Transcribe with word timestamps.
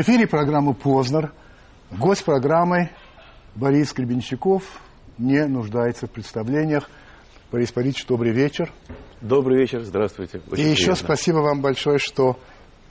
В 0.00 0.02
эфире 0.02 0.26
программы 0.26 0.72
«Познер». 0.72 1.30
Гость 1.90 2.24
программы 2.24 2.88
Борис 3.54 3.92
Гребенщиков 3.92 4.62
не 5.18 5.44
нуждается 5.44 6.06
в 6.06 6.10
представлениях. 6.10 6.88
Борис 7.52 7.70
Борисович, 7.70 8.06
добрый 8.06 8.32
вечер. 8.32 8.72
Добрый 9.20 9.58
вечер, 9.58 9.82
здравствуйте. 9.82 10.38
Очень 10.38 10.46
И 10.46 10.50
приятно. 10.52 10.70
еще 10.70 10.94
спасибо 10.94 11.40
вам 11.40 11.60
большое, 11.60 11.98
что 11.98 12.38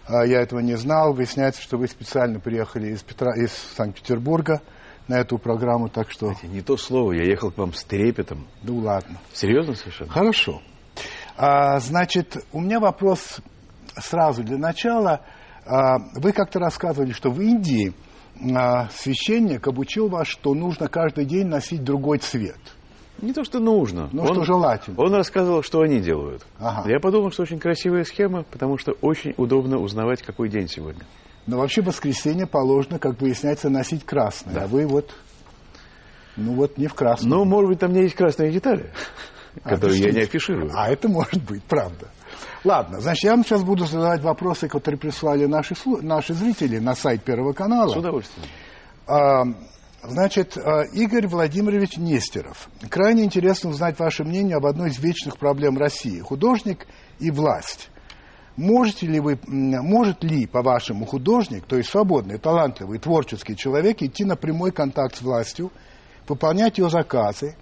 а, 0.05 0.23
я 0.23 0.39
этого 0.39 0.59
не 0.59 0.75
знал. 0.75 1.13
Выясняется, 1.13 1.63
что 1.63 1.77
вы 1.77 1.87
специально 1.87 2.39
приехали 2.39 2.91
из, 2.91 3.01
Петра, 3.01 3.33
из 3.35 3.53
Санкт-Петербурга 3.75 4.61
на 5.07 5.15
эту 5.15 5.39
программу, 5.39 5.89
так 5.89 6.11
что... 6.11 6.27
Знаете, 6.27 6.47
не 6.47 6.61
то 6.61 6.77
слово, 6.77 7.13
я 7.13 7.23
ехал 7.23 7.49
к 7.49 7.57
вам 7.57 7.73
с 7.73 7.83
трепетом. 7.85 8.45
Ну 8.61 8.75
ладно. 8.81 9.17
Серьезно 9.33 9.73
совершенно? 9.73 10.11
Хорошо. 10.11 10.61
А, 11.35 11.79
значит, 11.79 12.37
у 12.51 12.61
меня 12.61 12.79
вопрос 12.79 13.39
сразу 13.97 14.43
для 14.43 14.59
начала. 14.59 15.25
А, 15.69 15.99
вы 16.15 16.31
как-то 16.31 16.59
рассказывали, 16.59 17.11
что 17.11 17.29
в 17.29 17.39
Индии 17.39 17.93
а, 18.55 18.89
священник 18.89 19.67
обучил 19.67 20.09
вас, 20.09 20.27
что 20.27 20.55
нужно 20.55 20.87
каждый 20.87 21.25
день 21.25 21.45
носить 21.45 21.83
другой 21.83 22.17
цвет. 22.17 22.57
Не 23.21 23.33
то, 23.33 23.43
что 23.43 23.59
нужно. 23.59 24.09
Ну, 24.11 24.23
он, 24.23 24.33
что 24.33 24.45
желательно. 24.45 24.99
Он 24.99 25.13
рассказывал, 25.13 25.61
что 25.61 25.81
они 25.81 25.99
делают. 25.99 26.43
Ага. 26.57 26.89
Я 26.89 26.99
подумал, 26.99 27.31
что 27.31 27.43
очень 27.43 27.59
красивая 27.59 28.03
схема, 28.03 28.43
потому 28.49 28.79
что 28.79 28.93
очень 29.01 29.35
удобно 29.37 29.77
узнавать, 29.77 30.23
какой 30.23 30.49
день 30.49 30.67
сегодня. 30.67 31.03
Но 31.45 31.57
вообще 31.59 31.81
воскресенье 31.81 32.47
положено, 32.47 32.97
как 32.97 33.21
выясняется, 33.21 33.69
носить 33.69 34.05
красное. 34.05 34.53
Да. 34.55 34.63
А 34.63 34.67
вы 34.67 34.87
вот, 34.87 35.13
ну 36.35 36.53
вот 36.53 36.79
не 36.79 36.87
в 36.87 36.95
красном. 36.95 37.29
Ну, 37.29 37.45
может 37.45 37.69
быть, 37.69 37.79
там 37.79 37.91
не 37.91 38.03
есть 38.03 38.15
красные 38.15 38.51
детали 38.51 38.91
которые 39.63 39.99
я 39.99 40.11
не 40.11 40.21
афиширую. 40.21 40.71
А 40.75 40.89
это 40.89 41.07
может 41.07 41.43
быть, 41.43 41.63
правда. 41.63 42.09
Ладно, 42.63 42.99
значит, 42.99 43.23
я 43.23 43.31
вам 43.31 43.43
сейчас 43.43 43.63
буду 43.63 43.85
задавать 43.85 44.21
вопросы, 44.21 44.67
которые 44.67 44.99
прислали 44.99 45.45
наши, 45.45 45.75
наши 46.01 46.33
зрители 46.33 46.79
на 46.79 46.95
сайт 46.95 47.23
Первого 47.23 47.53
канала. 47.53 47.89
С 47.89 47.97
удовольствием. 47.97 48.47
А, 49.07 49.43
значит, 50.03 50.57
а, 50.57 50.83
Игорь 50.93 51.27
Владимирович 51.27 51.97
Нестеров. 51.97 52.69
Крайне 52.89 53.23
интересно 53.23 53.69
узнать 53.69 53.97
ваше 53.99 54.23
мнение 54.23 54.57
об 54.57 54.65
одной 54.65 54.89
из 54.89 54.99
вечных 54.99 55.37
проблем 55.37 55.77
России. 55.77 56.19
Художник 56.19 56.85
и 57.19 57.31
власть. 57.31 57.89
Можете 58.55 59.07
ли 59.07 59.21
вы, 59.21 59.39
может 59.47 60.21
ли, 60.25 60.45
по-вашему, 60.45 61.05
художник, 61.05 61.65
то 61.65 61.77
есть 61.77 61.89
свободный, 61.89 62.37
талантливый, 62.37 62.99
творческий 62.99 63.55
человек, 63.55 64.01
идти 64.01 64.25
на 64.25 64.35
прямой 64.35 64.73
контакт 64.73 65.15
с 65.15 65.21
властью, 65.21 65.71
выполнять 66.27 66.77
ее 66.77 66.89
заказы, 66.89 67.55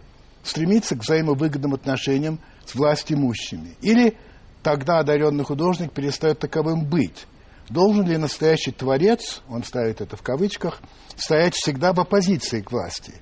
стремиться 0.48 0.96
к 0.96 1.02
взаимовыгодным 1.02 1.74
отношениям 1.74 2.40
с 2.66 2.76
властимущими. 2.76 3.76
Или 3.82 4.18
тогда 4.64 5.00
одаренный 5.00 5.44
художник 5.44 5.92
перестает 5.92 6.40
таковым 6.40 6.86
быть. 6.86 7.28
Должен 7.70 8.08
ли 8.08 8.18
настоящий 8.18 8.72
творец, 8.72 9.42
он 9.50 9.64
ставит 9.64 10.02
это 10.02 10.16
в 10.16 10.22
кавычках, 10.22 10.82
стоять 11.16 11.54
всегда 11.54 11.94
в 11.94 12.00
оппозиции 12.00 12.62
к 12.62 12.72
власти? 12.72 13.14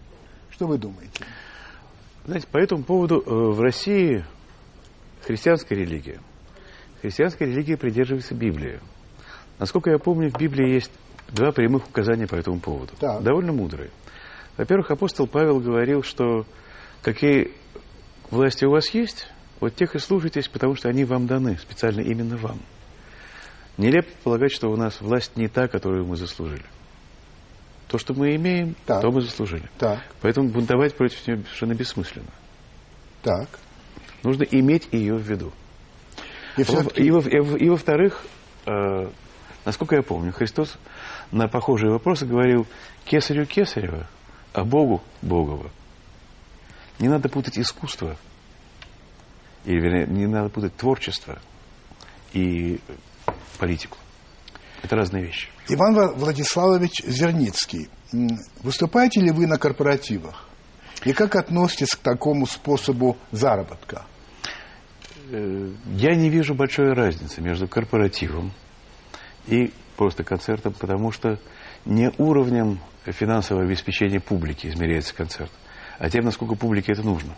Что 0.52 0.68
вы 0.68 0.78
думаете? 0.78 1.26
Знаете, 2.26 2.48
по 2.48 2.58
этому 2.58 2.84
поводу 2.84 3.22
э, 3.22 3.30
в 3.30 3.60
России 3.60 4.24
христианская 5.24 5.76
религия. 5.76 6.20
Христианская 7.02 7.46
религия 7.46 7.78
придерживается 7.78 8.36
Библии. 8.36 8.80
Насколько 9.60 9.92
я 9.92 9.98
помню, 9.98 10.30
в 10.30 10.38
Библии 10.38 10.74
есть 10.74 10.92
два 11.30 11.52
прямых 11.52 11.88
указания 11.88 12.28
по 12.28 12.36
этому 12.36 12.60
поводу. 12.60 12.94
Так. 13.00 13.24
Довольно 13.24 13.52
мудрые. 13.52 13.92
Во-первых, 14.58 14.92
апостол 14.92 15.28
Павел 15.28 15.60
говорил, 15.60 16.04
что 16.04 16.46
какие 17.06 17.52
власти 18.32 18.66
у 18.66 18.72
вас 18.72 18.90
есть, 18.90 19.28
вот 19.60 19.76
тех 19.76 19.94
и 19.94 20.00
слушайтесь, 20.00 20.48
потому 20.48 20.76
что 20.76 20.90
они 20.90 21.06
вам 21.06 21.28
даны, 21.28 21.56
специально 21.60 22.02
именно 22.02 22.36
вам. 22.36 22.60
Нелепо 23.78 24.10
полагать, 24.24 24.52
что 24.52 24.70
у 24.70 24.76
нас 24.76 25.00
власть 25.02 25.38
не 25.38 25.48
та, 25.48 25.68
которую 25.68 26.08
мы 26.08 26.18
заслужили. 26.18 26.66
То, 27.90 28.00
что 28.00 28.16
мы 28.16 28.36
имеем, 28.36 28.76
так. 28.88 29.02
то 29.04 29.12
мы 29.12 29.22
заслужили. 29.22 29.70
Так. 29.78 30.00
Поэтому 30.22 30.50
бунтовать 30.50 30.98
против 30.98 31.28
нее 31.28 31.44
совершенно 31.44 31.76
бессмысленно. 31.76 32.32
Так. 33.22 33.50
Нужно 34.24 34.42
иметь 34.44 34.88
ее 34.92 35.16
в 35.16 35.22
виду. 35.22 35.54
И, 36.58 36.62
и, 36.62 37.12
во, 37.12 37.20
и, 37.20 37.66
и 37.66 37.70
во-вторых, 37.70 38.26
э, 38.66 39.10
насколько 39.64 39.96
я 39.96 40.02
помню, 40.02 40.32
Христос 40.32 40.76
на 41.32 41.48
похожие 41.48 41.92
вопросы 41.92 42.26
говорил 42.26 42.66
«кесарю 43.04 43.46
кесарева, 43.46 44.08
а 44.54 44.64
Богу 44.64 45.04
Богова». 45.22 45.70
Не 47.00 47.10
надо 47.10 47.30
путать 47.30 47.58
искусство, 47.60 48.18
или 49.66 49.80
вернее, 49.80 50.08
не 50.08 50.28
надо 50.28 50.50
путать 50.50 50.76
творчество 50.76 51.40
и 52.34 52.80
политику. 53.58 53.98
Это 54.84 54.96
разные 54.96 55.26
вещи. 55.26 55.50
Иван 55.68 56.16
Владиславович 56.16 57.04
Зерницкий. 57.06 57.90
Выступаете 58.62 59.22
ли 59.22 59.32
вы 59.32 59.48
на 59.48 59.58
корпоративах? 59.58 60.48
И 61.04 61.14
как 61.14 61.36
относитесь 61.36 61.96
к 61.96 62.00
такому 62.00 62.46
способу 62.46 63.18
заработка? 63.32 64.06
Э, 65.32 65.72
я 65.96 66.16
не 66.16 66.30
вижу 66.30 66.54
большой 66.54 66.94
разницы 66.94 67.42
между 67.42 67.68
корпоративом 67.68 68.52
и 69.48 69.74
просто 69.98 70.24
концертом, 70.24 70.74
потому 70.74 71.12
что 71.12 71.40
не 71.86 72.12
уровнем 72.18 72.80
финансового 73.06 73.66
обеспечения 73.66 74.20
публики 74.20 74.68
измеряется 74.68 75.16
концерт 75.16 75.52
а 75.98 76.10
тем, 76.10 76.26
насколько 76.26 76.56
публике 76.56 76.94
это 76.94 77.04
нужно. 77.04 77.34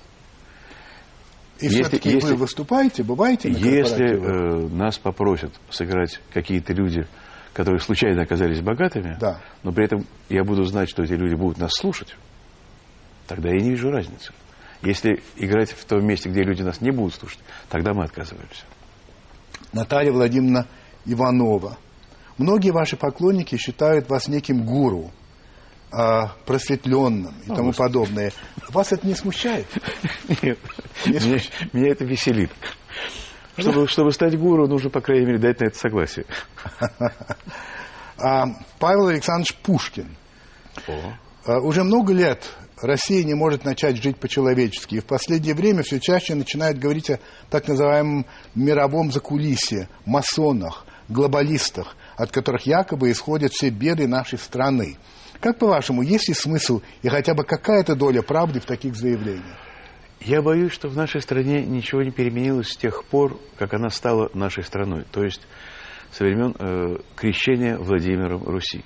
И 1.59 1.68
если, 1.68 2.00
если 2.03 2.34
вы 2.34 2.35
выступаете, 2.35 3.03
бываете 3.03 3.50
на 3.50 3.57
Если 3.57 4.06
э, 4.06 4.68
нас 4.69 4.97
попросят 5.00 5.53
сыграть 5.69 6.19
какие-то 6.31 6.73
люди, 6.73 7.07
которые 7.53 7.79
случайно 7.79 8.22
оказались 8.22 8.62
богатыми, 8.62 9.17
да. 9.19 9.41
но 9.63 9.72
при 9.72 9.85
этом 9.85 10.06
я 10.29 10.44
буду 10.44 10.63
знать, 10.63 10.90
что 10.90 11.01
эти 11.01 11.13
люди 11.13 11.34
будут 11.34 11.57
нас 11.57 11.72
слушать, 11.73 12.16
тогда 13.25 13.50
я 13.50 13.59
не 13.59 13.72
вижу 13.72 13.90
разницы. 13.90 14.34
Если 14.84 15.23
играть 15.35 15.72
в 15.72 15.84
том 15.85 16.06
месте, 16.06 16.29
где 16.29 16.44
люди 16.44 16.62
нас 16.62 16.81
не 16.81 16.91
будут 16.91 17.16
слушать, 17.16 17.40
тогда 17.69 17.94
мы 17.94 18.03
отказываемся. 18.03 18.63
Наталья 19.73 20.12
Владимировна 20.12 20.67
Иванова. 21.06 21.78
Многие 22.38 22.69
ваши 22.69 22.96
поклонники 22.96 23.57
считают 23.57 24.07
вас 24.09 24.28
неким 24.28 24.63
гуру 24.63 25.12
а, 25.92 26.34
просветленным 26.46 27.34
и 27.46 27.48
ну, 27.48 27.56
тому 27.56 27.68
может. 27.68 27.80
подобное. 27.80 28.31
Вас 28.70 28.92
это 28.92 29.08
не 29.08 29.16
смущает? 29.16 29.68
Нет, 30.42 30.59
не. 31.06 31.14
Меня, 31.14 31.42
меня 31.74 31.92
это 31.92 32.06
веселит. 32.06 32.52
Чтобы, 33.58 33.88
чтобы 33.88 34.12
стать 34.12 34.38
гуру, 34.38 34.68
нужно, 34.68 34.90
по 34.90 35.02
крайней 35.02 35.26
мере, 35.26 35.40
дать 35.40 35.59
на 35.59 35.66
это 35.66 35.78
согласие. 35.78 36.26
А, 38.20 38.47
Павел 38.80 39.09
Александрович 39.09 39.53
Пушкин. 39.58 40.16
А, 41.46 41.59
уже 41.59 41.84
много 41.84 42.14
лет 42.14 42.50
Россия 42.81 43.24
не 43.24 43.34
может 43.34 43.64
начать 43.64 44.02
жить 44.02 44.18
по-человечески. 44.18 44.96
И 44.96 45.00
в 45.00 45.06
последнее 45.06 45.56
время 45.56 45.84
все 45.84 46.00
чаще 46.00 46.36
начинает 46.36 46.80
говорить 46.80 47.09
о 47.09 47.20
так 47.50 47.68
называемом 47.68 48.26
мировом 48.56 49.12
закулисье, 49.12 49.90
масонах, 50.06 50.86
глобалистах, 51.09 51.96
от 52.16 52.31
которых 52.31 52.66
якобы 52.66 53.12
исходят 53.12 53.53
все 53.53 53.70
беды 53.70 54.08
нашей 54.08 54.40
страны. 54.40 54.97
Как 55.40 55.59
по-вашему, 55.59 56.02
есть 56.02 56.28
ли 56.28 56.34
смысл 56.34 56.81
и 57.02 57.09
хотя 57.09 57.34
бы 57.34 57.44
какая-то 57.44 57.96
доля 57.96 58.22
правды 58.22 58.59
в 58.59 58.66
таких 58.66 58.96
заявлениях? 58.96 59.58
Я 60.20 60.42
боюсь, 60.42 60.72
что 60.72 60.90
в 60.90 60.98
нашей 60.98 61.22
стране 61.22 61.64
ничего 61.64 62.02
не 62.02 62.11
переменилось 62.11 62.70
с 62.70 62.78
тех 62.78 63.06
пор, 63.06 63.40
как 63.58 63.73
она 63.73 63.90
стала 63.90 64.29
нашей 64.34 64.64
страной. 64.64 65.06
То 65.11 65.23
есть 65.23 65.41
со 66.11 66.23
времен 66.23 66.56
э, 66.58 66.97
крещения 67.16 67.78
Владимиром 67.78 68.44
Руси. 68.44 68.84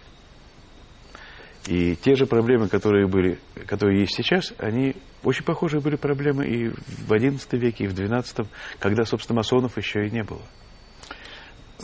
И 1.67 1.95
те 1.95 2.15
же 2.15 2.25
проблемы, 2.25 2.67
которые 2.67 3.07
были, 3.07 3.39
которые 3.67 4.01
есть 4.01 4.15
сейчас, 4.15 4.51
они 4.57 4.95
очень 5.23 5.45
похожие 5.45 5.79
были 5.79 5.95
проблемы 5.95 6.45
и 6.45 6.69
в 6.69 7.11
XI 7.11 7.57
веке, 7.57 7.85
и 7.85 7.87
в 7.87 7.93
XII, 7.93 8.47
когда, 8.79 9.03
собственно, 9.03 9.37
масонов 9.37 9.77
еще 9.77 10.07
и 10.07 10.11
не 10.11 10.23
было. 10.23 10.41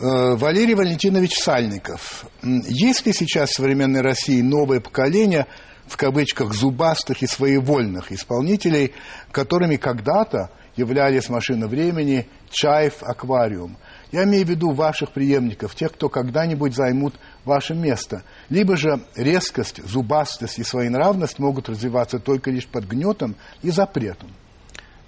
Э, 0.00 0.36
Валерий 0.36 0.74
Валентинович 0.74 1.38
Сальников. 1.38 2.26
Есть 2.42 3.04
ли 3.04 3.12
сейчас 3.12 3.50
в 3.50 3.54
современной 3.54 4.00
России 4.00 4.40
новое 4.42 4.80
поколение, 4.80 5.46
в 5.88 5.96
кавычках, 5.96 6.54
зубастых 6.54 7.22
и 7.22 7.26
своевольных 7.26 8.12
исполнителей, 8.12 8.94
которыми 9.32 9.74
когда-то 9.74 10.50
являлись 10.76 11.28
машина 11.28 11.66
времени, 11.66 12.28
Чаев, 12.48 13.02
Аквариум? 13.02 13.76
Я 14.12 14.22
имею 14.22 14.46
в 14.46 14.48
виду 14.48 14.70
ваших 14.70 15.10
преемников, 15.10 15.74
тех, 15.74 15.92
кто 15.92 16.08
когда-нибудь 16.08 16.76
займут 16.76 17.14
ваше 17.44 17.74
место. 17.74 18.22
Либо 18.50 18.76
же 18.76 19.00
резкость, 19.16 19.84
зубастость 19.84 20.60
и 20.60 20.62
своенравность 20.62 21.40
могут 21.40 21.68
развиваться 21.68 22.20
только 22.20 22.52
лишь 22.52 22.68
под 22.68 22.84
гнетом 22.84 23.34
и 23.62 23.70
запретом. 23.70 24.30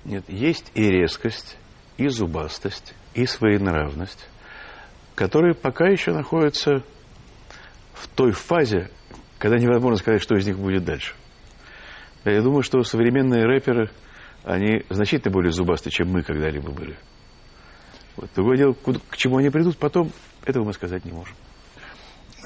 Нет, 0.04 0.24
есть 0.26 0.72
и 0.74 0.82
резкость, 0.82 1.56
и 1.96 2.08
зубастость, 2.08 2.92
и 3.14 3.24
своенравность 3.24 4.26
которые 5.20 5.52
пока 5.52 5.86
еще 5.86 6.12
находятся 6.12 6.82
в 7.92 8.08
той 8.08 8.32
фазе, 8.32 8.88
когда 9.36 9.58
невозможно 9.58 9.98
сказать, 9.98 10.22
что 10.22 10.34
из 10.34 10.46
них 10.46 10.58
будет 10.58 10.84
дальше. 10.84 11.12
Я 12.24 12.40
думаю, 12.40 12.62
что 12.62 12.82
современные 12.84 13.44
рэперы, 13.44 13.90
они 14.44 14.82
значительно 14.88 15.30
более 15.30 15.52
зубастые, 15.52 15.92
чем 15.92 16.08
мы 16.08 16.22
когда-либо 16.22 16.70
были. 16.70 16.96
Вот. 18.16 18.30
Другое 18.34 18.56
дело, 18.56 18.72
к 18.72 19.16
чему 19.18 19.36
они 19.36 19.50
придут 19.50 19.76
потом, 19.76 20.10
этого 20.46 20.64
мы 20.64 20.72
сказать 20.72 21.04
не 21.04 21.12
можем. 21.12 21.36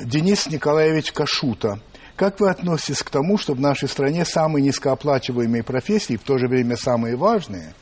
Денис 0.02 0.48
Николаевич 0.48 1.12
Кашута. 1.12 1.78
Как 2.16 2.40
вы 2.40 2.50
относитесь 2.50 3.04
к 3.04 3.10
тому, 3.10 3.38
что 3.38 3.54
в 3.54 3.60
нашей 3.60 3.88
стране 3.88 4.24
самые 4.24 4.64
низкооплачиваемые 4.64 5.62
профессии, 5.62 6.16
в 6.16 6.24
то 6.24 6.38
же 6.38 6.48
время 6.48 6.76
самые 6.76 7.14
важные, 7.14 7.72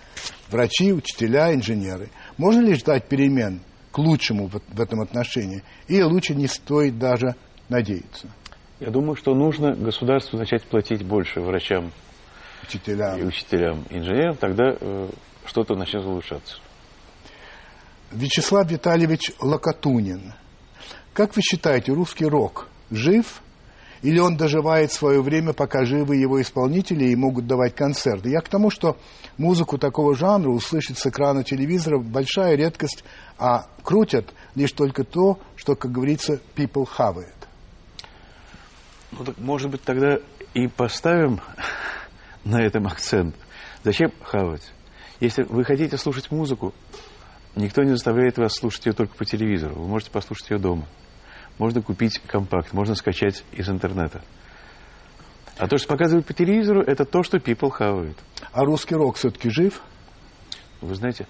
врачи, 0.50 0.92
учителя, 0.92 1.54
инженеры, 1.54 2.10
можно 2.36 2.60
ли 2.60 2.74
ждать 2.74 3.08
перемен 3.08 3.62
к 3.92 3.98
лучшему 3.98 4.48
в, 4.48 4.80
этом 4.80 5.00
отношении? 5.00 5.62
Или 5.86 6.02
лучше 6.02 6.34
не 6.34 6.48
стоит 6.48 6.98
даже 6.98 7.36
надеяться? 7.68 8.28
Я 8.80 8.90
думаю, 8.90 9.14
что 9.14 9.34
нужно 9.34 9.74
государству 9.74 10.38
начать 10.38 10.64
платить 10.64 11.04
больше 11.04 11.40
врачам 11.40 11.92
Учителям. 12.64 13.18
и 13.20 13.22
учителям, 13.22 13.84
инженерам, 13.90 14.36
тогда 14.36 14.74
э, 14.80 15.08
что-то 15.46 15.76
начнет 15.76 16.04
улучшаться. 16.04 16.58
Вячеслав 18.10 18.68
Витальевич 18.68 19.32
Локотунин. 19.40 20.34
Как 21.12 21.36
вы 21.36 21.42
считаете, 21.42 21.92
русский 21.92 22.26
рок 22.26 22.68
жив? 22.90 23.42
Или 24.02 24.18
он 24.18 24.36
доживает 24.36 24.90
свое 24.90 25.22
время, 25.22 25.52
пока 25.52 25.84
живы 25.84 26.16
его 26.16 26.42
исполнители 26.42 27.04
и 27.04 27.16
могут 27.16 27.46
давать 27.46 27.76
концерты? 27.76 28.30
Я 28.30 28.40
к 28.40 28.48
тому, 28.48 28.68
что 28.68 28.96
музыку 29.38 29.78
такого 29.78 30.16
жанра 30.16 30.50
услышать 30.50 30.98
с 30.98 31.06
экрана 31.06 31.44
телевизора 31.44 31.98
большая 31.98 32.56
редкость, 32.56 33.04
а 33.38 33.66
крутят 33.84 34.34
лишь 34.56 34.72
только 34.72 35.04
то, 35.04 35.38
что, 35.54 35.76
как 35.76 35.92
говорится, 35.92 36.40
people 36.56 36.86
it. 36.98 37.26
Ну 39.12 39.24
так, 39.24 39.38
может 39.38 39.70
быть, 39.70 39.82
тогда 39.82 40.18
и 40.52 40.66
поставим 40.66 41.40
на 42.44 42.60
этом 42.60 42.88
акцент. 42.88 43.36
Зачем 43.84 44.12
хавать? 44.22 44.72
Если 45.20 45.44
вы 45.44 45.62
хотите 45.62 45.96
слушать 45.96 46.32
музыку, 46.32 46.74
никто 47.54 47.82
не 47.84 47.90
заставляет 47.90 48.36
вас 48.36 48.54
слушать 48.54 48.86
ее 48.86 48.94
только 48.94 49.14
по 49.14 49.24
телевизору. 49.24 49.76
Вы 49.76 49.86
можете 49.86 50.10
послушать 50.10 50.50
ее 50.50 50.58
дома. 50.58 50.88
Можно 51.58 51.82
купить 51.82 52.18
компакт, 52.26 52.72
можно 52.72 52.94
скачать 52.94 53.44
из 53.52 53.68
интернета. 53.68 54.22
А 55.58 55.68
то, 55.68 55.76
что 55.78 55.88
показывают 55.88 56.26
по 56.26 56.32
телевизору, 56.32 56.82
это 56.82 57.04
то, 57.04 57.22
что 57.22 57.36
people 57.38 57.70
хавают. 57.70 58.16
А 58.52 58.64
русский 58.64 58.94
рок 58.94 59.16
все-таки 59.16 59.50
жив? 59.50 59.80
Вы 60.80 60.94
знаете, 60.94 61.26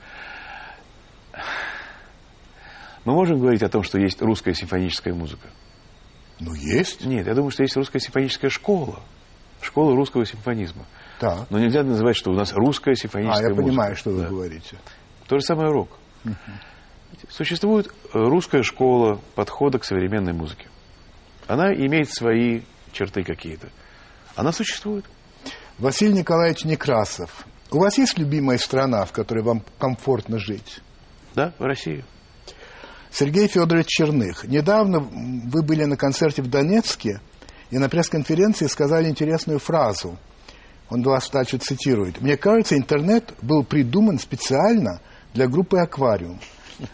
мы 3.04 3.14
можем 3.14 3.40
говорить 3.40 3.62
о 3.62 3.68
том, 3.68 3.82
что 3.82 3.98
есть 3.98 4.22
русская 4.22 4.54
симфоническая 4.54 5.12
музыка? 5.12 5.48
Ну, 6.38 6.54
есть. 6.54 7.04
Нет, 7.04 7.26
я 7.26 7.34
думаю, 7.34 7.50
что 7.50 7.62
есть 7.62 7.76
русская 7.76 7.98
симфоническая 7.98 8.50
школа. 8.50 9.00
Школа 9.60 9.94
русского 9.94 10.24
симфонизма. 10.24 10.84
Так. 11.20 11.46
Но 11.50 11.58
нельзя 11.58 11.82
называть, 11.82 12.16
что 12.16 12.30
у 12.30 12.34
нас 12.34 12.52
русская 12.52 12.92
А, 12.92 12.96
симфоническая 12.96 13.42
я 13.48 13.54
музыка. 13.54 13.68
понимаю, 13.68 13.96
что 13.96 14.10
вы 14.10 14.22
Да. 14.22 14.28
говорите. 14.28 14.76
То 15.28 15.36
же 15.38 15.42
самое 15.44 15.70
рок. 15.70 15.90
Существует 17.28 17.88
э, 17.88 17.90
русская 18.12 18.62
школа 18.62 19.20
подхода 19.34 19.78
к 19.78 19.84
современной 19.84 20.32
музыке. 20.32 20.68
Она 21.46 21.72
имеет 21.72 22.10
свои 22.10 22.62
черты 22.92 23.22
какие-то. 23.24 23.68
Она 24.36 24.52
существует. 24.52 25.04
Василий 25.78 26.14
Николаевич 26.14 26.64
Некрасов. 26.64 27.46
У 27.70 27.78
вас 27.78 27.98
есть 27.98 28.18
любимая 28.18 28.58
страна, 28.58 29.04
в 29.04 29.12
которой 29.12 29.42
вам 29.42 29.62
комфортно 29.78 30.38
жить? 30.38 30.80
Да, 31.34 31.52
в 31.58 31.64
России. 31.64 32.04
Сергей 33.10 33.46
Федорович 33.48 33.86
Черных. 33.88 34.44
Недавно 34.44 35.00
вы 35.00 35.62
были 35.62 35.84
на 35.84 35.96
концерте 35.96 36.42
в 36.42 36.48
Донецке 36.48 37.20
и 37.70 37.78
на 37.78 37.88
пресс-конференции 37.88 38.66
сказали 38.66 39.08
интересную 39.08 39.58
фразу. 39.58 40.18
Он 40.88 41.02
вас 41.02 41.30
дальше 41.30 41.56
цитирует. 41.56 42.20
«Мне 42.20 42.36
кажется, 42.36 42.76
интернет 42.76 43.32
был 43.40 43.64
придуман 43.64 44.18
специально 44.18 45.00
для 45.32 45.46
группы 45.46 45.78
«Аквариум». 45.78 46.38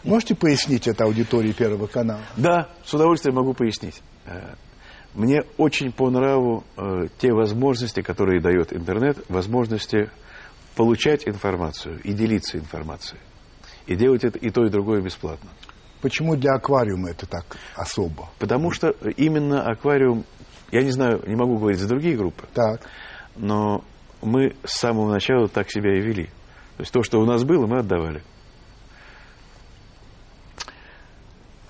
Можете 0.03 0.35
пояснить 0.35 0.87
это 0.87 1.03
аудитории 1.05 1.51
Первого 1.51 1.87
канала? 1.87 2.21
Да, 2.37 2.69
с 2.83 2.93
удовольствием 2.93 3.35
могу 3.35 3.53
пояснить. 3.53 4.01
Э, 4.25 4.53
Мне 5.13 5.41
очень 5.57 5.91
по 5.91 6.09
нраву 6.09 6.63
э, 6.77 7.07
те 7.17 7.31
возможности, 7.33 8.01
которые 8.01 8.41
дает 8.41 8.73
интернет, 8.73 9.17
возможности 9.29 10.09
получать 10.75 11.27
информацию 11.27 11.99
и 12.03 12.13
делиться 12.13 12.57
информацией. 12.57 13.19
И 13.87 13.95
делать 13.95 14.23
это 14.23 14.37
и 14.37 14.49
то, 14.51 14.63
и 14.65 14.69
другое 14.69 15.01
бесплатно. 15.01 15.49
Почему 16.01 16.35
для 16.35 16.53
«Аквариума» 16.53 17.09
это 17.09 17.25
так 17.25 17.57
особо? 17.75 18.29
Потому 18.39 18.71
что 18.71 18.89
именно 19.17 19.63
аквариум, 19.67 20.23
я 20.71 20.83
не 20.83 20.91
знаю, 20.91 21.21
не 21.27 21.35
могу 21.35 21.57
говорить 21.57 21.79
за 21.79 21.87
другие 21.89 22.15
группы, 22.15 22.45
Так. 22.53 22.81
но 23.35 23.83
мы 24.21 24.55
с 24.63 24.77
самого 24.79 25.11
начала 25.11 25.47
так 25.49 25.69
себя 25.69 25.97
и 25.97 26.01
вели. 26.01 26.25
То 26.77 26.83
есть 26.83 26.93
то, 26.93 27.03
что 27.03 27.19
у 27.19 27.25
нас 27.25 27.43
было, 27.43 27.67
мы 27.67 27.79
отдавали. 27.79 28.21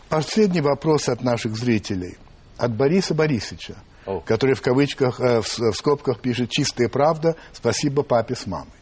Последний 0.10 0.62
вопрос 0.62 1.08
от 1.08 1.22
наших 1.22 1.56
зрителей. 1.56 2.18
От 2.58 2.76
Бориса 2.76 3.14
Борисовича, 3.14 3.76
О. 4.06 4.20
который 4.22 4.56
в 4.56 4.62
кавычках, 4.62 5.20
э, 5.20 5.42
в, 5.42 5.60
в 5.60 5.74
скобках 5.74 6.20
пишет 6.20 6.50
«Чистая 6.50 6.90
правда, 6.90 7.36
спасибо 7.54 8.04
папе 8.04 8.36
с 8.36 8.48
мамой». 8.48 8.74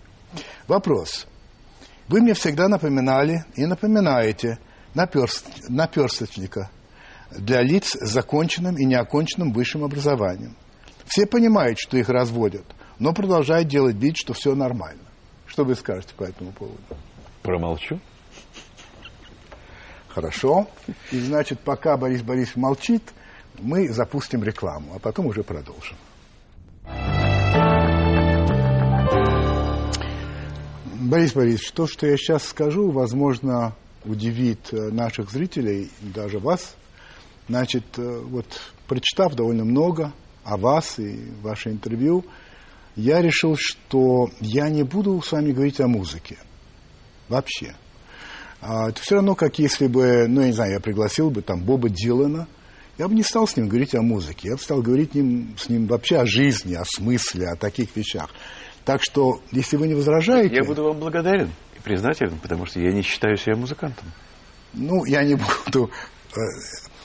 Вопрос. 0.68 1.28
Вы 2.08 2.22
мне 2.22 2.34
всегда 2.34 2.70
напоминали 2.70 3.44
и 3.56 3.66
напоминаете 3.66 4.58
наперст- 4.96 5.66
наперсточника 5.68 6.70
для 7.32 7.62
лиц 7.62 7.96
с 7.96 8.10
законченным 8.10 8.78
и 8.78 8.86
неоконченным 8.86 9.52
высшим 9.52 9.84
образованием. 9.84 10.56
Все 11.06 11.26
понимают, 11.26 11.78
что 11.78 11.98
их 11.98 12.10
разводят, 12.10 12.66
но 13.00 13.14
продолжают 13.14 13.68
делать 13.68 13.98
вид, 13.98 14.16
что 14.18 14.34
все 14.34 14.56
нормально. 14.56 15.04
Что 15.46 15.66
вы 15.66 15.76
скажете 15.76 16.14
по 16.16 16.24
этому 16.24 16.52
поводу? 16.52 16.82
Промолчу. 17.44 18.00
Хорошо. 20.18 20.68
И 21.12 21.20
значит, 21.20 21.60
пока 21.60 21.96
Борис 21.96 22.24
Борисович 22.24 22.56
молчит, 22.56 23.04
мы 23.60 23.88
запустим 23.90 24.44
рекламу, 24.44 24.96
а 24.96 24.98
потом 24.98 25.28
уже 25.28 25.44
продолжим. 25.44 25.96
Борис 30.96 31.34
Борисович, 31.34 31.72
то, 31.74 31.86
что 31.86 32.08
я 32.08 32.18
сейчас 32.18 32.48
скажу, 32.48 32.90
возможно, 32.90 33.76
удивит 34.06 34.74
э, 34.74 34.90
наших 34.90 35.30
зрителей, 35.30 35.92
даже 36.02 36.40
вас. 36.40 36.76
Значит, 37.48 37.86
э, 38.00 38.02
вот 38.02 38.60
прочитав 38.88 39.36
довольно 39.36 39.66
много 39.66 40.14
о 40.44 40.58
вас 40.58 40.98
и 40.98 41.30
ваше 41.44 41.70
интервью, 41.70 42.26
я 42.96 43.22
решил, 43.22 43.56
что 43.56 44.32
я 44.40 44.68
не 44.70 44.82
буду 44.82 45.22
с 45.22 45.32
вами 45.32 45.52
говорить 45.52 45.80
о 45.80 45.88
музыке. 45.88 46.40
Вообще. 47.30 47.76
А, 48.62 48.90
это 48.90 49.02
все 49.02 49.16
равно, 49.16 49.36
как 49.36 49.60
если 49.60 49.88
бы, 49.88 50.28
ну, 50.28 50.42
я 50.42 50.48
не 50.48 50.54
знаю, 50.54 50.74
я 50.74 50.80
пригласил 50.80 51.30
бы 51.30 51.42
там 51.42 51.62
Боба 51.62 51.90
Дилана, 51.90 52.48
я 52.98 53.08
бы 53.08 53.14
не 53.14 53.24
стал 53.24 53.48
с 53.48 53.56
ним 53.56 53.68
говорить 53.68 53.94
о 53.94 54.02
музыке, 54.02 54.50
я 54.50 54.56
бы 54.56 54.62
стал 54.62 54.82
говорить 54.82 55.14
ним, 55.14 55.56
с 55.58 55.70
ним 55.70 55.86
вообще 55.86 56.18
о 56.18 56.26
жизни, 56.26 56.74
о 56.74 56.84
смысле, 56.84 57.50
о 57.50 57.56
таких 57.56 57.96
вещах. 57.96 58.30
Так 58.86 59.04
что, 59.04 59.42
если 59.52 59.78
вы 59.78 59.88
не 59.88 59.94
возражаете... 59.94 60.56
Я 60.56 60.64
буду 60.64 60.84
вам 60.84 60.98
благодарен 60.98 61.52
и 61.78 61.82
признателен, 61.82 62.40
потому 62.40 62.66
что 62.66 62.80
я 62.80 62.92
не 62.92 63.04
считаю 63.04 63.38
себя 63.38 63.56
музыкантом. 63.56 64.08
Ну, 64.74 65.06
я 65.06 65.24
не 65.24 65.36
буду, 65.66 65.92
э, 66.36 66.40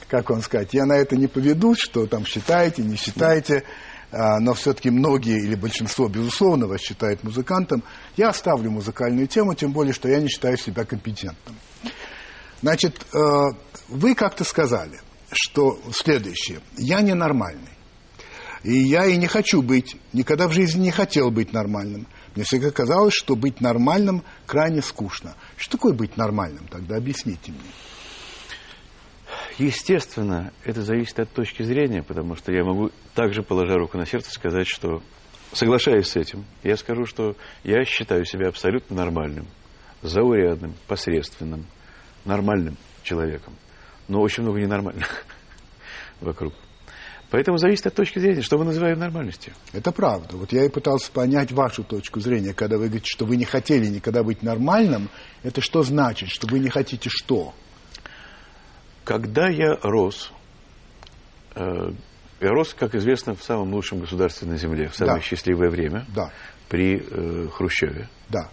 как 0.09 0.31
вам 0.31 0.41
сказать, 0.41 0.73
я 0.73 0.87
на 0.87 0.95
это 0.95 1.17
не 1.17 1.27
поведу, 1.27 1.75
что 1.77 2.07
там 2.07 2.25
считаете, 2.25 2.83
не 2.83 2.97
считаете, 2.97 3.65
а, 3.67 3.92
но 4.13 4.53
все-таки 4.53 4.91
многие 4.91 5.43
или 5.43 5.55
большинство, 5.55 6.07
безусловно, 6.07 6.67
вас 6.67 6.81
считают 6.81 7.25
музыкантом. 7.25 7.83
Я 8.17 8.29
оставлю 8.29 8.71
музыкальную 8.71 9.27
тему, 9.27 9.55
тем 9.55 9.73
более, 9.73 9.95
что 9.95 10.09
я 10.09 10.21
не 10.21 10.29
считаю 10.29 10.59
себя 10.59 10.85
компетентным. 10.85 11.57
Значит, 12.61 13.07
э, 13.13 13.19
вы 13.89 14.15
как-то 14.15 14.45
сказали, 14.45 15.01
что 15.33 15.81
следующее. 15.93 16.61
Я 16.77 17.01
ненормальный. 17.01 17.71
И 18.63 18.75
я 18.75 19.07
и 19.07 19.17
не 19.17 19.27
хочу 19.27 19.61
быть, 19.61 19.97
никогда 20.13 20.47
в 20.47 20.53
жизни 20.53 20.83
не 20.83 20.91
хотел 20.91 21.31
быть 21.31 21.53
нормальным. 21.53 22.07
Мне 22.35 22.45
всегда 22.45 22.71
казалось, 22.71 23.15
что 23.15 23.35
быть 23.35 23.61
нормальным 23.61 24.23
крайне 24.47 24.83
скучно. 24.83 25.35
Что 25.57 25.79
такое 25.79 25.93
быть 25.93 26.17
нормальным? 26.17 26.69
Тогда 26.69 26.97
объясните 26.97 27.51
мне. 27.51 27.61
Естественно, 29.59 30.53
это 30.65 30.83
зависит 30.83 31.19
от 31.21 31.31
точки 31.31 31.63
зрения, 31.63 32.03
потому 32.03 32.37
что 32.37 32.53
я 32.53 32.65
могу 32.65 32.91
также, 33.15 33.43
положа 33.43 33.75
руку 33.75 33.99
на 33.99 34.07
сердце, 34.07 34.31
сказать, 34.31 34.67
что 34.67 35.03
соглашаясь 35.53 36.09
с 36.09 36.17
этим, 36.17 36.45
я 36.63 36.77
скажу, 36.77 37.05
что 37.05 37.37
я 37.63 37.85
считаю 37.85 38.25
себя 38.25 38.49
абсолютно 38.49 38.97
нормальным, 38.97 39.47
заурядным, 40.03 40.75
посредственным, 40.87 41.67
нормальным 42.25 42.77
человеком. 43.03 43.55
Но 44.09 44.21
очень 44.21 44.43
много 44.43 44.61
ненормальных 44.61 45.25
вокруг. 46.21 46.55
Поэтому 47.31 47.57
зависит 47.57 47.87
от 47.87 47.95
точки 47.95 48.19
зрения, 48.19 48.43
что 48.43 48.59
мы 48.59 48.65
называем 48.65 48.99
нормальностью. 48.99 49.55
Это 49.73 49.91
правда. 49.91 50.37
Вот 50.37 50.53
я 50.53 50.67
и 50.67 50.69
пытался 50.69 51.11
понять 51.11 51.51
вашу 51.51 51.83
точку 51.83 52.21
зрения, 52.21 52.53
когда 52.53 52.77
вы 52.77 52.89
говорите, 52.89 53.11
что 53.11 53.25
вы 53.25 53.37
не 53.37 53.47
хотели 53.47 53.87
никогда 53.87 54.23
быть 54.23 54.43
нормальным. 54.43 55.09
Это 55.43 55.63
что 55.63 55.83
значит, 55.83 56.29
что 56.29 56.47
вы 56.47 56.59
не 56.59 56.69
хотите 56.69 57.09
что? 57.11 57.55
Когда 59.05 59.49
я 59.49 59.77
рос, 59.83 60.33
э, 61.55 61.91
я 62.41 62.49
рос, 62.51 62.75
как 62.75 62.95
известно, 62.95 63.35
в 63.35 63.43
самом 63.43 63.73
лучшем 63.75 64.01
государстве 64.01 64.49
на 64.49 64.57
Земле, 64.57 64.89
в 64.89 64.95
самое 64.97 65.19
Да. 65.19 65.23
счастливое 65.23 65.71
время, 65.71 66.07
Да, 66.15 66.31
при 66.69 66.97
э, 66.99 67.49
Хрущеве. 67.49 68.09
да. 68.29 68.49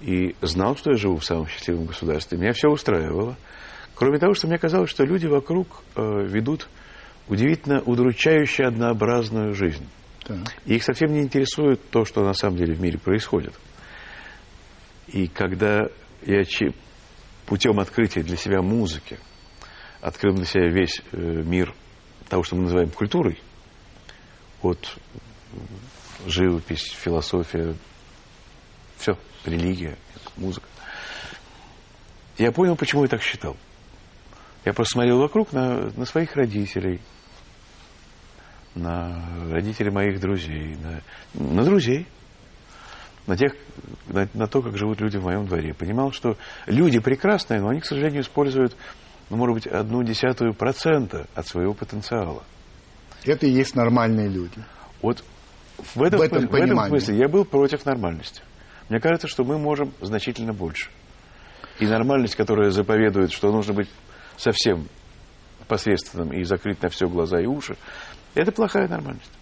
И 0.00 0.34
знал, 0.42 0.76
что 0.76 0.90
я 0.90 0.96
живу 0.96 1.16
в 1.16 1.24
самом 1.24 1.46
счастливом 1.48 1.86
государстве. 1.86 2.36
Меня 2.36 2.52
все 2.52 2.68
устраивало. 2.68 3.36
Кроме 3.94 4.18
того, 4.18 4.34
что 4.34 4.46
мне 4.48 4.58
казалось, 4.58 4.90
что 4.90 5.04
люди 5.04 5.26
вокруг 5.26 5.82
э, 5.96 6.00
ведут 6.26 6.68
удивительно 7.28 7.80
удручающе 7.80 8.64
однообразную 8.64 9.54
жизнь. 9.54 9.86
Так. 10.24 10.38
И 10.66 10.74
их 10.74 10.82
совсем 10.84 11.12
не 11.12 11.20
интересует 11.22 11.80
то, 11.90 12.04
что 12.04 12.22
на 12.22 12.34
самом 12.34 12.56
деле 12.58 12.74
в 12.74 12.80
мире 12.80 12.98
происходит. 12.98 13.54
И 15.08 15.26
когда 15.28 15.82
я 16.26 16.42
путем 17.46 17.78
открытия 17.78 18.22
для 18.22 18.36
себя 18.36 18.60
музыки 18.62 19.18
открыл 20.04 20.34
для 20.34 20.44
себя 20.44 20.68
весь 20.68 21.00
э, 21.12 21.16
мир 21.16 21.74
того, 22.28 22.42
что 22.42 22.56
мы 22.56 22.64
называем 22.64 22.90
культурой, 22.90 23.40
от 24.60 24.98
живопись, 26.26 26.92
философия, 26.92 27.74
все, 28.98 29.18
религия, 29.46 29.96
музыка, 30.36 30.68
я 32.36 32.52
понял, 32.52 32.76
почему 32.76 33.04
я 33.04 33.08
так 33.08 33.22
считал. 33.22 33.56
Я 34.66 34.74
просто 34.74 34.92
смотрел 34.92 35.20
вокруг 35.20 35.52
на, 35.52 35.90
на 35.96 36.04
своих 36.04 36.36
родителей, 36.36 37.00
на 38.74 39.24
родителей 39.50 39.90
моих 39.90 40.20
друзей, 40.20 40.76
на, 40.76 41.00
на 41.32 41.64
друзей, 41.64 42.06
на, 43.26 43.38
тех, 43.38 43.54
на, 44.08 44.28
на 44.34 44.46
то, 44.48 44.60
как 44.60 44.76
живут 44.76 45.00
люди 45.00 45.16
в 45.16 45.24
моем 45.24 45.46
дворе. 45.46 45.72
Понимал, 45.72 46.12
что 46.12 46.36
люди 46.66 46.98
прекрасные, 46.98 47.60
но 47.60 47.68
они, 47.68 47.80
к 47.80 47.86
сожалению, 47.86 48.20
используют, 48.20 48.76
ну, 49.30 49.36
может 49.36 49.54
быть, 49.54 49.66
одну 49.66 50.02
десятую 50.02 50.54
процента 50.54 51.26
от 51.34 51.46
своего 51.46 51.74
потенциала. 51.74 52.42
Это 53.24 53.46
и 53.46 53.50
есть 53.50 53.74
нормальные 53.74 54.28
люди. 54.28 54.62
Вот 55.00 55.24
в 55.94 56.02
этом, 56.02 56.20
В 56.20 56.22
этом 56.22 56.38
смысле, 56.40 56.60
в 56.60 56.62
этом 56.62 56.88
смысле 56.88 57.18
я 57.18 57.28
был 57.28 57.44
против 57.44 57.84
нормальности. 57.84 58.42
Мне 58.88 59.00
кажется, 59.00 59.28
что 59.28 59.44
мы 59.44 59.58
можем 59.58 59.92
значительно 60.00 60.52
больше. 60.52 60.90
И 61.80 61.86
нормальность, 61.86 62.36
которая 62.36 62.70
заповедует, 62.70 63.32
что 63.32 63.50
нужно 63.50 63.74
быть 63.74 63.88
совсем 64.36 64.88
посредственным 65.66 66.32
и 66.32 66.44
закрыть 66.44 66.82
на 66.82 66.88
все 66.88 67.08
глаза 67.08 67.40
и 67.40 67.46
уши, 67.46 67.76
это 68.34 68.52
плохая 68.52 68.86
нормальность. 68.88 69.32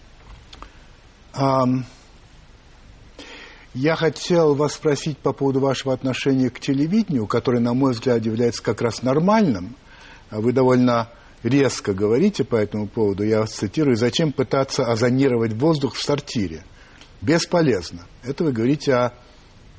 Ам, 1.33 1.85
Я 3.73 3.95
хотел 3.95 4.53
вас 4.53 4.73
спросить 4.73 5.17
по 5.17 5.33
поводу 5.33 5.59
вашего 5.59 5.93
отношения 5.93 6.51
к 6.51 6.59
телевидению, 6.59 7.25
которое, 7.25 7.59
на 7.59 7.73
мой 7.73 7.93
взгляд, 7.93 8.23
является 8.23 8.61
как 8.61 8.81
раз 8.83 9.01
нормальным. 9.01 9.75
А 10.29 10.41
Вы 10.41 10.51
довольно 10.51 11.09
резко 11.41 11.93
говорите 11.93 12.43
по 12.43 12.55
этому 12.55 12.87
поводу. 12.87 13.23
Я 13.23 13.39
вас 13.39 13.51
цитирую. 13.51 13.95
«Зачем 13.95 14.31
пытаться 14.31 14.83
озонировать 14.85 15.53
воздух 15.53 15.95
в 15.95 16.03
сортире? 16.03 16.63
Бесполезно». 17.21 18.05
Это 18.23 18.43
вы 18.43 18.51
говорите 18.51 18.93
о 18.93 19.13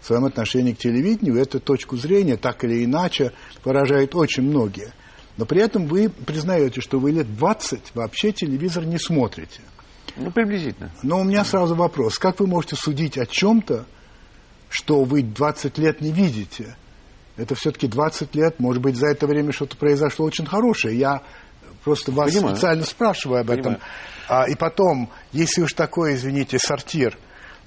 своем 0.02 0.24
отношении 0.24 0.72
к 0.72 0.78
телевидению. 0.78 1.36
Эту 1.36 1.60
точку 1.60 1.96
зрения, 1.96 2.36
так 2.36 2.64
или 2.64 2.84
иначе, 2.84 3.32
выражают 3.64 4.16
очень 4.16 4.42
многие. 4.42 4.92
Но 5.36 5.46
при 5.46 5.60
этом 5.60 5.86
вы 5.86 6.08
признаете, 6.08 6.80
что 6.80 6.98
вы 6.98 7.12
лет 7.12 7.36
20 7.36 7.94
вообще 7.94 8.32
телевизор 8.32 8.84
не 8.84 8.98
смотрите. 8.98 9.60
Ну, 10.16 10.30
приблизительно. 10.30 10.90
Но 11.02 11.20
у 11.20 11.25
меня 11.25 11.44
сразу 11.44 11.75
вопрос. 11.75 12.18
Как 12.18 12.40
вы 12.40 12.46
можете 12.46 12.76
судить 12.76 13.18
о 13.18 13.26
чем-то, 13.26 13.87
что 14.68 15.04
вы 15.04 15.23
20 15.23 15.78
лет 15.78 16.00
не 16.00 16.12
видите? 16.12 16.76
Это 17.37 17.54
все-таки 17.54 17.88
20 17.88 18.34
лет, 18.37 18.61
может 18.61 18.82
быть, 18.82 18.96
за 18.96 19.08
это 19.08 19.26
время 19.26 19.52
что-то 19.52 19.76
произошло 19.76 20.26
очень 20.26 20.46
хорошее. 20.46 20.99
Я 20.99 21.23
просто 21.82 22.12
вас 22.12 22.32
Понимаю. 22.32 22.54
специально 22.54 22.84
спрашиваю 22.84 23.40
об 23.40 23.50
этом. 23.50 23.78
А, 24.28 24.49
и 24.49 24.54
потом, 24.54 25.11
если 25.32 25.62
уж 25.62 25.73
такое, 25.73 26.14
извините, 26.14 26.58
сортир 26.58 27.18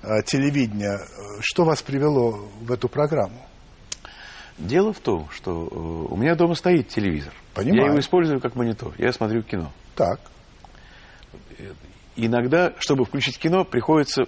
э, 0.01 0.23
телевидения, 0.25 0.99
что 1.41 1.65
вас 1.65 1.81
привело 1.81 2.49
в 2.61 2.71
эту 2.71 2.87
программу? 2.87 3.45
Дело 4.57 4.91
в 4.91 4.99
том, 4.99 5.29
что 5.31 5.51
э, 5.51 6.13
у 6.13 6.15
меня 6.15 6.35
дома 6.35 6.55
стоит 6.55 6.87
телевизор. 6.87 7.33
Понимаю. 7.53 7.81
Я 7.81 7.87
его 7.89 7.99
использую 7.99 8.39
как 8.39 8.55
монитор. 8.55 8.93
Я 8.97 9.11
смотрю 9.11 9.43
кино. 9.43 9.71
Так, 9.95 10.19
Иногда, 12.17 12.73
чтобы 12.79 13.05
включить 13.05 13.37
кино, 13.37 13.63
приходится 13.63 14.23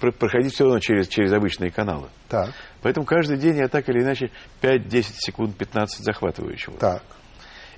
про- 0.00 0.10
проходить 0.12 0.52
все 0.54 0.64
равно 0.64 0.80
через, 0.80 1.08
через 1.08 1.32
обычные 1.32 1.70
каналы. 1.70 2.08
так, 2.28 2.52
Поэтому 2.82 3.06
каждый 3.06 3.38
день 3.38 3.56
я 3.56 3.68
так 3.68 3.88
или 3.88 4.02
иначе 4.02 4.30
5-10 4.60 5.04
секунд, 5.18 5.56
15 5.56 6.04
захватываю 6.04 6.56
чего. 6.56 6.76
так. 6.76 7.02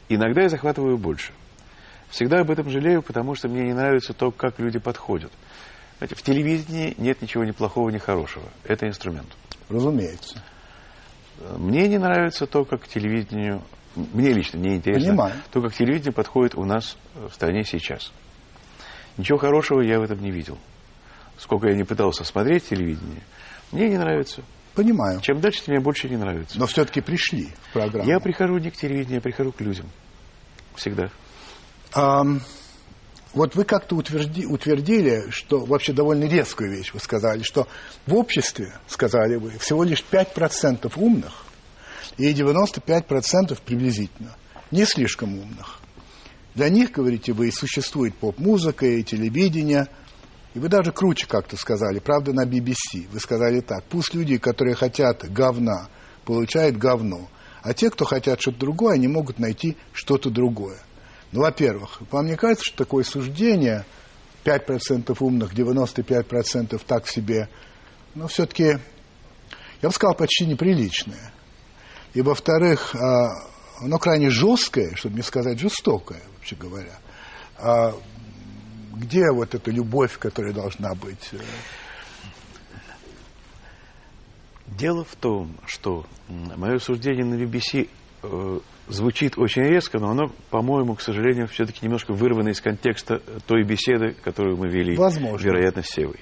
Иногда 0.08 0.42
я 0.42 0.48
захватываю 0.48 0.98
больше. 0.98 1.32
Всегда 2.08 2.40
об 2.40 2.50
этом 2.50 2.68
жалею, 2.68 3.00
потому 3.02 3.36
что 3.36 3.48
мне 3.48 3.62
не 3.62 3.72
нравится 3.74 4.12
то, 4.12 4.32
как 4.32 4.58
люди 4.58 4.78
подходят. 4.80 5.30
Знаете, 5.98 6.16
в 6.16 6.22
телевидении 6.22 6.94
нет 6.98 7.22
ничего 7.22 7.44
ни 7.44 7.52
плохого, 7.52 7.90
ни 7.90 7.98
хорошего. 7.98 8.44
Это 8.64 8.88
инструмент. 8.88 9.28
Разумеется. 9.68 10.42
Мне 11.56 11.86
не 11.86 11.98
нравится 11.98 12.46
то, 12.46 12.64
как 12.64 12.88
телевидению, 12.88 13.62
мне 13.94 14.32
лично 14.32 14.58
не 14.58 14.76
интересно, 14.76 15.10
Понимаю. 15.10 15.34
то, 15.52 15.62
как 15.62 15.74
телевидение 15.74 16.12
подходит 16.12 16.54
у 16.56 16.64
нас 16.64 16.96
э, 17.14 17.28
в 17.30 17.34
стране 17.34 17.62
сейчас. 17.64 18.12
Ничего 19.16 19.38
хорошего 19.38 19.80
я 19.80 19.98
в 19.98 20.02
этом 20.02 20.20
не 20.20 20.30
видел. 20.30 20.58
Сколько 21.38 21.68
я 21.68 21.74
не 21.74 21.84
пытался 21.84 22.24
смотреть 22.24 22.68
телевидение, 22.68 23.22
мне 23.72 23.88
не 23.88 23.98
нравится. 23.98 24.42
Понимаю. 24.74 25.20
Чем 25.20 25.40
дальше, 25.40 25.62
тем 25.64 25.74
мне 25.74 25.82
больше 25.82 26.08
не 26.08 26.16
нравится. 26.16 26.58
Но 26.58 26.66
все-таки 26.66 27.00
пришли 27.00 27.48
в 27.70 27.72
программу. 27.72 28.08
Я 28.08 28.20
прихожу 28.20 28.58
не 28.58 28.70
к 28.70 28.76
телевидению, 28.76 29.16
я 29.16 29.20
прихожу 29.20 29.52
к 29.52 29.60
людям. 29.60 29.86
Всегда. 30.76 31.10
Ам, 31.92 32.40
вот 33.32 33.54
вы 33.54 33.64
как-то 33.64 33.96
утверди- 33.96 34.46
утвердили, 34.46 35.30
что 35.30 35.64
вообще 35.64 35.92
довольно 35.92 36.24
резкую 36.24 36.70
вещь 36.70 36.92
вы 36.92 37.00
сказали, 37.00 37.42
что 37.42 37.66
в 38.06 38.14
обществе, 38.14 38.72
сказали 38.86 39.36
вы, 39.36 39.50
всего 39.58 39.82
лишь 39.82 40.04
5% 40.08 40.92
умных 40.96 41.44
и 42.16 42.32
95% 42.32 43.60
приблизительно 43.64 44.36
не 44.70 44.84
слишком 44.84 45.36
умных. 45.38 45.79
Для 46.54 46.68
них, 46.68 46.92
говорите 46.92 47.32
вы, 47.32 47.48
и 47.48 47.52
существует 47.52 48.14
поп-музыка, 48.16 48.86
и 48.86 49.02
телевидение, 49.02 49.86
и 50.54 50.58
вы 50.58 50.68
даже 50.68 50.90
круче 50.90 51.26
как-то 51.26 51.56
сказали, 51.56 52.00
правда, 52.00 52.32
на 52.32 52.44
BBC. 52.44 53.08
Вы 53.10 53.20
сказали 53.20 53.60
так, 53.60 53.84
пусть 53.84 54.14
люди, 54.14 54.36
которые 54.36 54.74
хотят 54.74 55.30
говна, 55.30 55.88
получают 56.24 56.76
говно, 56.76 57.28
а 57.62 57.72
те, 57.72 57.90
кто 57.90 58.04
хотят 58.04 58.40
что-то 58.40 58.58
другое, 58.58 58.94
они 58.94 59.06
могут 59.06 59.38
найти 59.38 59.76
что-то 59.92 60.30
другое. 60.30 60.78
Ну, 61.30 61.42
во-первых, 61.42 62.00
вам 62.10 62.26
не 62.26 62.36
кажется, 62.36 62.64
что 62.64 62.78
такое 62.78 63.04
суждение 63.04 63.84
5% 64.44 65.16
умных, 65.20 65.54
95% 65.54 66.80
так 66.84 67.06
себе, 67.06 67.48
ну, 68.16 68.26
все-таки, 68.26 68.78
я 69.82 69.88
бы 69.88 69.92
сказал, 69.92 70.16
почти 70.16 70.46
неприличное. 70.46 71.32
И, 72.12 72.22
во-вторых, 72.22 72.96
а, 72.96 73.28
оно 73.80 73.98
крайне 73.98 74.30
жесткое, 74.30 74.96
чтобы 74.96 75.14
не 75.14 75.22
сказать 75.22 75.60
жестокое, 75.60 76.22
вообще 76.40 76.56
говоря. 76.56 76.98
А 77.58 77.92
где 78.96 79.30
вот 79.32 79.54
эта 79.54 79.70
любовь, 79.70 80.18
которая 80.18 80.52
должна 80.52 80.94
быть? 80.94 81.30
Дело 84.66 85.04
в 85.04 85.14
том, 85.16 85.56
что 85.66 86.06
мое 86.28 86.78
суждение 86.78 87.24
на 87.24 87.34
BBC 87.34 87.88
э, 88.22 88.60
звучит 88.88 89.36
очень 89.36 89.62
резко, 89.62 89.98
но 89.98 90.10
оно, 90.10 90.32
по-моему, 90.50 90.94
к 90.94 91.00
сожалению, 91.02 91.48
все-таки 91.48 91.84
немножко 91.84 92.12
вырвано 92.12 92.50
из 92.50 92.60
контекста 92.60 93.20
той 93.46 93.64
беседы, 93.64 94.14
которую 94.22 94.56
мы 94.56 94.68
вели, 94.68 94.96
Возможно. 94.96 95.44
вероятно, 95.44 95.82
с 95.82 95.88
Севой. 95.88 96.20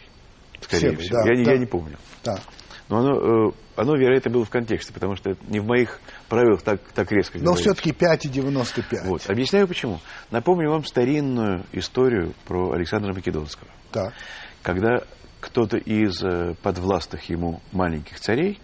Скорее 0.61 0.81
Севой, 0.93 0.97
всего. 0.97 1.23
да, 1.25 1.31
я, 1.31 1.37
не- 1.39 1.45
да. 1.45 1.53
я 1.53 1.59
не 1.59 1.67
помню. 1.67 1.99
Да. 2.25 2.41
Но 2.89 2.99
оно, 2.99 3.49
э, 3.49 3.53
оно, 3.77 3.97
вероятно, 3.97 4.31
было 4.31 4.45
в 4.45 4.51
контексте, 4.51 4.93
потому 4.93 5.15
что 5.15 5.31
это 5.31 5.41
не 5.47 5.61
в 5.61 5.67
моих 5.67 6.01
правилах 6.29 6.63
так, 6.63 6.81
так 6.95 7.13
резко 7.13 7.39
Но 7.39 7.55
все-таки 7.55 7.91
5,95. 7.91 9.05
Вот. 9.05 9.29
Объясняю 9.29 9.69
почему. 9.69 10.01
Напомню 10.31 10.71
вам 10.71 10.85
старинную 10.85 11.67
историю 11.73 12.33
про 12.47 12.73
Александра 12.73 13.13
Македонского. 13.13 13.69
Так. 13.93 14.15
Когда 14.63 15.03
кто-то 15.41 15.77
из 15.77 16.23
э, 16.25 16.55
подвластных 16.63 17.29
ему 17.29 17.61
маленьких 17.73 18.19
царей 18.19 18.59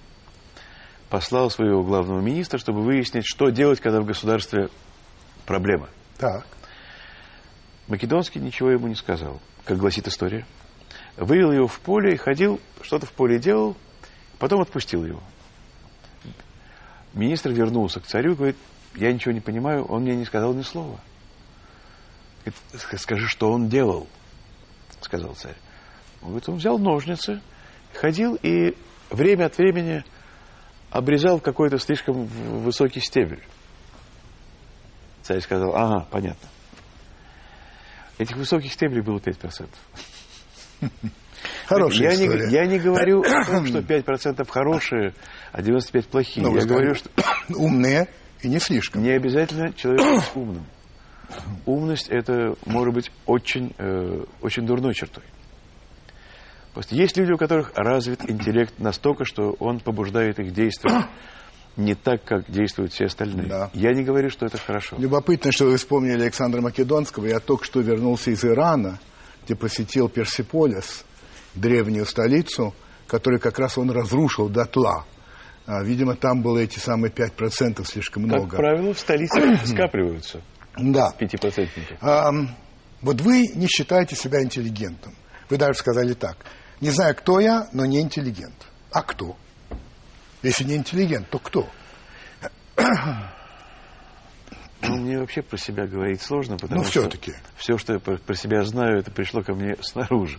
послал 1.11 1.51
своего 1.51 1.85
главного 1.85 2.21
министра, 2.21 2.59
чтобы 2.59 2.83
выяснить, 2.83 3.25
что 3.27 3.51
делать, 3.51 3.81
когда 3.81 4.01
в 4.01 4.07
государстве 4.07 4.69
проблема. 5.47 5.89
Так. 6.19 6.47
Македонский 7.87 8.41
ничего 8.41 8.71
ему 8.71 8.89
не 8.89 8.95
сказал, 8.95 9.41
как 9.65 9.77
гласит 9.77 10.09
история. 10.09 10.47
Вывел 11.17 11.53
его 11.53 11.67
в 11.67 11.79
поле 11.81 12.15
и 12.15 12.17
ходил, 12.17 12.59
что-то 12.83 13.07
в 13.07 13.13
поле 13.13 13.39
делал, 13.39 13.77
потом 14.45 14.61
отпустил 14.61 15.07
его. 15.07 15.23
Министр 17.15 17.53
вернулся 17.53 17.99
к 17.99 18.07
царю 18.07 18.33
и 18.33 18.35
говорит, 18.35 18.57
я 18.95 19.11
ничего 19.11 19.33
не 19.33 19.41
понимаю, 19.41 19.87
он 19.87 20.03
мне 20.03 20.15
не 20.15 20.27
сказал 20.27 20.53
ни 20.53 20.61
слова. 20.61 21.01
Говорит, 22.45 22.61
«Ска- 22.75 22.99
скажи, 22.99 23.27
что 23.27 23.51
он 23.51 23.71
делал, 23.71 24.07
сказал 25.01 25.35
царь. 25.35 25.57
Он 26.21 26.29
говорит, 26.29 26.49
он 26.51 26.57
взял 26.57 26.79
ножницы, 26.79 27.41
ходил 27.95 28.35
и 28.35 28.77
время 29.09 29.47
от 29.47 29.57
времени 29.57 30.05
обрезал 30.91 31.41
какой-то 31.41 31.79
слишком 31.79 32.27
высокий 32.27 33.01
стебель. 33.01 33.43
Царь 35.23 35.41
сказал, 35.41 35.75
ага, 35.75 36.07
понятно. 36.11 36.51
Этих 38.19 38.37
высоких 38.37 38.75
стеблей 38.75 39.01
было 39.01 39.17
5%. 39.21 39.71
Хорошая 41.67 42.11
я, 42.11 42.15
история. 42.15 42.47
не, 42.47 42.53
я 42.53 42.67
не 42.67 42.79
говорю 42.79 43.23
о 43.23 43.45
том, 43.45 43.67
что 43.69 43.79
5% 43.79 44.49
хорошие, 44.49 45.15
а 45.53 45.63
95% 45.63 46.09
плохие. 46.09 46.47
Ну, 46.47 46.57
я 46.57 46.65
говорю, 46.65 46.95
что 46.95 47.11
умные 47.55 48.09
И 48.43 48.49
не 48.49 48.59
слишком. 48.59 49.03
Не 49.03 49.11
обязательно 49.11 49.73
человек 49.73 50.03
быть 50.03 50.31
умным. 50.35 50.67
Умность 51.67 52.09
это 52.11 52.55
может 52.67 52.95
быть 52.95 53.11
очень, 53.27 53.75
э, 53.79 54.25
очень 54.43 54.67
дурной 54.67 54.95
чертой. 54.95 55.25
Просто 56.75 56.97
есть 56.97 57.17
люди, 57.17 57.33
у 57.33 57.39
которых 57.39 57.73
развит 57.77 58.29
интеллект 58.29 58.75
настолько, 58.79 59.25
что 59.25 59.53
он 59.61 59.81
побуждает 59.81 60.39
их 60.41 60.53
действовать 60.53 61.07
не 61.77 61.95
так, 61.95 62.25
как 62.25 62.51
действуют 62.51 62.93
все 62.93 63.07
остальные. 63.07 63.47
Да. 63.47 63.71
Я 63.75 63.93
не 63.95 64.05
говорю, 64.05 64.31
что 64.31 64.47
это 64.47 64.59
хорошо. 64.59 64.97
Любопытно, 64.99 65.51
что 65.51 65.67
вы 65.67 65.77
вспомнили 65.77 66.23
Александра 66.23 66.61
Македонского. 66.61 67.27
Я 67.27 67.41
только 67.41 67.65
что 67.65 67.81
вернулся 67.81 68.31
из 68.31 68.45
Ирана, 68.45 68.99
где 69.45 69.55
посетил 69.57 70.09
Персиполис, 70.09 71.05
древнюю 71.55 72.07
столицу, 72.07 72.75
которую 73.07 73.41
как 73.41 73.59
раз 73.59 73.79
он 73.79 73.91
разрушил 73.91 74.49
дотла. 74.49 75.05
А, 75.67 75.83
видимо, 75.83 76.15
там 76.15 76.43
было 76.43 76.59
эти 76.59 76.79
самые 76.79 77.11
5% 77.11 77.85
слишком 77.87 78.25
много. 78.25 78.49
Как 78.49 78.57
правило, 78.61 78.93
в 78.93 78.99
столицах 78.99 79.43
скапливаются 79.67 80.41
Да. 80.77 81.11
пятипроцентники. 81.19 81.97
Ам, 82.01 82.51
вот 83.01 83.21
вы 83.21 83.47
не 83.55 83.67
считаете 83.67 84.15
себя 84.17 84.43
интеллигентом. 84.43 85.15
Вы 85.49 85.57
даже 85.57 85.79
сказали 85.79 86.13
так. 86.15 86.37
Не 86.81 86.91
знаю, 86.91 87.15
кто 87.15 87.41
я, 87.41 87.69
но 87.73 87.85
не 87.87 88.01
интеллигент. 88.01 88.67
А 88.91 89.03
кто? 89.03 89.37
Если 90.43 90.65
не 90.65 90.77
интеллигент, 90.77 91.29
то 91.31 91.39
кто? 91.39 91.69
Ну, 94.83 94.97
мне 94.97 95.19
вообще 95.19 95.41
про 95.41 95.57
себя 95.57 95.87
говорить 95.87 96.21
сложно, 96.21 96.57
потому 96.59 96.83
Ну, 96.83 96.87
что 96.87 97.01
все-таки. 97.01 97.33
все, 97.57 97.79
что 97.79 97.95
я 97.95 97.99
про, 97.99 98.19
про 98.19 98.35
себя 98.35 98.63
знаю, 98.65 98.99
это 98.99 99.11
пришло 99.11 99.43
ко 99.43 99.55
мне 99.55 99.77
снаружи. 99.81 100.39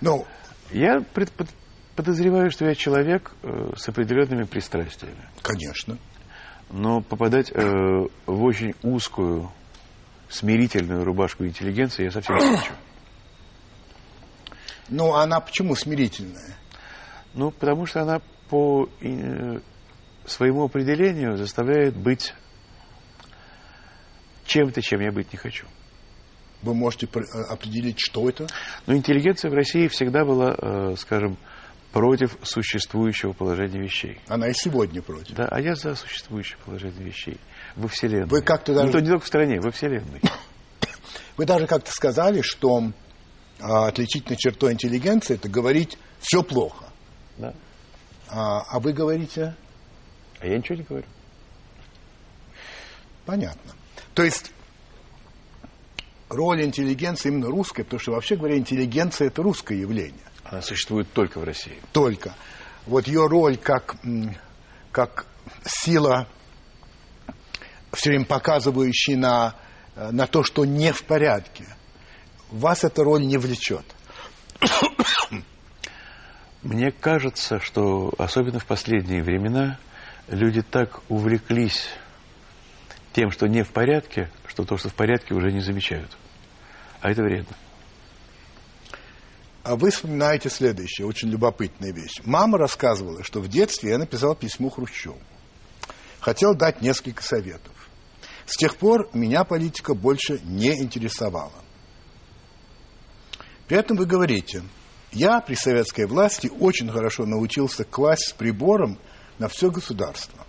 Ну, 0.00 0.26
Я 0.70 1.00
пред- 1.00 1.32
под- 1.32 1.48
подозреваю, 1.96 2.50
что 2.50 2.64
я 2.66 2.74
человек 2.74 3.32
э, 3.42 3.72
с 3.76 3.88
определенными 3.88 4.44
пристрастиями. 4.44 5.22
конечно. 5.42 5.98
Но 6.70 7.00
попадать 7.00 7.50
э, 7.50 7.60
в 8.26 8.42
очень 8.44 8.74
узкую, 8.82 9.50
смирительную 10.28 11.04
рубашку 11.04 11.44
интеллигенции 11.44 12.04
я 12.04 12.10
совсем 12.12 12.36
не 12.36 12.56
хочу. 12.56 12.72
Ну, 14.88 15.14
она 15.14 15.40
почему 15.40 15.74
смирительная? 15.74 16.56
Ну, 17.34 17.50
потому 17.50 17.86
что 17.86 18.02
она 18.02 18.20
по 18.48 18.88
э, 19.00 19.60
своему 20.26 20.64
определению 20.64 21.36
заставляет 21.36 21.96
быть 21.96 22.34
чем-то, 24.46 24.82
чем 24.82 25.00
я 25.00 25.12
быть 25.12 25.32
не 25.32 25.38
хочу. 25.38 25.66
Вы 26.62 26.74
можете 26.74 27.06
э, 27.06 27.20
определить, 27.48 27.96
что 27.98 28.28
это? 28.28 28.46
Но 28.86 28.94
интеллигенция 28.94 29.50
в 29.50 29.54
России 29.54 29.88
всегда 29.88 30.24
была, 30.24 30.54
э, 30.58 30.94
скажем, 30.98 31.36
против 31.92 32.36
существующего 32.42 33.32
положения 33.32 33.80
вещей. 33.80 34.20
Она 34.28 34.48
и 34.48 34.52
сегодня 34.54 35.02
против. 35.02 35.34
Да, 35.34 35.48
а 35.50 35.60
я 35.60 35.74
за 35.74 35.94
существующее 35.94 36.58
положение 36.64 37.02
вещей 37.04 37.38
во 37.76 37.88
Вселенной. 37.88 38.26
Вы 38.28 38.42
как-то 38.42 38.74
даже- 38.74 38.86
Не, 38.88 38.92
то- 38.92 39.00
не 39.00 39.08
только 39.08 39.24
в 39.24 39.28
стране, 39.28 39.60
во 39.60 39.70
Вселенной. 39.70 40.20
Вы 41.36 41.46
даже 41.46 41.66
как-то 41.66 41.90
сказали, 41.90 42.42
что 42.42 42.92
а, 43.60 43.88
отличительной 43.88 44.36
чертой 44.36 44.72
интеллигенции 44.74 45.34
это 45.34 45.48
говорить 45.48 45.96
все 46.20 46.42
плохо. 46.42 46.84
Да. 47.38 47.54
А, 48.28 48.60
а 48.68 48.78
вы 48.78 48.92
говорите 48.92 49.54
А 50.38 50.46
я 50.46 50.58
ничего 50.58 50.76
не 50.76 50.82
говорю. 50.84 51.06
понятно. 53.26 53.72
То 54.14 54.22
есть 54.22 54.52
роль 56.30 56.64
интеллигенции 56.64 57.28
именно 57.28 57.48
русская, 57.48 57.84
потому 57.84 58.00
что 58.00 58.12
вообще 58.12 58.36
говоря, 58.36 58.56
интеллигенция 58.56 59.26
это 59.28 59.42
русское 59.42 59.78
явление. 59.78 60.24
Она 60.44 60.62
существует 60.62 61.12
только 61.12 61.38
в 61.38 61.44
России. 61.44 61.78
Только. 61.92 62.34
Вот 62.86 63.06
ее 63.06 63.26
роль 63.26 63.56
как, 63.56 63.96
как 64.90 65.26
сила, 65.64 66.26
все 67.92 68.10
время 68.10 68.24
показывающая 68.24 69.16
на, 69.16 69.56
э, 69.96 70.10
на 70.12 70.26
то, 70.26 70.42
что 70.44 70.64
не 70.64 70.92
в 70.92 71.02
порядке, 71.04 71.66
вас 72.50 72.84
эта 72.84 73.02
роль 73.04 73.26
не 73.26 73.36
влечет. 73.36 73.84
Мне 76.62 76.92
кажется, 76.92 77.58
что 77.58 78.12
особенно 78.18 78.60
в 78.60 78.66
последние 78.66 79.22
времена 79.22 79.78
люди 80.28 80.62
так 80.62 81.00
увлеклись 81.08 81.88
тем, 83.12 83.30
что 83.30 83.46
не 83.46 83.62
в 83.62 83.70
порядке, 83.70 84.30
что 84.46 84.64
то, 84.64 84.76
что 84.76 84.88
в 84.88 84.94
порядке, 84.94 85.34
уже 85.34 85.52
не 85.52 85.60
замечают. 85.60 86.16
А 87.00 87.10
это 87.10 87.22
вредно. 87.22 87.56
А 89.62 89.76
вы 89.76 89.90
вспоминаете 89.90 90.48
следующее, 90.48 91.06
очень 91.06 91.28
любопытная 91.28 91.92
вещь. 91.92 92.20
Мама 92.24 92.58
рассказывала, 92.58 93.22
что 93.22 93.40
в 93.40 93.48
детстве 93.48 93.90
я 93.90 93.98
написал 93.98 94.34
письмо 94.34 94.70
Хрущеву. 94.70 95.18
Хотел 96.20 96.54
дать 96.54 96.80
несколько 96.80 97.22
советов. 97.22 97.72
С 98.46 98.56
тех 98.56 98.76
пор 98.76 99.08
меня 99.12 99.44
политика 99.44 99.94
больше 99.94 100.40
не 100.44 100.80
интересовала. 100.80 101.52
При 103.68 103.78
этом 103.78 103.96
вы 103.96 104.06
говорите, 104.06 104.62
я 105.12 105.40
при 105.40 105.54
советской 105.54 106.06
власти 106.06 106.50
очень 106.58 106.90
хорошо 106.90 107.26
научился 107.26 107.84
класть 107.84 108.30
с 108.30 108.32
прибором 108.32 108.98
на 109.38 109.48
все 109.48 109.70
государство. 109.70 110.46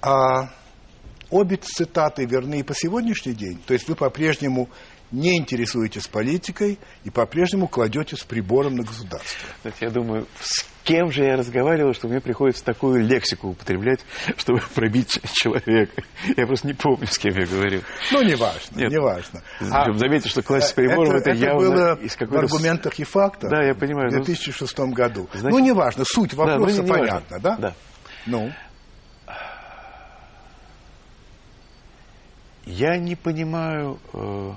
А 0.00 0.50
обе 1.30 1.56
цитаты 1.56 2.24
верны 2.24 2.60
и 2.60 2.62
по 2.62 2.74
сегодняшний 2.74 3.32
день. 3.34 3.58
То 3.66 3.74
есть 3.74 3.88
вы 3.88 3.94
по-прежнему 3.94 4.68
не 5.12 5.36
интересуетесь 5.36 6.08
политикой 6.08 6.78
и 7.04 7.10
по-прежнему 7.10 7.68
кладете 7.68 8.16
с 8.16 8.24
прибором 8.24 8.74
на 8.74 8.82
государство. 8.82 9.48
Знаете, 9.62 9.86
я 9.86 9.90
думаю, 9.90 10.26
с 10.40 10.66
кем 10.82 11.12
же 11.12 11.22
я 11.24 11.36
разговаривал, 11.36 11.94
что 11.94 12.08
мне 12.08 12.20
приходится 12.20 12.64
такую 12.64 13.04
лексику 13.06 13.50
употреблять, 13.50 14.00
чтобы 14.36 14.60
пробить 14.74 15.20
человека. 15.32 16.02
Я 16.36 16.46
просто 16.46 16.66
не 16.66 16.74
помню, 16.74 17.06
с 17.06 17.18
кем 17.18 17.34
я 17.38 17.46
говорил. 17.46 17.82
Ну, 18.10 18.22
неважно, 18.22 18.76
Нет. 18.80 18.90
неважно. 18.90 19.42
Причем 19.60 19.96
заметьте, 19.98 20.28
что 20.28 20.42
класть 20.42 20.68
с 20.68 20.72
прибором 20.72 21.14
это, 21.16 21.30
явно 21.30 21.70
было 21.70 21.98
из 22.00 22.16
в 22.16 22.36
аргументах 22.36 22.98
и 22.98 23.04
фактах 23.04 23.48
Да, 23.50 23.62
я 23.62 23.74
понимаю, 23.76 24.10
в 24.10 24.12
ну, 24.12 24.24
2006 24.24 24.78
году. 24.92 25.28
значит- 25.32 25.50
ну, 25.50 25.58
неважно, 25.60 26.04
суть 26.04 26.34
Да, 26.34 26.44
ну, 26.44 26.50
вопроса 26.50 26.82
не- 26.82 26.90
важно. 26.90 27.06
понятна, 27.06 27.38
да? 27.40 27.56
Да. 27.58 27.74
Ну, 28.26 28.52
Я 32.66 32.98
не 32.98 33.14
понимаю, 33.14 34.00
э, 34.12 34.52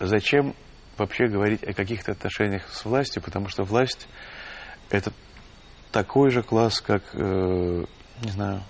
зачем 0.00 0.54
вообще 0.98 1.28
говорить 1.28 1.62
о 1.62 1.72
каких-то 1.72 2.12
отношениях 2.12 2.68
с 2.68 2.84
властью, 2.84 3.22
потому 3.22 3.48
что 3.48 3.62
власть 3.62 4.08
это 4.90 5.12
такой 5.92 6.30
же 6.30 6.42
класс, 6.42 6.80
как, 6.80 7.02
э, 7.14 7.84
не 8.22 8.30
знаю, 8.30 8.62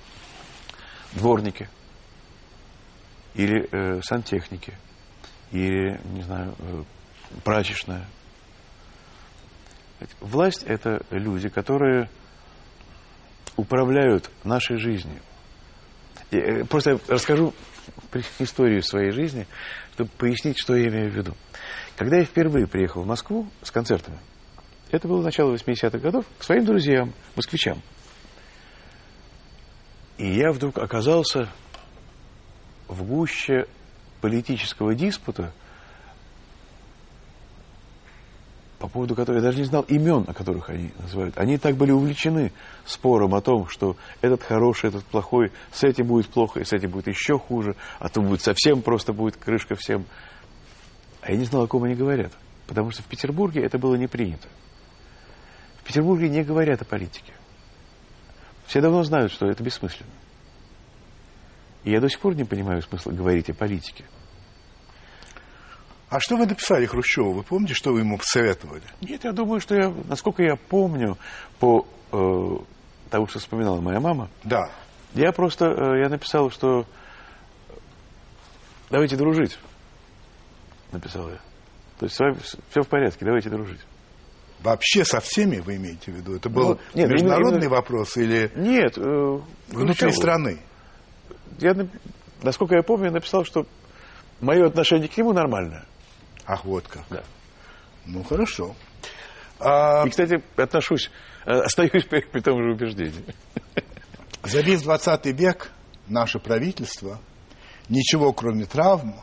дворники 1.14 1.68
или 3.34 3.66
э, 3.70 4.02
сантехники 4.02 4.74
или, 5.50 5.98
не 6.04 6.22
знаю, 6.22 6.54
э, 6.58 6.82
прачечная. 7.44 8.06
Власть 10.20 10.64
это 10.64 11.02
люди, 11.10 11.48
которые 11.48 12.10
управляют 13.56 14.30
нашей 14.44 14.76
жизнью. 14.76 15.22
Э, 16.30 16.64
Просто 16.64 16.98
расскажу 17.08 17.54
историю 18.38 18.82
своей 18.82 19.10
жизни, 19.10 19.46
чтобы 19.94 20.10
пояснить, 20.18 20.58
что 20.58 20.74
я 20.74 20.88
имею 20.88 21.10
в 21.10 21.14
виду. 21.14 21.34
Когда 21.96 22.18
я 22.18 22.24
впервые 22.24 22.66
приехал 22.66 23.02
в 23.02 23.06
Москву 23.06 23.48
с 23.62 23.70
концертами, 23.70 24.18
это 24.90 25.08
было 25.08 25.22
начало 25.22 25.54
80-х 25.54 25.98
годов, 25.98 26.24
к 26.38 26.44
своим 26.44 26.64
друзьям, 26.64 27.12
москвичам. 27.36 27.82
И 30.18 30.36
я 30.36 30.52
вдруг 30.52 30.78
оказался 30.78 31.48
в 32.86 33.04
гуще 33.04 33.66
политического 34.20 34.94
диспута, 34.94 35.52
по 38.78 38.88
поводу 38.88 39.14
которого 39.14 39.38
я 39.38 39.44
даже 39.44 39.58
не 39.58 39.64
знал 39.64 39.82
имен, 39.82 40.24
о 40.26 40.34
которых 40.34 40.68
они 40.68 40.90
называют. 40.98 41.38
Они 41.38 41.58
так 41.58 41.76
были 41.76 41.90
увлечены 41.92 42.52
спором 42.84 43.34
о 43.34 43.40
том, 43.40 43.68
что 43.68 43.96
этот 44.20 44.42
хороший, 44.42 44.88
этот 44.88 45.04
плохой, 45.04 45.52
с 45.72 45.84
этим 45.84 46.06
будет 46.06 46.28
плохо, 46.28 46.60
и 46.60 46.64
с 46.64 46.72
этим 46.72 46.90
будет 46.90 47.08
еще 47.08 47.38
хуже, 47.38 47.76
а 47.98 48.08
то 48.08 48.20
будет 48.20 48.42
совсем 48.42 48.82
просто 48.82 49.12
будет 49.12 49.36
крышка 49.36 49.74
всем. 49.74 50.04
А 51.22 51.30
я 51.30 51.38
не 51.38 51.44
знал, 51.44 51.64
о 51.64 51.66
ком 51.66 51.84
они 51.84 51.94
говорят, 51.94 52.32
потому 52.66 52.90
что 52.90 53.02
в 53.02 53.06
Петербурге 53.06 53.62
это 53.62 53.78
было 53.78 53.94
не 53.94 54.06
принято. 54.06 54.48
В 55.78 55.84
Петербурге 55.84 56.28
не 56.28 56.42
говорят 56.42 56.82
о 56.82 56.84
политике. 56.84 57.32
Все 58.66 58.80
давно 58.80 59.02
знают, 59.04 59.32
что 59.32 59.46
это 59.46 59.62
бессмысленно. 59.62 60.10
И 61.84 61.90
я 61.90 62.00
до 62.00 62.08
сих 62.08 62.18
пор 62.18 62.34
не 62.34 62.44
понимаю 62.44 62.82
смысла 62.82 63.12
говорить 63.12 63.50
о 63.50 63.54
политике. 63.54 64.04
А 66.10 66.20
что 66.20 66.36
вы 66.36 66.46
написали 66.46 66.86
Хрущеву? 66.86 67.32
Вы 67.32 67.42
помните, 67.42 67.74
что 67.74 67.92
вы 67.92 68.00
ему 68.00 68.18
посоветовали? 68.18 68.82
Нет, 69.00 69.24
я 69.24 69.32
думаю, 69.32 69.60
что 69.60 69.74
я, 69.74 69.92
насколько 70.08 70.42
я 70.42 70.56
помню, 70.56 71.16
по 71.58 71.86
э, 72.12 72.56
тому, 73.10 73.26
что 73.26 73.38
вспоминала 73.38 73.80
моя 73.80 74.00
мама, 74.00 74.28
Да. 74.44 74.70
я 75.14 75.32
просто, 75.32 75.66
э, 75.66 76.02
я 76.02 76.08
написал, 76.08 76.50
что 76.50 76.86
давайте 78.90 79.16
дружить, 79.16 79.58
написал 80.92 81.28
я. 81.30 81.38
То 81.98 82.06
есть 82.06 82.16
с 82.16 82.20
вами 82.20 82.36
все 82.70 82.82
в 82.82 82.88
порядке, 82.88 83.24
давайте 83.24 83.50
дружить. 83.50 83.80
Вообще 84.62 85.04
со 85.04 85.20
всеми 85.20 85.58
вы 85.58 85.76
имеете 85.76 86.10
в 86.10 86.14
виду? 86.14 86.36
Это 86.36 86.48
был 86.48 86.68
Ну, 86.70 86.78
нет, 86.94 87.10
международный 87.10 87.58
именно- 87.66 87.70
вопрос 87.70 88.16
или 88.16 88.50
Нет. 88.56 88.96
э, 88.96 89.40
внутри 89.68 90.08
ну, 90.08 90.12
страны? 90.12 90.58
Я, 91.58 91.74
насколько 92.42 92.74
я 92.74 92.82
помню, 92.82 93.10
написал, 93.12 93.44
что 93.44 93.66
мое 94.40 94.66
отношение 94.66 95.08
к 95.08 95.16
нему 95.16 95.32
нормальное. 95.32 95.84
Ах, 96.46 96.64
вот 96.64 96.86
как. 96.88 97.04
Да. 97.10 97.22
Ну, 98.06 98.22
хорошо. 98.22 98.74
А, 99.60 100.04
И, 100.06 100.10
кстати, 100.10 100.42
отношусь, 100.56 101.10
э, 101.46 101.52
остаюсь 101.52 102.04
при, 102.04 102.20
при 102.20 102.40
том 102.40 102.62
же 102.62 102.72
убеждении. 102.72 103.24
за 104.42 104.60
весь 104.60 104.82
20 104.82 105.26
век 105.26 105.70
наше 106.08 106.38
правительство 106.38 107.18
ничего, 107.88 108.32
кроме 108.32 108.66
травм, 108.66 109.14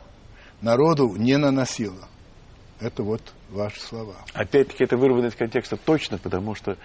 народу 0.60 1.14
не 1.16 1.36
наносило. 1.36 2.08
Это 2.80 3.04
вот 3.04 3.22
ваши 3.50 3.80
слова. 3.80 4.16
Опять-таки, 4.34 4.82
это 4.84 4.96
вырвано 4.96 5.26
из 5.26 5.34
контекста 5.36 5.76
точно, 5.76 6.18
потому 6.18 6.54
что... 6.56 6.76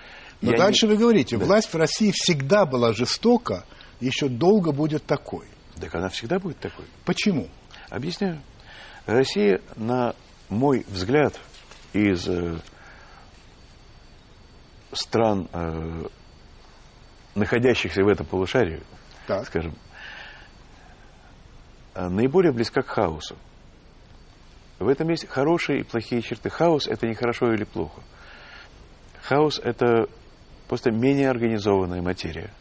Но 0.42 0.56
дальше 0.56 0.86
не- 0.86 0.94
вы 0.94 1.00
говорите, 1.00 1.38
Да. 1.38 1.46
власть 1.46 1.74
в 1.74 1.76
России 1.78 2.12
всегда 2.14 2.66
была 2.68 2.94
жестока, 2.94 3.64
еще 4.00 4.28
долго 4.28 4.72
будет 4.72 5.06
такой. 5.06 5.48
Так 5.82 5.96
она 5.96 6.10
всегда 6.10 6.38
будет 6.38 6.60
такой. 6.60 6.86
Почему? 7.06 7.48
Объясняю. 7.90 8.40
Россия, 9.08 9.62
на 9.76 10.14
мой 10.50 10.86
взгляд, 10.88 11.40
из 11.94 12.28
э, 12.28 12.60
стран, 14.92 15.48
э, 15.52 16.04
находящихся 17.36 18.04
в 18.04 18.08
этом 18.08 18.26
полушарии, 18.26 18.82
Так. 19.26 19.46
скажем, 19.46 19.76
э, 21.96 22.08
наиболее 22.08 22.52
близка 22.52 22.82
к 22.82 22.88
хаосу. 22.88 23.36
В 24.80 24.88
этом 24.88 25.10
есть 25.10 25.28
хорошие 25.28 25.80
и 25.80 25.84
плохие 25.84 26.22
черты. 26.22 26.50
Хаос– 26.50 26.88
это 26.88 27.08
не 27.08 27.16
хорошо 27.16 27.52
или 27.52 27.64
плохо. 27.64 28.02
Хаос– 29.24 29.60
это 29.64 30.08
просто 30.68 30.92
менее 30.92 31.30
организованная 31.30 32.02
материя, 32.02 32.52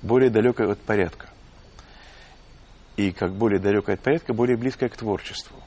более 0.00 0.30
далекая 0.30 0.70
от 0.70 0.80
порядка. 0.80 1.28
И 2.96 3.12
как 3.12 3.34
более 3.34 3.60
далекая 3.60 3.96
от 3.96 4.02
порядка, 4.02 4.32
более 4.32 4.56
близкая 4.56 4.88
к 4.88 4.96
творчеству. 4.96 5.62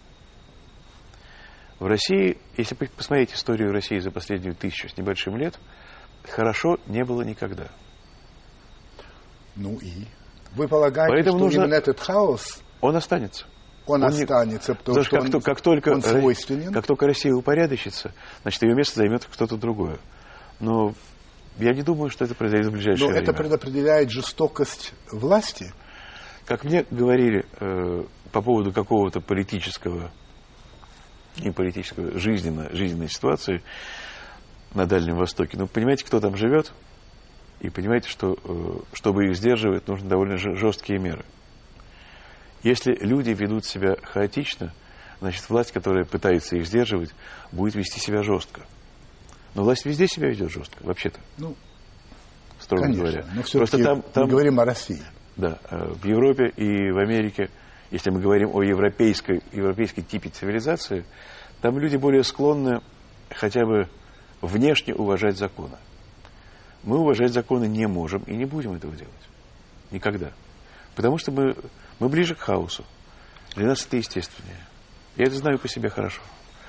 В 1.79 1.85
России, 1.85 2.37
если 2.57 2.75
посмотреть 2.75 3.33
историю 3.33 3.71
России 3.71 3.99
за 3.99 4.11
последнюю 4.11 4.55
тысячу 4.55 4.89
с 4.89 4.97
небольшим 4.97 5.37
лет, 5.37 5.57
хорошо 6.29 6.77
не 6.87 7.05
было 7.05 7.21
никогда. 7.21 7.67
Ну 9.55 9.77
и? 9.81 10.05
Вы 10.55 10.67
полагаете, 10.67 11.13
Поэтому 11.13 11.37
что 11.37 11.45
нужно- 11.45 11.61
именно 11.61 11.73
этот 11.75 11.99
хаос, 11.99 12.61
Он 12.81 12.95
останется. 12.95 13.45
он, 13.85 14.03
Он 14.03 14.11
не- 14.11 14.23
останется, 14.23 14.73
потому 14.75 14.97
Потому 14.97 15.03
что 15.05 15.17
как, 15.17 15.35
он, 15.35 15.41
как 15.41 15.61
только, 15.61 15.89
он 15.89 16.01
свойственен? 16.01 16.73
как 16.73 16.85
только 16.85 17.05
Россия 17.07 17.33
упорядочится, 17.33 18.13
значит, 18.41 18.61
ее 18.63 18.73
место 18.75 18.97
займет 18.97 19.25
кто-то 19.25 19.57
другое. 19.57 19.99
Но 20.59 20.93
я 21.57 21.73
не 21.73 21.81
думаю, 21.83 22.09
что 22.09 22.25
это 22.25 22.35
произойдет 22.35 22.69
в 22.69 22.73
ближайшее 22.73 23.07
Но 23.07 23.11
время. 23.13 23.23
это 23.23 23.33
предопределяет 23.33 24.09
жестокость 24.11 24.93
власти? 25.11 25.71
Как 26.45 26.63
мне 26.63 26.85
говорили 26.89 27.45
э, 27.59 28.03
по 28.31 28.41
поводу 28.41 28.73
какого-то 28.73 29.21
политического, 29.21 30.09
не 31.43 31.51
политического, 31.51 32.17
жизненно, 32.19 32.69
жизненной 32.71 33.09
ситуации 33.09 33.61
на 34.73 34.85
Дальнем 34.85 35.15
Востоке, 35.17 35.57
ну, 35.57 35.67
понимаете, 35.67 36.05
кто 36.05 36.19
там 36.19 36.35
живет, 36.35 36.71
и 37.59 37.69
понимаете, 37.69 38.07
что, 38.09 38.37
э, 38.43 38.79
чтобы 38.93 39.27
их 39.27 39.35
сдерживать, 39.35 39.87
нужны 39.87 40.07
довольно 40.07 40.37
жесткие 40.37 40.99
меры. 40.99 41.25
Если 42.63 42.93
люди 42.93 43.31
ведут 43.31 43.65
себя 43.65 43.95
хаотично, 44.03 44.73
значит, 45.21 45.49
власть, 45.49 45.71
которая 45.71 46.05
пытается 46.05 46.55
их 46.57 46.65
сдерживать, 46.67 47.11
будет 47.51 47.75
вести 47.75 47.99
себя 47.99 48.21
жестко. 48.23 48.61
Но 49.55 49.63
власть 49.63 49.85
везде 49.85 50.07
себя 50.07 50.29
ведет 50.29 50.51
жестко, 50.51 50.77
вообще-то, 50.83 51.19
Ну, 51.37 51.55
строго 52.59 52.83
конечно. 52.83 53.03
говоря. 53.03 53.25
Но 53.33 53.41
Просто 53.41 53.83
там, 53.83 54.01
там 54.13 54.23
мы 54.25 54.29
говорим 54.29 54.59
о 54.59 54.65
России. 54.65 55.01
да, 55.37 55.57
э, 55.69 55.93
в 55.93 56.05
Европе 56.05 56.49
и 56.55 56.91
в 56.91 56.97
Америке, 56.97 57.49
если 57.91 58.11
мы 58.11 58.19
говорим 58.19 58.49
о 58.53 58.61
европейской, 58.61 59.41
европейской 59.51 60.01
типе 60.01 60.29
цивилизации, 60.29 61.05
там 61.61 61.77
люди 61.79 61.97
более 61.97 62.23
склонны 62.23 62.81
хотя 63.29 63.65
бы 63.65 63.89
внешне 64.41 64.93
уважать 64.93 65.37
законы. 65.37 65.77
Мы 66.83 66.97
уважать 66.97 67.33
законы 67.33 67.65
не 67.65 67.87
можем 67.87 68.23
и 68.23 68.35
не 68.35 68.45
будем 68.45 68.73
этого 68.73 68.95
делать. 68.95 69.13
Никогда. 69.91 70.31
Потому 70.95 71.17
что 71.17 71.31
мы, 71.31 71.55
мы 71.99 72.09
ближе 72.09 72.35
к 72.35 72.39
хаосу. 72.39 72.85
Для 73.55 73.67
нас 73.67 73.85
это 73.85 73.97
естественнее. 73.97 74.59
Я 75.15 75.25
это 75.25 75.35
знаю 75.35 75.59
по 75.59 75.67
себе 75.67 75.89
хорошо. 75.89 76.21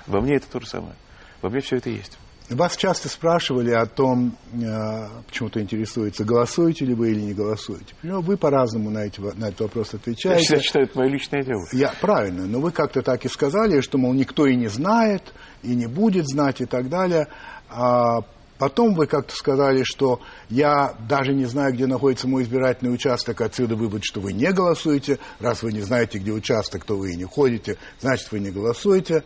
Во 0.06 0.20
мне 0.20 0.37
это 0.37 0.50
то 0.50 0.61
же 0.61 0.66
самое. 0.66 0.94
Во 1.42 1.50
мне 1.50 1.61
все 1.61 1.76
это 1.76 1.90
есть. 1.90 2.18
Вас 2.50 2.76
часто 2.76 3.08
спрашивали 3.08 3.70
о 3.70 3.86
том, 3.86 4.36
э, 4.52 5.06
почему-то 5.28 5.60
интересуется, 5.60 6.24
голосуете 6.24 6.84
ли 6.84 6.94
вы 6.94 7.12
или 7.12 7.20
не 7.20 7.32
голосуете. 7.32 7.94
Ну, 8.02 8.20
вы 8.22 8.36
по-разному 8.36 8.90
на, 8.90 9.04
эти, 9.04 9.20
на 9.20 9.46
этот 9.48 9.60
вопрос 9.60 9.90
Я 9.92 9.98
отвечаете. 10.00 10.44
всегда 10.44 10.60
считаю, 10.60 10.86
это 10.86 10.98
мое 10.98 11.08
личное 11.10 11.42
дело. 11.44 11.64
Я, 11.72 11.94
правильно, 12.00 12.46
но 12.46 12.58
вы 12.58 12.72
как-то 12.72 13.02
так 13.02 13.24
и 13.24 13.28
сказали, 13.28 13.80
что, 13.80 13.98
мол, 13.98 14.14
никто 14.14 14.46
и 14.46 14.56
не 14.56 14.66
знает, 14.66 15.32
и 15.62 15.76
не 15.76 15.86
будет 15.86 16.26
знать, 16.26 16.60
и 16.60 16.64
так 16.64 16.88
далее. 16.88 17.28
А 17.68 18.22
потом 18.58 18.94
вы 18.94 19.06
как-то 19.06 19.32
сказали, 19.32 19.84
что 19.84 20.20
я 20.48 20.94
даже 21.08 21.32
не 21.32 21.44
знаю, 21.44 21.72
где 21.72 21.86
находится 21.86 22.26
мой 22.26 22.42
избирательный 22.42 22.92
участок, 22.92 23.42
отсюда 23.42 23.76
вывод, 23.76 24.02
что 24.02 24.20
вы 24.20 24.32
не 24.32 24.50
голосуете. 24.50 25.20
Раз 25.38 25.62
вы 25.62 25.72
не 25.72 25.82
знаете, 25.82 26.18
где 26.18 26.32
участок, 26.32 26.84
то 26.84 26.96
вы 26.96 27.12
и 27.12 27.16
не 27.16 27.24
ходите, 27.26 27.76
значит, 28.00 28.32
вы 28.32 28.40
не 28.40 28.50
голосуете. 28.50 29.22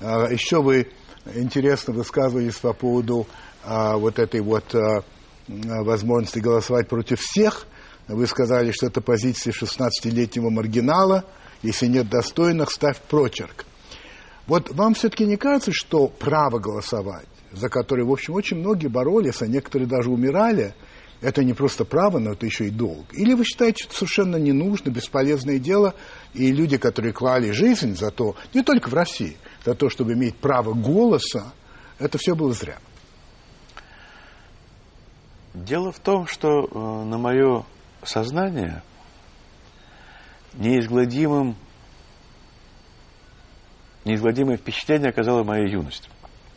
А, 0.00 0.26
еще 0.30 0.60
вы 0.60 0.88
интересно 1.34 1.92
высказывались 1.92 2.56
по 2.56 2.72
поводу 2.72 3.26
а, 3.64 3.96
вот 3.96 4.18
этой 4.18 4.40
вот 4.40 4.74
а, 4.74 5.02
возможности 5.48 6.38
голосовать 6.38 6.88
против 6.88 7.20
всех. 7.20 7.66
Вы 8.08 8.26
сказали, 8.26 8.70
что 8.70 8.86
это 8.86 9.00
позиция 9.00 9.52
16-летнего 9.52 10.50
маргинала. 10.50 11.24
Если 11.62 11.86
нет 11.86 12.08
достойных, 12.08 12.70
ставь 12.70 13.00
прочерк. 13.00 13.64
Вот 14.46 14.70
вам 14.70 14.94
все-таки 14.94 15.26
не 15.26 15.36
кажется, 15.36 15.72
что 15.72 16.06
право 16.06 16.58
голосовать, 16.58 17.26
за 17.50 17.68
которое, 17.68 18.04
в 18.04 18.12
общем, 18.12 18.34
очень 18.34 18.58
многие 18.58 18.86
боролись, 18.86 19.42
а 19.42 19.48
некоторые 19.48 19.88
даже 19.88 20.10
умирали, 20.10 20.74
это 21.20 21.42
не 21.42 21.54
просто 21.54 21.84
право, 21.84 22.18
но 22.18 22.32
это 22.32 22.46
еще 22.46 22.68
и 22.68 22.70
долг? 22.70 23.06
Или 23.12 23.34
вы 23.34 23.44
считаете, 23.44 23.82
что 23.82 23.88
это 23.88 23.98
совершенно 23.98 24.36
не 24.36 24.52
нужно, 24.52 24.90
бесполезное 24.90 25.58
дело, 25.58 25.94
и 26.34 26.52
люди, 26.52 26.76
которые 26.76 27.12
клали 27.12 27.50
жизнь 27.50 27.96
за 27.96 28.10
то, 28.10 28.36
не 28.54 28.62
только 28.62 28.88
в 28.88 28.94
России, 28.94 29.36
за 29.66 29.74
то, 29.74 29.90
чтобы 29.90 30.12
иметь 30.12 30.36
право 30.36 30.72
голоса, 30.74 31.52
это 31.98 32.18
все 32.18 32.34
было 32.36 32.52
зря? 32.52 32.78
Дело 35.54 35.90
в 35.90 35.98
том, 35.98 36.26
что 36.28 36.48
э, 36.48 37.04
на 37.04 37.18
мое 37.18 37.64
сознание 38.04 38.82
неизгладимым, 40.54 41.56
неизгладимое 44.04 44.56
впечатление 44.56 45.10
оказала 45.10 45.42
моя 45.42 45.64
юность. 45.68 46.08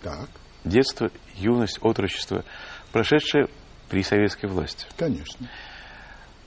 Так, 0.03 0.29
Детство, 0.63 1.09
юность, 1.35 1.79
отрочество, 1.81 2.43
прошедшее 2.91 3.47
при 3.89 4.03
советской 4.03 4.45
власти. 4.47 4.85
конечно. 4.97 5.49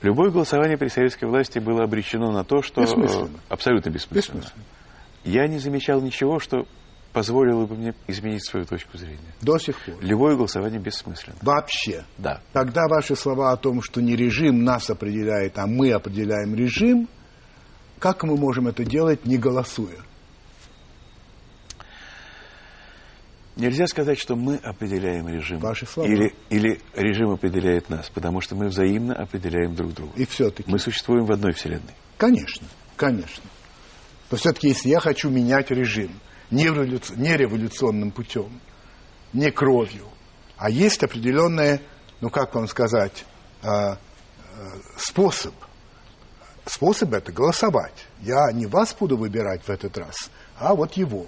Любое 0.01 0.31
голосование 0.31 0.77
при 0.77 0.89
советской 0.89 1.25
власти 1.25 1.59
было 1.59 1.83
обречено 1.83 2.31
на 2.31 2.43
то, 2.43 2.61
что... 2.61 2.81
э, 2.81 2.85
Бессмысленно. 2.85 3.39
Абсолютно 3.49 3.89
бессмысленно. 3.89 4.39
Бессмысленно. 4.41 4.63
Я 5.23 5.47
не 5.47 5.57
замечал 5.57 6.01
ничего, 6.01 6.39
что 6.39 6.65
позволило 7.13 7.65
бы 7.65 7.75
мне 7.75 7.93
изменить 8.07 8.45
свою 8.45 8.65
точку 8.65 8.97
зрения. 8.97 9.33
До 9.41 9.57
сих 9.57 9.79
пор. 9.79 9.95
Любое 10.01 10.35
голосование 10.35 10.79
бессмысленно. 10.79 11.37
Вообще. 11.41 12.03
Да. 12.17 12.41
Тогда 12.51 12.87
ваши 12.89 13.15
слова 13.15 13.51
о 13.51 13.57
том, 13.57 13.81
что 13.81 14.01
не 14.01 14.15
режим 14.15 14.63
нас 14.63 14.89
определяет, 14.89 15.57
а 15.57 15.67
мы 15.67 15.91
определяем 15.91 16.55
режим, 16.55 17.07
как 17.99 18.23
мы 18.23 18.35
можем 18.35 18.67
это 18.67 18.83
делать, 18.83 19.25
не 19.25 19.37
голосуя? 19.37 19.99
Нельзя 23.55 23.85
сказать, 23.85 24.19
что 24.19 24.35
мы 24.35 24.55
определяем 24.55 25.29
режим. 25.29 25.59
Ваши 25.59 25.85
слова. 25.85 26.07
Или, 26.07 26.33
или 26.49 26.81
режим 26.95 27.29
определяет 27.29 27.89
нас, 27.89 28.09
потому 28.09 28.41
что 28.41 28.55
мы 28.55 28.65
взаимно 28.67 29.13
определяем 29.13 29.75
друг 29.75 29.93
друга. 29.93 30.11
И 30.15 30.25
все-таки. 30.25 30.69
Мы 30.69 30.79
существуем 30.79 31.25
в 31.25 31.31
одной 31.31 31.53
вселенной. 31.53 31.93
Конечно, 32.17 32.67
конечно. 32.97 33.43
Но 34.33 34.37
все-таки, 34.37 34.69
если 34.69 34.89
я 34.89 34.99
хочу 34.99 35.29
менять 35.29 35.69
режим 35.69 36.09
не, 36.49 36.65
революци- 36.65 37.15
не 37.15 37.37
революционным 37.37 38.09
путем, 38.09 38.49
не 39.31 39.51
кровью, 39.51 40.07
а 40.57 40.71
есть 40.71 41.03
определенный, 41.03 41.81
ну 42.19 42.31
как 42.31 42.55
вам 42.55 42.67
сказать, 42.67 43.25
а, 43.61 43.91
а, 43.91 43.97
способ. 44.97 45.53
Способ 46.65 47.13
это 47.13 47.31
голосовать. 47.31 48.07
Я 48.21 48.51
не 48.51 48.65
вас 48.65 48.95
буду 48.99 49.17
выбирать 49.17 49.61
в 49.65 49.69
этот 49.69 49.95
раз, 49.99 50.31
а 50.57 50.73
вот 50.73 50.93
его. 50.93 51.27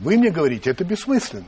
Вы 0.00 0.18
мне 0.18 0.32
говорите, 0.32 0.70
это 0.70 0.82
бессмысленно. 0.82 1.44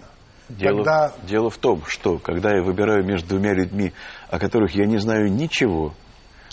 Дело, 0.49 0.77
Тогда 0.77 1.13
дело 1.25 1.51
в 1.51 1.59
том, 1.59 1.83
что 1.89 2.21
когда 2.21 2.55
я 2.55 2.63
выбираю 2.63 3.05
между 3.05 3.31
двумя 3.31 3.53
людьми, 3.53 3.95
о 4.31 4.39
которых 4.39 4.77
я 4.77 4.87
не 4.87 4.99
знаю 4.99 5.29
ничего, 5.33 5.93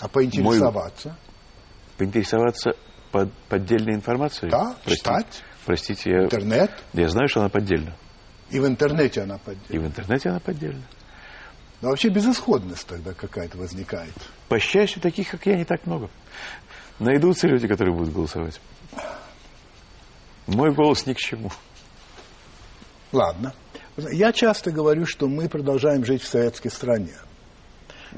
а 0.00 0.08
поинтересоваться, 0.08 1.16
поинтересоваться 1.96 2.74
под, 3.12 3.32
поддельной 3.48 3.94
информацией. 3.94 4.50
да, 4.50 4.74
Простите, 4.84 4.96
читать, 4.96 5.42
Простите, 5.64 6.10
я, 6.10 6.24
интернет, 6.24 6.70
я 6.92 7.08
знаю, 7.08 7.28
что 7.28 7.40
она 7.40 7.48
поддельна. 7.48 7.92
И 8.50 8.60
в 8.60 8.66
интернете 8.66 9.22
она 9.22 9.36
И 9.36 9.38
поддельна. 9.38 9.84
в 9.84 9.86
интернете 9.88 10.28
она 10.30 10.40
поддельна. 10.40 10.82
Но 11.82 11.90
вообще 11.90 12.08
безысходность 12.08 12.86
тогда 12.86 13.12
какая-то 13.12 13.58
возникает. 13.58 14.14
По 14.48 14.58
счастью, 14.58 15.02
таких, 15.02 15.30
как 15.30 15.44
я, 15.46 15.56
не 15.56 15.64
так 15.64 15.84
много. 15.86 16.08
Найдутся 16.98 17.48
люди, 17.48 17.68
которые 17.68 17.94
будут 17.94 18.14
голосовать. 18.14 18.60
Мой 20.46 20.72
голос 20.72 21.04
ни 21.06 21.12
к 21.12 21.18
чему. 21.18 21.50
Ладно. 23.12 23.52
Я 24.12 24.32
часто 24.32 24.70
говорю, 24.70 25.04
что 25.06 25.26
мы 25.26 25.48
продолжаем 25.48 26.04
жить 26.04 26.22
в 26.22 26.28
советской 26.28 26.70
стране. 26.70 27.14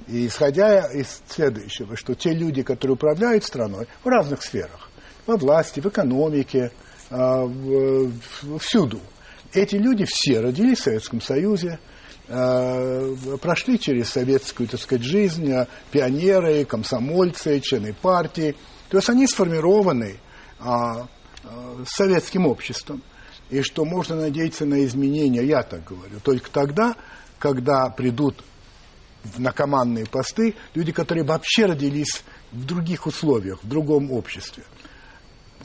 И 0.06 0.26
исходя 0.26 0.86
из 0.92 1.22
следующего, 1.28 1.96
что 1.96 2.14
те 2.14 2.32
люди, 2.32 2.62
которые 2.62 2.94
управляют 2.94 3.44
страной 3.44 3.86
в 4.04 4.08
разных 4.08 4.42
сферах, 4.42 4.90
во 5.26 5.36
власти, 5.36 5.80
в 5.80 5.86
экономике, 5.86 6.72
а, 7.10 7.46
всюду, 8.60 9.00
эти 9.52 9.76
люди 9.76 10.04
все 10.08 10.40
родились 10.40 10.78
в 10.80 10.82
Советском 10.84 11.20
Союзе, 11.20 11.78
а, 12.28 13.14
прошли 13.40 13.78
через 13.78 14.10
советскую, 14.10 14.68
так 14.68 14.80
сказать, 14.80 15.04
жизнь, 15.04 15.50
а, 15.52 15.66
пионеры, 15.90 16.64
комсомольцы, 16.64 17.60
члены 17.60 17.94
партии. 17.94 18.54
То 18.88 18.98
есть 18.98 19.08
они 19.10 19.26
сформированы 19.26 20.18
советским 21.86 22.46
обществом. 22.46 23.02
И 23.48 23.62
что 23.62 23.84
можно 23.84 24.16
надеяться 24.16 24.66
на 24.66 24.84
изменения, 24.84 25.44
я 25.44 25.62
так 25.62 25.84
говорю, 25.84 26.18
только 26.22 26.50
тогда, 26.50 26.96
когда 27.38 27.88
придут 27.90 28.42
на 29.36 29.52
командные 29.52 30.06
посты 30.06 30.54
люди, 30.74 30.92
которые 30.92 31.24
вообще 31.24 31.66
родились 31.66 32.24
в 32.52 32.64
других 32.64 33.06
условиях, 33.06 33.62
в 33.62 33.68
другом 33.68 34.10
обществе. 34.10 34.64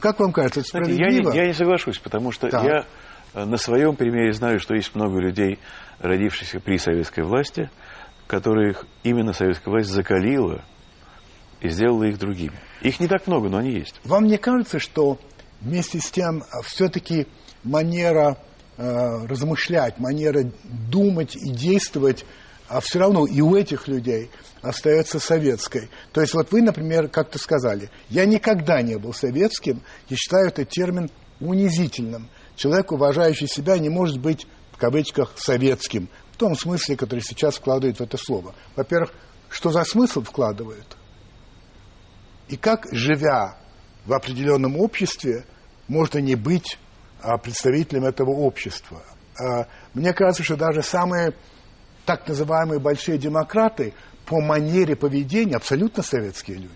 Как 0.00 0.20
вам 0.20 0.32
кажется, 0.32 0.60
это 0.60 0.68
Знаете, 0.70 0.90
я, 0.92 0.96
справедливо? 0.96 1.30
не, 1.32 1.38
я 1.38 1.46
не 1.46 1.54
соглашусь, 1.54 1.98
потому 1.98 2.32
что 2.32 2.48
Так. 2.48 2.64
я 2.64 2.84
э, 3.34 3.44
на 3.44 3.56
своем 3.56 3.96
примере 3.96 4.32
знаю, 4.32 4.60
что 4.60 4.74
есть 4.74 4.94
много 4.94 5.18
людей, 5.18 5.58
родившихся 6.00 6.60
при 6.60 6.76
советской 6.78 7.24
власти, 7.24 7.70
которых 8.26 8.86
именно 9.02 9.32
советская 9.32 9.72
власть 9.72 9.88
закалила 9.90 10.64
и 11.60 11.68
сделала 11.68 12.04
их 12.04 12.18
другими. 12.18 12.58
Их 12.82 13.00
не 13.00 13.08
так 13.08 13.26
много, 13.26 13.48
но 13.48 13.58
они 13.58 13.70
есть. 13.72 14.00
Вам 14.04 14.26
не 14.26 14.36
кажется, 14.36 14.78
что 14.78 15.18
вместе 15.60 16.00
с 16.00 16.10
тем 16.10 16.42
все-таки 16.64 17.26
манера 17.62 18.36
э, 18.76 19.26
размышлять, 19.26 19.98
манера 19.98 20.50
думать 20.64 21.36
и 21.36 21.50
действовать, 21.50 22.26
а 22.68 22.80
все 22.80 22.98
равно 22.98 23.26
и 23.26 23.40
у 23.40 23.56
этих 23.56 23.88
людей 23.88 24.30
остается 24.62 25.18
советской. 25.18 25.90
То 26.12 26.20
есть 26.20 26.34
вот 26.34 26.50
вы, 26.52 26.62
например, 26.62 27.08
как-то 27.08 27.38
сказали, 27.38 27.90
я 28.08 28.24
никогда 28.24 28.80
не 28.82 28.96
был 28.96 29.12
советским 29.12 29.82
и 30.08 30.14
считаю 30.14 30.48
этот 30.48 30.70
термин 30.70 31.10
унизительным. 31.40 32.28
Человек, 32.56 32.92
уважающий 32.92 33.48
себя, 33.48 33.78
не 33.78 33.88
может 33.88 34.18
быть, 34.18 34.46
в 34.72 34.78
кавычках, 34.78 35.32
советским, 35.36 36.08
в 36.32 36.36
том 36.36 36.56
смысле, 36.56 36.96
который 36.96 37.20
сейчас 37.20 37.56
вкладывает 37.56 37.98
в 37.98 38.02
это 38.02 38.16
слово. 38.16 38.54
Во-первых, 38.76 39.12
что 39.50 39.70
за 39.70 39.84
смысл 39.84 40.22
вкладывают? 40.22 40.96
И 42.48 42.56
как, 42.56 42.86
живя 42.92 43.56
в 44.04 44.12
определенном 44.12 44.76
обществе, 44.76 45.44
можно 45.86 46.18
не 46.18 46.34
быть 46.34 46.78
а, 47.20 47.38
представителем 47.38 48.04
этого 48.04 48.30
общества? 48.30 49.02
А, 49.38 49.66
мне 49.94 50.12
кажется, 50.12 50.42
что 50.42 50.56
даже 50.56 50.82
самые 50.82 51.34
так 52.04 52.28
называемые 52.28 52.80
большие 52.80 53.18
демократы 53.18 53.94
по 54.26 54.40
манере 54.40 54.96
поведения 54.96 55.56
абсолютно 55.56 56.02
советские 56.02 56.58
люди. 56.58 56.74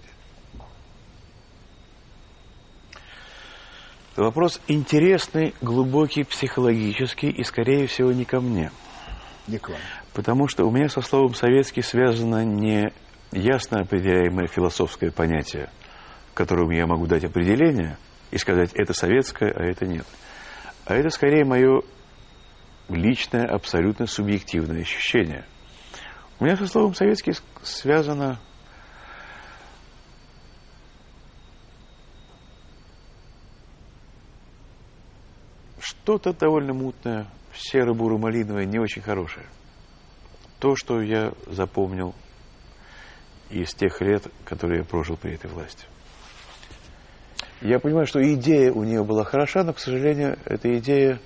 Вопрос 4.16 4.60
интересный, 4.66 5.54
глубокий, 5.60 6.24
психологический 6.24 7.30
и, 7.30 7.44
скорее 7.44 7.86
всего, 7.86 8.10
не 8.10 8.24
ко 8.24 8.40
мне. 8.40 8.72
Не 9.46 9.58
к 9.58 9.68
вам. 9.68 9.78
Потому 10.12 10.48
что 10.48 10.64
у 10.64 10.72
меня 10.72 10.88
со 10.88 11.00
словом 11.02 11.34
«советский» 11.34 11.82
связано 11.82 12.44
не 12.44 12.92
ясно 13.30 13.80
определяемое 13.80 14.48
философское 14.48 15.12
понятие, 15.12 15.70
которому 16.34 16.72
я 16.72 16.86
могу 16.86 17.06
дать 17.06 17.24
определение 17.24 17.96
и 18.32 18.38
сказать, 18.38 18.72
это 18.74 18.92
советское, 18.92 19.52
а 19.52 19.62
это 19.62 19.86
нет. 19.86 20.06
А 20.84 20.96
это 20.96 21.10
скорее 21.10 21.44
мое 21.44 21.82
личное, 22.88 23.46
абсолютно 23.46 24.06
субъективное 24.06 24.82
ощущение. 24.82 25.44
У 26.40 26.44
меня 26.44 26.56
со 26.56 26.66
словом 26.66 26.94
«советский» 26.94 27.32
связано 27.62 28.38
что-то 35.80 36.32
довольно 36.32 36.72
мутное, 36.72 37.26
серо-буро-малиновое, 37.54 38.64
не 38.64 38.78
очень 38.78 39.02
хорошее. 39.02 39.46
То, 40.60 40.76
что 40.76 41.00
я 41.00 41.32
запомнил 41.46 42.14
из 43.50 43.74
тех 43.74 44.00
лет, 44.00 44.26
которые 44.44 44.80
я 44.80 44.84
прожил 44.84 45.16
при 45.16 45.34
этой 45.34 45.50
власти. 45.50 45.86
Я 47.60 47.80
понимаю, 47.80 48.06
что 48.06 48.22
идея 48.34 48.72
у 48.72 48.84
нее 48.84 49.02
была 49.04 49.24
хороша, 49.24 49.64
но, 49.64 49.72
к 49.72 49.80
сожалению, 49.80 50.38
эта 50.44 50.78
идея 50.78 51.18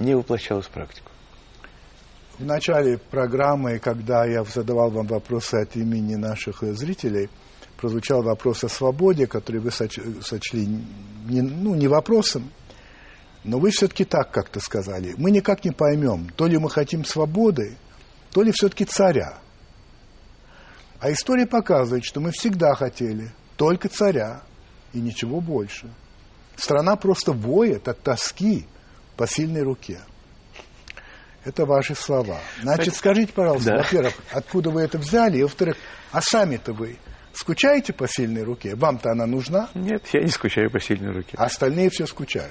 не 0.00 0.14
воплощалась 0.14 0.66
в 0.66 0.70
практику. 0.70 1.10
В 2.38 2.44
начале 2.44 2.98
программы, 2.98 3.78
когда 3.78 4.24
я 4.24 4.42
задавал 4.44 4.90
вам 4.90 5.06
вопросы 5.06 5.56
от 5.56 5.76
имени 5.76 6.14
наших 6.14 6.62
э, 6.62 6.72
зрителей, 6.72 7.28
прозвучал 7.76 8.22
вопрос 8.22 8.64
о 8.64 8.68
свободе, 8.68 9.26
который 9.26 9.60
вы 9.60 9.68
соч- 9.68 10.22
сочли 10.22 10.66
не, 10.66 11.42
ну, 11.42 11.74
не 11.74 11.86
вопросом, 11.86 12.50
но 13.44 13.58
вы 13.58 13.70
все-таки 13.70 14.04
так 14.04 14.30
как-то 14.30 14.58
сказали. 14.60 15.14
Мы 15.18 15.30
никак 15.30 15.64
не 15.64 15.70
поймем, 15.70 16.30
то 16.34 16.46
ли 16.46 16.56
мы 16.56 16.70
хотим 16.70 17.04
свободы, 17.04 17.76
то 18.32 18.42
ли 18.42 18.52
все-таки 18.52 18.86
царя. 18.86 19.38
А 20.98 21.12
история 21.12 21.46
показывает, 21.46 22.04
что 22.04 22.20
мы 22.20 22.32
всегда 22.32 22.74
хотели 22.74 23.30
только 23.56 23.88
царя 23.90 24.42
и 24.94 25.00
ничего 25.00 25.40
больше. 25.40 25.90
Страна 26.56 26.96
просто 26.96 27.32
воет 27.32 27.86
от 27.88 28.00
тоски 28.02 28.66
по 29.20 29.26
сильной 29.26 29.62
руке. 29.62 30.00
Это 31.44 31.66
ваши 31.66 31.94
слова. 31.94 32.38
Значит, 32.62 32.94
скажите, 32.94 33.34
пожалуйста, 33.34 33.72
Да. 33.72 33.82
во-первых, 33.82 34.14
откуда 34.32 34.70
вы 34.70 34.80
это 34.80 34.96
взяли, 34.96 35.36
и 35.38 35.42
во-вторых, 35.42 35.76
а 36.10 36.22
сами-то 36.22 36.72
вы 36.72 36.96
скучаете 37.34 37.92
по 37.92 38.08
сильной 38.08 38.44
руке? 38.44 38.74
Вам-то 38.74 39.10
она 39.10 39.26
нужна, 39.26 39.68
Нет, 39.74 40.06
я 40.14 40.22
не 40.22 40.28
скучаю 40.30 40.70
по 40.70 40.80
сильной 40.80 41.12
руке. 41.12 41.34
а 41.36 41.44
остальные 41.44 41.90
все 41.90 42.06
скучают. 42.06 42.50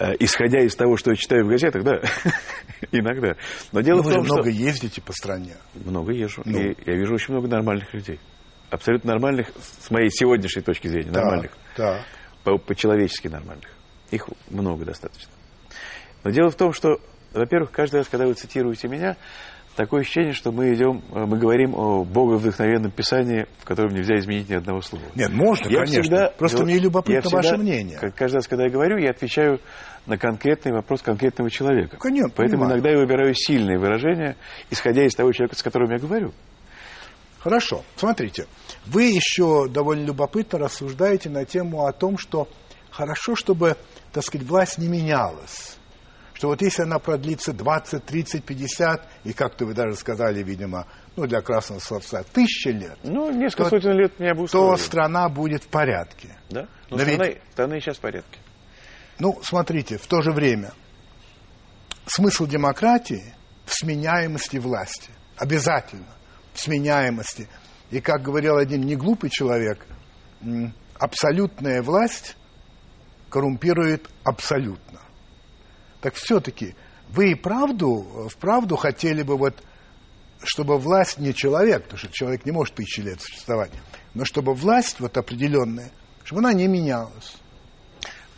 Э, 0.00 0.14
Исходя 0.18 0.62
из 0.64 0.74
того, 0.74 0.96
что 0.96 1.10
я 1.10 1.16
читаю 1.16 1.44
в 1.44 1.48
газетах, 1.48 1.84
да, 1.84 2.00
иногда. 2.90 3.36
Но 3.70 3.82
дело 3.82 3.98
Ну, 3.98 4.02
в 4.02 4.06
вы 4.06 4.12
том, 4.14 4.24
что... 4.24 4.34
много 4.34 4.50
ездите 4.50 5.00
по 5.00 5.12
стране. 5.12 5.54
Много 5.74 6.10
езжу. 6.12 6.42
Ну. 6.44 6.58
И 6.58 6.76
я 6.86 6.96
вижу 6.96 7.14
очень 7.14 7.34
много 7.34 7.46
нормальных 7.46 7.94
людей. 7.94 8.18
Абсолютно 8.70 9.12
нормальных, 9.12 9.52
с 9.80 9.90
моей 9.92 10.10
сегодняшней 10.10 10.62
точки 10.62 10.88
зрения, 10.88 11.12
нормальных. 11.12 11.52
По- 12.42 12.58
По-человечески 12.58 13.28
нормальных. 13.28 13.68
Их 14.10 14.28
много 14.50 14.84
достаточно. 14.84 15.30
Но 16.24 16.30
дело 16.30 16.50
в 16.50 16.56
том, 16.56 16.72
что, 16.72 17.00
во-первых, 17.32 17.70
каждый 17.70 17.96
раз, 17.96 18.08
когда 18.08 18.26
вы 18.26 18.34
цитируете 18.34 18.88
меня, 18.88 19.16
такое 19.76 20.00
ощущение, 20.02 20.32
что 20.32 20.52
мы 20.52 20.74
идем, 20.74 21.02
э, 21.14 21.24
мы 21.26 21.38
говорим 21.38 21.74
о 21.74 22.04
боговдохновенном 22.04 22.90
писании, 22.90 23.46
в 23.60 23.64
котором 23.64 23.94
нельзя 23.94 24.16
изменить 24.18 24.48
ни 24.50 24.54
одного 24.54 24.80
слова. 24.82 25.04
Нет, 25.14 25.32
можно, 25.32 25.68
Я 25.68 25.80
конечно. 25.84 26.02
всегда- 26.02 26.30
Просто 26.36 26.58
я- 26.58 26.64
мне 26.64 26.78
любопытно 26.78 27.14
я 27.14 27.20
всегда, 27.22 27.36
ваше 27.36 27.56
мнение. 27.56 27.98
каждый 27.98 28.34
раз, 28.36 28.48
когда 28.48 28.64
я 28.64 28.70
говорю, 28.70 28.98
я 28.98 29.10
отвечаю 29.10 29.60
на 30.06 30.18
конкретный 30.18 30.72
вопрос 30.72 31.02
конкретного 31.02 31.50
человека. 31.50 31.96
Конечно, 31.98 32.30
Поэтому 32.36 32.62
понимаю. 32.64 32.72
иногда 32.72 32.90
я 32.90 32.98
выбираю 32.98 33.34
сильные 33.34 33.78
выражения, 33.78 34.36
исходя 34.70 35.04
из 35.06 35.14
того 35.14 35.32
человека, 35.32 35.56
с 35.56 35.62
которым 35.62 35.90
я 35.92 35.98
говорю. 35.98 36.32
Хорошо, 37.38 37.84
смотрите. 37.96 38.46
Вы 38.86 39.04
еще 39.04 39.66
довольно 39.68 40.04
любопытно 40.04 40.58
рассуждаете 40.58 41.30
на 41.30 41.46
тему 41.46 41.86
о 41.86 41.92
том, 41.92 42.18
что 42.18 42.48
хорошо, 43.00 43.34
чтобы, 43.34 43.76
так 44.12 44.22
сказать, 44.24 44.46
власть 44.46 44.76
не 44.78 44.86
менялась. 44.88 45.76
Что 46.34 46.48
вот 46.48 46.60
если 46.62 46.82
она 46.82 46.98
продлится 46.98 47.52
20, 47.52 48.04
30, 48.04 48.44
50, 48.44 49.08
и 49.24 49.32
как-то 49.32 49.64
вы 49.66 49.72
даже 49.74 49.94
сказали, 49.96 50.42
видимо, 50.42 50.86
ну, 51.16 51.26
для 51.26 51.40
красного 51.40 51.80
словца, 51.80 52.22
тысячи 52.32 52.68
лет, 52.68 52.98
Ну, 53.02 53.30
несколько 53.30 53.64
То- 53.64 53.70
сотен 53.70 53.92
лет 53.92 54.18
меня 54.20 54.34
бы 54.34 54.46
то 54.48 54.76
страна 54.76 55.28
будет 55.30 55.62
в 55.64 55.68
порядке. 55.68 56.28
Да? 56.50 56.66
Но 56.90 56.96
Но 56.98 57.02
ведь- 57.04 57.14
страна, 57.14 57.34
страна 57.52 57.76
и 57.76 57.80
сейчас 57.80 57.96
в 57.96 58.00
порядке. 58.00 58.38
Ну, 59.18 59.38
смотрите, 59.42 59.96
в 59.98 60.06
то 60.06 60.20
же 60.22 60.32
время 60.32 60.72
смысл 62.06 62.46
демократии 62.46 63.34
в 63.66 63.72
сменяемости 63.74 64.56
власти. 64.58 65.10
Обязательно. 65.36 66.06
В 66.54 66.60
сменяемости. 66.60 67.48
И, 67.90 68.00
как 68.00 68.22
говорил 68.22 68.56
один 68.56 68.82
неглупый 68.82 69.30
человек, 69.30 69.86
абсолютная 70.98 71.82
власть 71.82 72.36
коррумпирует 73.30 74.08
абсолютно. 74.24 75.00
Так 76.00 76.14
все-таки 76.14 76.74
вы 77.08 77.32
и 77.32 77.34
правду, 77.34 78.28
вправду 78.30 78.76
хотели 78.76 79.22
бы 79.22 79.36
вот, 79.36 79.54
чтобы 80.42 80.78
власть 80.78 81.18
не 81.18 81.34
человек, 81.34 81.84
потому 81.84 81.98
что 81.98 82.08
человек 82.12 82.44
не 82.44 82.52
может 82.52 82.74
тысячи 82.74 83.00
лет 83.00 83.20
существовать, 83.20 83.70
но 84.14 84.24
чтобы 84.24 84.54
власть 84.54 85.00
вот 85.00 85.16
определенная, 85.16 85.90
чтобы 86.24 86.40
она 86.40 86.52
не 86.52 86.66
менялась. 86.66 87.36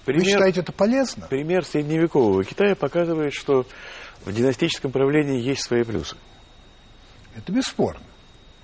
Пример, 0.04 0.24
Вы 0.24 0.30
считаете 0.30 0.60
это 0.60 0.72
полезно? 0.72 1.26
пример 1.28 1.64
средневекового 1.64 2.42
Китая 2.44 2.74
показывает, 2.74 3.32
что 3.34 3.66
в 4.24 4.32
династическом 4.32 4.90
правлении 4.90 5.40
есть 5.40 5.62
свои 5.62 5.84
плюсы. 5.84 6.16
Это 7.36 7.52
бесспорно. 7.52 8.02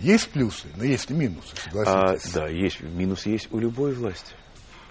Есть 0.00 0.30
плюсы, 0.30 0.68
но 0.76 0.84
есть 0.84 1.10
и 1.10 1.14
минусы, 1.14 1.54
А, 1.54 1.70
согласитесь. 1.70 2.32
да, 2.32 2.48
есть 2.48 2.80
минус 2.80 3.26
есть 3.26 3.48
у 3.52 3.58
любой 3.58 3.94
власти. 3.94 4.32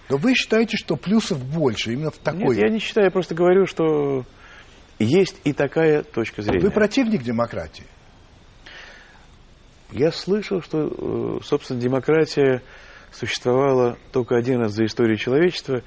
Но 0.08 0.16
вы 0.16 0.34
считаете, 0.34 0.76
что 0.76 0.96
плюсов 0.96 1.44
больше 1.44 1.92
именно 1.92 2.10
в 2.10 2.18
такой... 2.18 2.56
Нет, 2.56 2.66
я 2.66 2.68
не 2.70 2.78
считаю, 2.78 3.06
я 3.06 3.10
просто 3.10 3.34
говорю, 3.34 3.66
что 3.66 4.24
есть 4.98 5.40
и 5.44 5.52
такая 5.52 6.02
точка 6.02 6.42
зрения. 6.42 6.64
Вы 6.64 6.70
противник 6.70 7.22
демократии? 7.22 7.84
Я 9.90 10.12
слышал, 10.12 10.60
что, 10.60 11.38
э, 11.38 11.44
собственно, 11.44 11.80
демократия 11.80 12.62
существовала 13.10 13.96
только 14.12 14.36
один 14.36 14.60
раз 14.60 14.72
за 14.72 14.84
историю 14.84 15.16
человечества, 15.16 15.82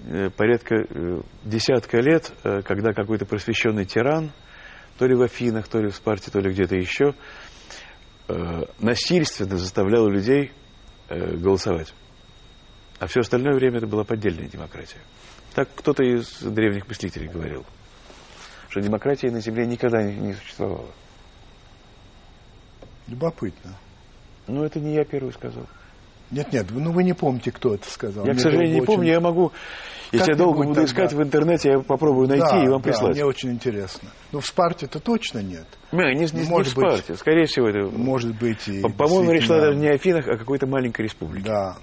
э, 0.00 0.30
порядка 0.30 0.76
э, 0.76 1.20
десятка 1.44 2.00
лет, 2.00 2.32
когда 2.42 2.92
какой-то 2.92 3.26
просвещенный 3.26 3.84
тиран, 3.84 4.32
то 4.98 5.06
ли 5.06 5.14
в 5.14 5.22
Афинах, 5.22 5.68
то 5.68 5.80
ли 5.80 5.90
в 5.90 5.94
Спарте, 5.96 6.30
то 6.30 6.38
ли 6.38 6.50
где-то 6.50 6.76
еще, 6.76 7.14
насильственно 8.78 9.56
заставлял 9.56 10.08
людей 10.08 10.52
голосовать. 11.08 11.92
А 13.02 13.08
все 13.08 13.18
остальное 13.22 13.54
время 13.56 13.78
это 13.78 13.88
была 13.88 14.04
поддельная 14.04 14.46
демократия. 14.46 14.98
Так 15.56 15.68
кто-то 15.74 16.04
из 16.04 16.40
древних 16.40 16.86
мыслителей 16.86 17.26
говорил, 17.26 17.64
что 18.68 18.80
демократии 18.80 19.26
на 19.26 19.40
Земле 19.40 19.66
никогда 19.66 20.04
не, 20.04 20.14
не 20.14 20.34
существовало. 20.34 20.86
Любопытно. 23.08 23.72
Но 24.46 24.64
это 24.64 24.78
не 24.78 24.94
я 24.94 25.04
первый 25.04 25.32
сказал. 25.32 25.64
Нет-нет, 26.30 26.70
вы- 26.70 26.80
ну 26.80 26.92
вы 26.92 27.02
не 27.02 27.12
помните, 27.12 27.50
кто 27.50 27.74
это 27.74 27.90
сказал. 27.90 28.24
Я, 28.24 28.30
к 28.30 28.34
Мне 28.34 28.42
сожалению, 28.42 28.74
не 28.76 28.80
очень- 28.82 28.86
помню. 28.86 29.08
Я 29.12 29.18
могу, 29.20 29.50
если 30.12 30.30
я 30.30 30.36
долго 30.38 30.62
буду 30.62 30.84
искать 30.84 31.10
тогда. 31.10 31.24
в 31.24 31.26
интернете, 31.26 31.70
я 31.72 31.80
попробую 31.80 32.28
найти 32.28 32.46
Да, 32.48 32.62
и 32.64 32.68
вам 32.68 32.82
да, 32.82 32.88
прислать. 32.88 33.14
мне 33.16 33.24
очень 33.24 33.50
интересно. 33.50 34.10
Но 34.30 34.38
в 34.38 34.46
Спарте-то 34.46 35.00
точно 35.00 35.40
нет. 35.40 35.66
Не, 35.90 36.14
не, 36.14 36.24
не, 36.26 36.42
не 36.44 36.48
Может 36.48 36.72
в 36.72 36.76
быть. 36.76 36.86
Спарте. 36.86 37.16
Скорее 37.16 37.46
всего, 37.46 37.68
это... 37.68 37.80
Может 37.98 38.38
быть 38.38 38.68
и... 38.68 38.80
по- 38.80 38.88
По-моему, 38.90 39.32
речь 39.32 39.46
шла 39.46 39.56
действительно- 39.56 39.60
даже 39.66 39.78
не 39.78 39.88
о 39.88 39.94
Афинах, 39.94 40.28
а 40.28 40.34
о 40.34 40.38
какой-то 40.38 40.68
маленькой 40.68 41.02
республике. 41.02 41.48
Да. 41.48 41.76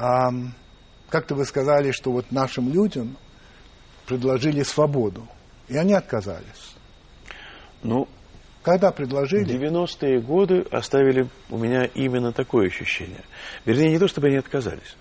А, 0.00 0.30
как-то 1.10 1.34
вы 1.34 1.44
сказали, 1.44 1.90
что 1.90 2.10
вот 2.10 2.32
нашим 2.32 2.72
людям 2.72 3.18
предложили 4.06 4.62
свободу, 4.62 5.28
и 5.68 5.76
они 5.76 5.92
отказались. 5.92 6.74
Ну, 7.82 8.08
Когда 8.62 8.92
предложили, 8.92 9.58
90-е 9.58 10.20
годы 10.20 10.62
оставили 10.70 11.28
у 11.50 11.58
меня 11.58 11.84
именно 11.84 12.32
такое 12.32 12.68
ощущение. 12.68 13.24
Вернее, 13.66 13.90
не 13.90 13.98
то, 13.98 14.08
чтобы 14.08 14.28
они 14.28 14.36
отказались. 14.36 14.96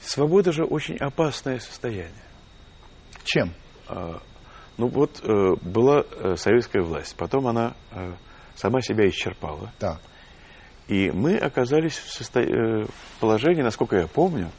Свобода 0.00 0.52
же 0.52 0.64
очень 0.64 0.96
опасное 0.96 1.58
состояние. 1.58 2.12
чем? 3.24 3.52
А, 3.88 4.20
Ну 4.76 4.88
вот 4.88 5.20
э, 5.22 5.54
была 5.60 6.02
э, 6.02 6.36
советская 6.36 6.82
власть, 6.82 7.16
потом 7.16 7.46
она 7.48 7.74
э, 7.90 8.12
сама 8.54 8.80
себя 8.80 9.08
исчерпала. 9.08 9.72
Так. 9.78 10.00
И 10.92 11.10
мы 11.10 11.38
оказались 11.38 11.96
в, 11.96 12.20
состо- 12.20 12.42
э, 12.42 12.84
в 12.84 13.18
положении, 13.18 13.62
насколько 13.62 13.96
я 13.96 14.06
помню, 14.06 14.50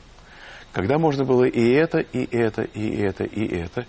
когда 0.71 0.97
можно 0.97 1.25
было 1.25 1.43
и 1.43 1.73
это, 1.73 1.99
и 1.99 2.25
это, 2.35 2.63
и 2.63 2.89
это, 3.03 3.23
и 3.23 3.45
это. 3.55 3.85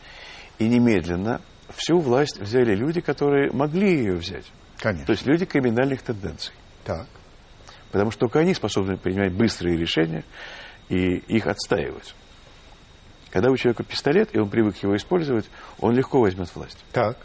И 0.58 0.68
немедленно 0.68 1.40
всю 1.74 1.98
власть 2.00 2.38
взяли 2.38 2.74
люди, 2.74 3.00
которые 3.00 3.50
могли 3.50 3.96
ее 3.96 4.16
взять. 4.16 4.44
Конечно. 4.76 5.06
То 5.06 5.12
есть 5.12 5.24
люди 5.24 5.46
криминальных 5.46 6.02
тенденций. 6.02 6.52
Так. 6.84 7.06
Потому 7.90 8.10
что 8.10 8.20
только 8.20 8.40
они 8.40 8.52
способны 8.52 8.98
принимать 8.98 9.32
быстрые 9.32 9.78
решения 9.78 10.22
и 10.90 11.16
их 11.16 11.46
отстаивать. 11.46 12.14
Когда 13.30 13.50
у 13.50 13.56
человека 13.56 13.84
пистолет, 13.84 14.36
и 14.36 14.38
он 14.38 14.50
привык 14.50 14.76
его 14.82 14.94
использовать, 14.96 15.48
он 15.80 15.94
легко 15.94 16.20
возьмет 16.20 16.54
власть. 16.54 16.84
Так. 16.92 17.16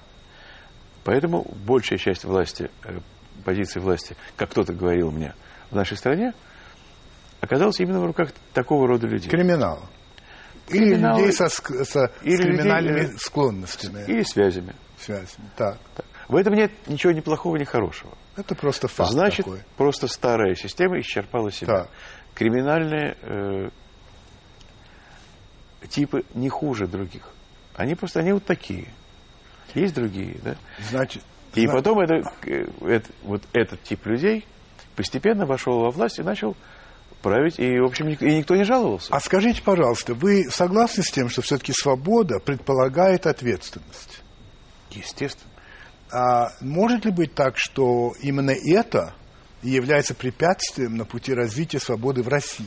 Поэтому 1.03 1.45
большая 1.65 1.99
часть 1.99 2.23
власти, 2.23 2.71
э, 2.85 2.99
позиции 3.45 3.79
власти, 3.79 4.15
как 4.35 4.49
кто-то 4.51 4.73
говорил 4.73 5.11
мне, 5.11 5.33
в 5.71 5.75
нашей 5.75 5.97
стране, 5.97 6.33
оказалась 7.41 7.79
именно 7.79 7.99
в 8.01 8.05
руках 8.05 8.29
такого 8.53 8.87
рода 8.87 9.07
людей. 9.07 9.29
Криминал. 9.29 9.81
Или 10.67 10.95
людей 10.95 11.31
со, 11.33 11.47
со- 11.49 12.11
Или 12.21 12.35
с 12.35 12.39
криминальными 12.45 12.99
людей, 12.99 13.15
э, 13.15 13.17
склонностями, 13.17 14.03
Или 14.07 14.23
связями. 14.23 14.75
связями. 14.99 15.49
Так. 15.55 15.77
Так. 15.95 16.05
В 16.27 16.35
этом 16.35 16.53
нет 16.53 16.71
ничего 16.87 17.11
ни 17.11 17.21
плохого, 17.21 17.55
ни 17.55 17.63
хорошего. 17.63 18.13
Это 18.35 18.53
просто 18.53 18.87
факт 18.87 19.09
Значит, 19.11 19.45
такой. 19.45 19.61
просто 19.77 20.07
старая 20.07 20.53
система 20.53 20.99
исчерпала 20.99 21.51
себя. 21.51 21.73
Так. 21.83 21.89
Криминальные 22.35 23.17
э, 23.23 23.69
типы 25.89 26.23
не 26.33 26.49
хуже 26.49 26.87
других. 26.87 27.23
Они 27.75 27.95
просто, 27.95 28.19
они 28.19 28.33
вот 28.33 28.45
такие. 28.45 28.87
Есть 29.73 29.95
другие, 29.95 30.37
да? 30.43 30.55
Значит, 30.89 31.23
И 31.55 31.65
зна- 31.65 31.73
потом 31.73 31.99
это, 31.99 32.31
э, 32.45 32.65
это- 32.81 33.09
вот 33.23 33.43
этот 33.53 33.81
тип 33.83 34.05
людей 34.05 34.45
постепенно 34.95 35.45
вошел 35.45 35.79
во 35.79 35.89
власть 35.91 36.19
и 36.19 36.23
начал 36.23 36.55
править, 37.21 37.59
и, 37.59 37.79
в 37.79 37.85
общем, 37.85 38.09
и 38.09 38.37
никто 38.37 38.55
не 38.55 38.63
жаловался. 38.63 39.13
А 39.13 39.19
скажите, 39.19 39.61
пожалуйста, 39.61 40.13
вы 40.13 40.45
согласны 40.49 41.03
с 41.03 41.11
тем, 41.11 41.29
что 41.29 41.41
все-таки 41.41 41.73
свобода 41.73 42.39
предполагает 42.39 43.27
ответственность? 43.27 44.21
Естественно. 44.91 45.51
А 46.11 46.49
может 46.61 47.05
ли 47.05 47.11
быть 47.11 47.35
так, 47.35 47.57
что 47.57 48.13
именно 48.21 48.51
это 48.51 49.13
является 49.61 50.15
препятствием 50.15 50.95
на 50.95 51.05
пути 51.05 51.33
развития 51.33 51.79
свободы 51.79 52.23
в 52.23 52.27
России, 52.29 52.65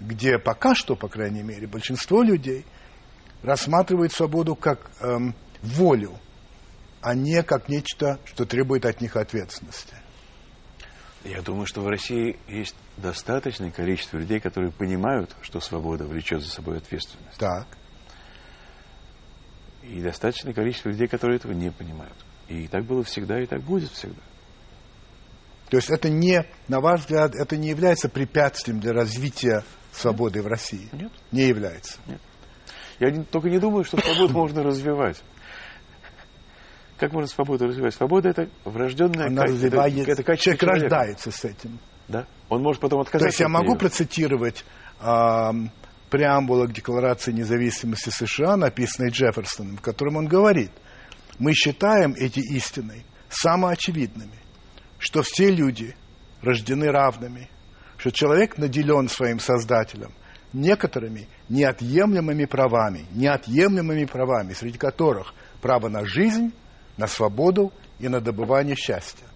где 0.00 0.38
пока 0.38 0.74
что, 0.74 0.94
по 0.96 1.08
крайней 1.08 1.42
мере, 1.42 1.66
большинство 1.66 2.22
людей 2.22 2.64
рассматривает 3.42 4.12
свободу 4.12 4.54
как 4.54 4.90
эм, 5.00 5.34
волю, 5.62 6.12
а 7.04 7.14
не 7.14 7.42
как 7.42 7.68
нечто, 7.68 8.18
что 8.24 8.46
требует 8.46 8.86
от 8.86 9.02
них 9.02 9.14
ответственности? 9.16 9.94
Я 11.22 11.42
думаю, 11.42 11.66
что 11.66 11.82
в 11.82 11.88
России 11.88 12.38
есть 12.48 12.74
достаточное 12.96 13.70
количество 13.70 14.16
людей, 14.16 14.40
которые 14.40 14.72
понимают, 14.72 15.34
что 15.42 15.60
свобода 15.60 16.04
влечет 16.06 16.42
за 16.42 16.50
собой 16.50 16.78
ответственность. 16.78 17.38
Так. 17.38 17.66
И 19.82 20.00
достаточное 20.00 20.54
количество 20.54 20.88
людей, 20.88 21.06
которые 21.06 21.36
этого 21.36 21.52
не 21.52 21.70
понимают. 21.70 22.16
И 22.48 22.66
так 22.68 22.84
было 22.84 23.04
всегда, 23.04 23.38
и 23.40 23.46
так 23.46 23.62
будет 23.62 23.90
всегда. 23.90 24.20
То 25.68 25.76
есть 25.76 25.90
это 25.90 26.08
не, 26.08 26.46
на 26.68 26.80
ваш 26.80 27.00
взгляд, 27.00 27.34
это 27.34 27.56
не 27.58 27.68
является 27.68 28.08
препятствием 28.08 28.80
для 28.80 28.92
развития 28.92 29.62
свободы 29.92 30.42
в 30.42 30.46
России? 30.46 30.88
Нет. 30.92 31.12
Не 31.32 31.48
является. 31.48 31.98
Я 32.98 33.10
не- 33.10 33.24
только 33.24 33.50
не 33.50 33.58
думаю, 33.58 33.84
что 33.84 33.98
свободу 34.00 34.32
можно 34.32 34.62
развивать. 34.62 35.22
Как 37.04 37.12
можно 37.12 37.28
свободу 37.28 37.66
развивать? 37.66 37.92
Свобода 37.94 38.30
это 38.30 38.48
врожденная 38.64 39.26
Она 39.26 39.42
ка- 39.42 39.52
это- 39.52 40.22
это 40.22 40.36
человек 40.38 40.60
человека. 40.62 40.66
рождается 40.66 41.30
с 41.30 41.44
этим. 41.44 41.78
Да? 42.08 42.24
Он 42.48 42.62
может 42.62 42.80
потом 42.80 43.00
То 43.00 43.02
отказаться. 43.02 43.28
есть 43.28 43.40
я 43.40 43.44
от 43.46 43.52
могу 43.52 43.72
нее. 43.72 43.78
процитировать 43.78 44.64
ам, 45.00 45.70
преамбула 46.08 46.64
к 46.66 46.72
Декларации 46.72 47.32
независимости 47.32 48.08
США, 48.08 48.56
написанной 48.56 49.10
Джефферсоном, 49.10 49.76
в 49.76 49.82
котором 49.82 50.16
он 50.16 50.28
говорит, 50.28 50.70
мы 51.38 51.52
считаем 51.52 52.14
эти 52.16 52.38
истины 52.40 53.04
самоочевидными, 53.28 54.38
что 54.98 55.20
все 55.22 55.50
люди 55.50 55.94
рождены 56.40 56.86
равными, 56.90 57.50
что 57.98 58.12
человек 58.12 58.56
наделен 58.56 59.10
своим 59.10 59.40
Создателем 59.40 60.12
некоторыми 60.54 61.28
неотъемлемыми 61.50 62.46
правами, 62.46 63.04
неотъемлемыми 63.12 64.06
правами, 64.06 64.54
среди 64.54 64.78
которых 64.78 65.34
право 65.60 65.88
на 65.88 66.06
жизнь, 66.06 66.54
на 66.96 67.06
свободу 67.06 67.72
и 67.98 68.08
на 68.08 68.20
добывание 68.20 68.76
счастья. 68.76 69.26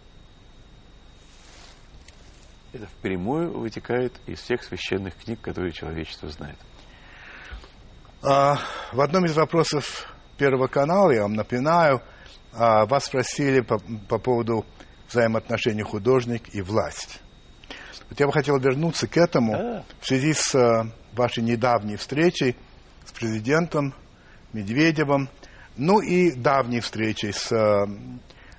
Это 2.73 2.87
впрямую 2.87 3.59
вытекает 3.59 4.13
из 4.27 4.41
всех 4.41 4.63
священных 4.63 5.17
книг, 5.17 5.41
которые 5.41 5.73
человечество 5.73 6.29
знает. 6.29 6.59
А, 8.23 8.59
в 8.93 9.01
одном 9.01 9.25
из 9.25 9.35
вопросов 9.37 10.13
Первого 10.37 10.67
канала, 10.67 11.11
я 11.11 11.23
вам 11.23 11.35
напоминаю, 11.35 12.03
а, 12.53 12.85
вас 12.87 13.07
спросили 13.07 13.61
по, 13.61 13.79
по 14.09 14.19
поводу 14.19 14.67
взаимоотношений 15.09 15.83
художник 15.83 16.55
и 16.55 16.61
власть. 16.61 17.21
Вот 18.11 18.21
я 18.21 18.27
бы 18.27 18.33
хотел 18.33 18.59
вернуться 18.59 19.07
к 19.07 19.17
этому 19.17 19.85
в 20.01 20.07
связи 20.07 20.33
с 20.33 20.55
а, 20.55 20.91
вашей 21.13 21.43
недавней 21.43 21.97
встречей 21.97 22.57
с 23.05 23.13
президентом 23.13 23.95
Медведевым, 24.53 25.29
ну 25.79 26.01
и 26.01 26.33
давней 26.33 26.81
встречей 26.81 27.33
с 27.33 27.51
а, 27.53 27.87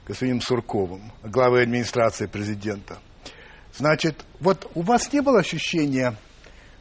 господином 0.07 0.41
Сурковым, 0.41 1.11
главой 1.23 1.63
администрации 1.63 2.25
президента. 2.25 2.97
Значит, 3.75 4.25
вот 4.39 4.69
у 4.73 4.81
вас 4.81 5.13
не 5.13 5.21
было 5.21 5.39
ощущения 5.39 6.15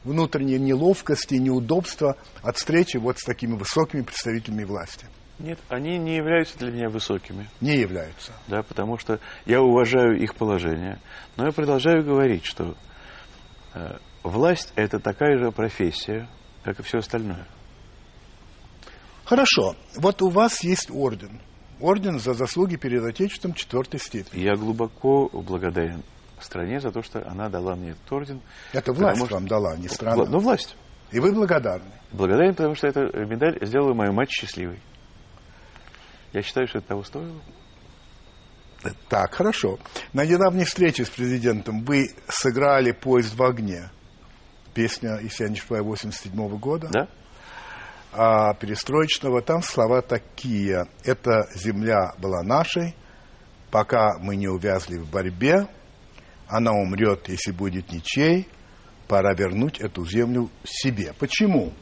внутренней 0.05 0.59
неловкости, 0.59 1.34
неудобства 1.34 2.16
от 2.43 2.57
встречи 2.57 2.97
вот 2.97 3.18
с 3.18 3.24
такими 3.24 3.55
высокими 3.57 4.03
представителями 4.03 4.64
власти? 4.64 5.07
Нет, 5.39 5.59
они 5.68 5.99
не 5.99 6.16
являются 6.16 6.59
для 6.59 6.72
меня 6.72 6.89
высокими, 6.89 7.49
Не 7.61 7.76
являются. 7.76 8.32
да, 8.49 8.62
потому 8.62 8.99
что 8.99 9.20
я 9.45 9.61
уважаю 9.61 10.20
их 10.20 10.34
положение, 10.34 10.99
но 11.36 11.47
я 11.47 11.53
продолжаю 11.53 12.05
говорить, 12.05 12.45
что 12.45 12.74
э, 13.74 13.99
власть 14.24 14.72
это 14.74 14.99
такая 14.99 15.39
же 15.39 15.53
профессия, 15.53 16.28
как 16.64 16.80
и 16.80 16.82
все 16.82 16.99
остальное. 16.99 17.47
Хорошо. 19.29 19.76
Вот 19.95 20.22
у 20.22 20.31
вас 20.31 20.64
есть 20.64 20.91
орден. 20.91 21.39
Орден 21.81 22.18
за 22.18 22.33
заслуги 22.33 22.76
перед 22.76 23.05
Отечеством 23.05 23.53
четвертой 23.53 24.01
степени. 24.01 24.41
Я 24.41 24.57
глубоко 24.57 25.29
благодарен 25.29 26.03
стране 26.41 26.81
за 26.81 26.91
то, 26.91 27.03
что 27.03 27.29
она 27.29 27.51
дала 27.51 27.76
мне 27.76 27.91
этот 27.91 28.11
орден. 28.11 28.41
Это 28.72 28.93
власть 28.95 29.22
что... 29.22 29.35
вам 29.35 29.47
дала, 29.47 29.76
не 29.76 29.89
страна. 29.89 30.24
Ну, 30.24 30.39
власть. 30.39 30.76
И 31.12 31.20
вы 31.20 31.33
благодарны. 31.33 31.91
Благодарен, 32.11 32.55
потому 32.55 32.74
что 32.74 32.87
эта 32.87 33.01
медаль 33.01 33.59
сделала 33.66 33.93
мою 33.93 34.14
мать 34.14 34.31
счастливой. 34.31 34.81
Я 36.33 36.43
считаю, 36.43 36.66
что 36.66 36.79
это 36.79 36.89
того 36.89 37.03
стоило. 37.03 37.41
Так, 39.11 39.35
хорошо. 39.35 39.79
На 40.14 40.24
недавней 40.24 40.64
встрече 40.64 41.05
с 41.05 41.11
президентом 41.11 41.85
вы 41.85 42.14
сыграли 42.29 42.93
«Поезд 42.93 43.35
в 43.35 43.43
огне». 43.43 43.91
Песня, 44.72 45.18
если 45.20 45.45
я 45.45 45.51
не 45.51 45.57
ошибаюсь, 45.57 45.85
87 45.85 46.59
года. 46.59 46.89
Да. 46.91 47.09
А 48.12 48.54
перестроечного 48.54 49.42
там 49.42 49.62
слова 49.62 50.00
такие. 50.00 50.86
«Эта 51.04 51.48
земля 51.54 52.14
была 52.18 52.42
нашей, 52.42 52.94
пока 53.70 54.18
мы 54.18 54.36
не 54.36 54.48
увязли 54.48 54.96
в 54.96 55.11
борьбе. 55.11 55.68
Она 56.48 56.72
умрет, 56.72 57.28
если 57.28 57.52
будет 57.52 57.92
ничей. 57.92 58.48
Пора 59.09 59.34
вернуть 59.34 59.80
эту 59.80 60.06
землю 60.06 60.48
себе». 60.64 61.12
Почему 61.18 61.72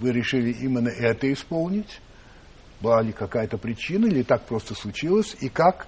вы 0.00 0.12
решили 0.12 0.50
именно 0.50 0.88
это 0.88 1.32
исполнить? 1.32 2.00
Была 2.80 3.02
ли 3.02 3.12
какая-то 3.12 3.58
причина, 3.58 4.06
или 4.06 4.22
так 4.22 4.46
просто 4.46 4.74
случилось? 4.74 5.36
И 5.40 5.48
как 5.48 5.86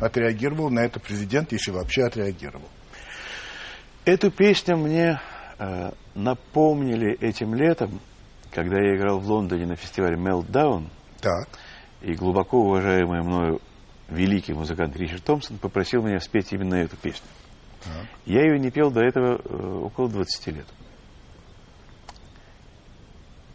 отреагировал 0.00 0.70
на 0.70 0.80
это 0.80 1.00
президент, 1.00 1.52
если 1.52 1.72
вообще 1.72 2.04
отреагировал? 2.04 2.68
Эту 4.04 4.30
песню 4.32 4.76
мне 4.76 5.20
э, 5.58 5.92
напомнили 6.14 7.16
этим 7.20 7.54
летом, 7.54 8.00
когда 8.52 8.78
я 8.78 8.96
играл 8.96 9.18
в 9.18 9.26
Лондоне 9.26 9.66
на 9.66 9.76
фестивале 9.76 10.16
Meltdown. 10.16 10.88
Так. 11.20 11.48
И 12.00 12.14
глубоко 12.14 12.58
уважаемый 12.58 13.22
мною 13.22 13.60
великий 14.08 14.52
музыкант 14.52 14.96
Ричард 14.96 15.24
Томпсон 15.24 15.58
попросил 15.58 16.02
меня 16.02 16.20
спеть 16.20 16.52
именно 16.52 16.74
эту 16.74 16.96
песню. 16.96 17.26
Так. 17.84 18.06
Я 18.26 18.42
ее 18.42 18.58
не 18.58 18.70
пел 18.70 18.90
до 18.90 19.00
этого 19.00 19.40
э, 19.42 19.78
около 19.84 20.08
20 20.08 20.46
лет. 20.48 20.66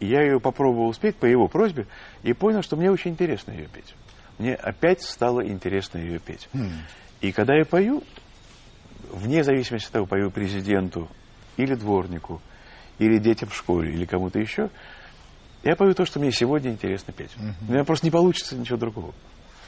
Я 0.00 0.22
ее 0.22 0.38
попробовал 0.40 0.92
спеть 0.94 1.16
по 1.16 1.26
его 1.26 1.48
просьбе 1.48 1.86
и 2.22 2.32
понял, 2.32 2.62
что 2.62 2.76
мне 2.76 2.90
очень 2.90 3.12
интересно 3.12 3.52
ее 3.52 3.68
петь 3.68 3.94
мне 4.38 4.54
опять 4.54 5.02
стало 5.02 5.46
интересно 5.46 5.98
ее 5.98 6.18
петь. 6.18 6.48
Mm. 6.52 6.70
И 7.20 7.32
когда 7.32 7.56
я 7.56 7.64
пою, 7.64 8.02
вне 9.10 9.42
зависимости 9.42 9.86
от 9.88 9.92
того, 9.92 10.06
пою 10.06 10.30
президенту 10.30 11.08
или 11.56 11.74
дворнику, 11.74 12.40
или 12.98 13.18
детям 13.18 13.48
в 13.48 13.54
школе, 13.54 13.92
или 13.92 14.04
кому-то 14.04 14.38
еще, 14.38 14.70
я 15.62 15.76
пою 15.76 15.94
то, 15.94 16.04
что 16.04 16.20
мне 16.20 16.32
сегодня 16.32 16.70
интересно 16.70 17.12
петь. 17.12 17.32
Mm-hmm. 17.36 17.68
У 17.68 17.72
меня 17.72 17.84
просто 17.84 18.06
не 18.06 18.10
получится 18.10 18.56
ничего 18.56 18.78
другого. 18.78 19.12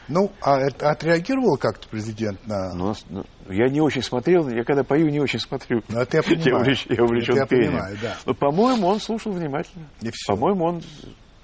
Ну, 0.08 0.32
а 0.42 0.56
отреагировал 0.56 1.56
как-то 1.56 1.88
президент 1.88 2.44
на... 2.46 2.74
Ну, 2.74 2.94
ну, 3.08 3.24
я 3.48 3.68
не 3.68 3.80
очень 3.80 4.02
смотрел, 4.02 4.48
я 4.48 4.64
когда 4.64 4.82
пою, 4.82 5.08
не 5.08 5.20
очень 5.20 5.38
смотрю. 5.38 5.82
Ну, 5.88 6.00
это 6.00 6.16
я 6.16 6.22
понимаю. 6.22 6.46
Я, 6.50 6.56
увлеч, 6.56 6.86
я 6.88 7.04
увлечен 7.04 7.34
это 7.34 7.42
я 7.42 7.46
пением. 7.46 7.72
Понимаю, 7.72 7.98
да. 8.02 8.16
Но, 8.26 8.34
по-моему, 8.34 8.88
он 8.88 8.98
слушал 8.98 9.32
внимательно. 9.32 9.86
По-моему, 10.26 10.64
он 10.64 10.82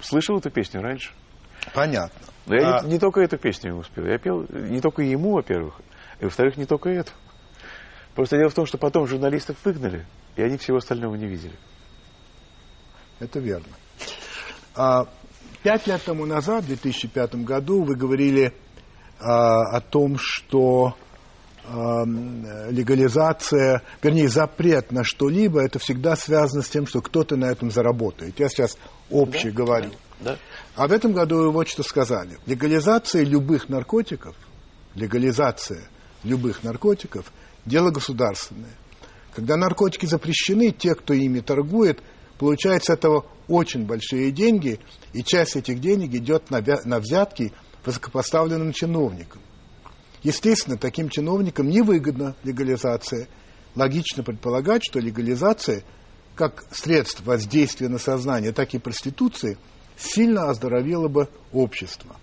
слышал 0.01 0.37
эту 0.37 0.49
песню 0.49 0.81
раньше. 0.81 1.11
Понятно. 1.73 2.19
Но 2.45 2.55
я 2.55 2.77
а... 2.77 2.83
не, 2.83 2.93
не 2.93 2.99
только 2.99 3.21
эту 3.21 3.37
песню 3.37 3.71
ему 3.71 3.83
спел. 3.83 4.05
Я 4.05 4.17
пел 4.17 4.45
не 4.49 4.81
только 4.81 5.01
ему, 5.01 5.33
во-первых, 5.33 5.79
и 6.19 6.25
во-вторых, 6.25 6.57
не 6.57 6.65
только 6.65 6.89
эту. 6.89 7.11
Просто 8.15 8.37
дело 8.37 8.49
в 8.49 8.53
том, 8.53 8.65
что 8.65 8.77
потом 8.77 9.07
журналистов 9.07 9.55
выгнали, 9.63 10.05
и 10.35 10.41
они 10.41 10.57
всего 10.57 10.77
остального 10.77 11.15
не 11.15 11.27
видели. 11.27 11.53
Это 13.19 13.39
верно. 13.39 13.73
А, 14.75 15.07
пять 15.63 15.87
лет 15.87 16.01
тому 16.03 16.25
назад, 16.25 16.63
в 16.63 16.67
2005 16.67 17.35
году, 17.43 17.83
вы 17.83 17.95
говорили 17.95 18.53
а, 19.19 19.75
о 19.75 19.81
том, 19.81 20.17
что 20.19 20.95
а, 21.65 22.03
легализация, 22.69 23.81
вернее, 24.01 24.29
запрет 24.29 24.91
на 24.91 25.03
что-либо, 25.03 25.61
это 25.61 25.79
всегда 25.79 26.15
связано 26.15 26.61
с 26.61 26.69
тем, 26.69 26.85
что 26.85 27.01
кто-то 27.01 27.35
на 27.35 27.45
этом 27.45 27.71
заработает. 27.71 28.39
Я 28.39 28.49
сейчас 28.49 28.77
общее 29.09 29.51
да, 29.51 29.57
говорю. 29.57 29.91
Да. 30.19 30.37
А 30.75 30.87
в 30.87 30.91
этом 30.91 31.13
году 31.13 31.37
вы 31.37 31.51
вот 31.51 31.67
что 31.67 31.83
сказали. 31.83 32.37
Легализация 32.45 33.23
любых 33.23 33.69
наркотиков, 33.69 34.35
легализация 34.95 35.87
любых 36.23 36.63
наркотиков– 36.63 37.31
дело 37.67 37.91
государственное. 37.91 38.75
Когда 39.35 39.55
наркотики 39.55 40.05
запрещены, 40.05 40.71
те, 40.71 40.95
кто 40.95 41.13
ими 41.13 41.41
торгует, 41.41 42.01
получают 42.37 42.85
с 42.85 42.89
этого 42.89 43.25
очень 43.47 43.85
большие 43.85 44.31
деньги, 44.31 44.79
и 45.13 45.23
часть 45.23 45.55
этих 45.55 45.79
денег 45.79 46.13
идет 46.13 46.49
на, 46.51 46.63
на 46.85 46.99
взятки 46.99 47.53
высокопоставленным 47.85 48.73
чиновникам. 48.73 49.41
Естественно, 50.23 50.77
таким 50.77 51.09
чиновникам 51.09 51.69
невыгодна 51.69 52.35
легализация. 52.43 53.27
Логично 53.75 54.23
предполагать, 54.23 54.83
что 54.83 54.99
легализация, 54.99 55.83
как 56.35 56.65
средство 56.71 57.23
воздействия 57.23 57.89
на 57.89 57.99
сознание, 57.99 58.51
так 58.51 58.73
и 58.73 58.79
проституции– 58.79 59.57
сильно 59.97 60.49
оздоровило 60.49 61.07
бы 61.07 61.29
общество. 61.51 62.15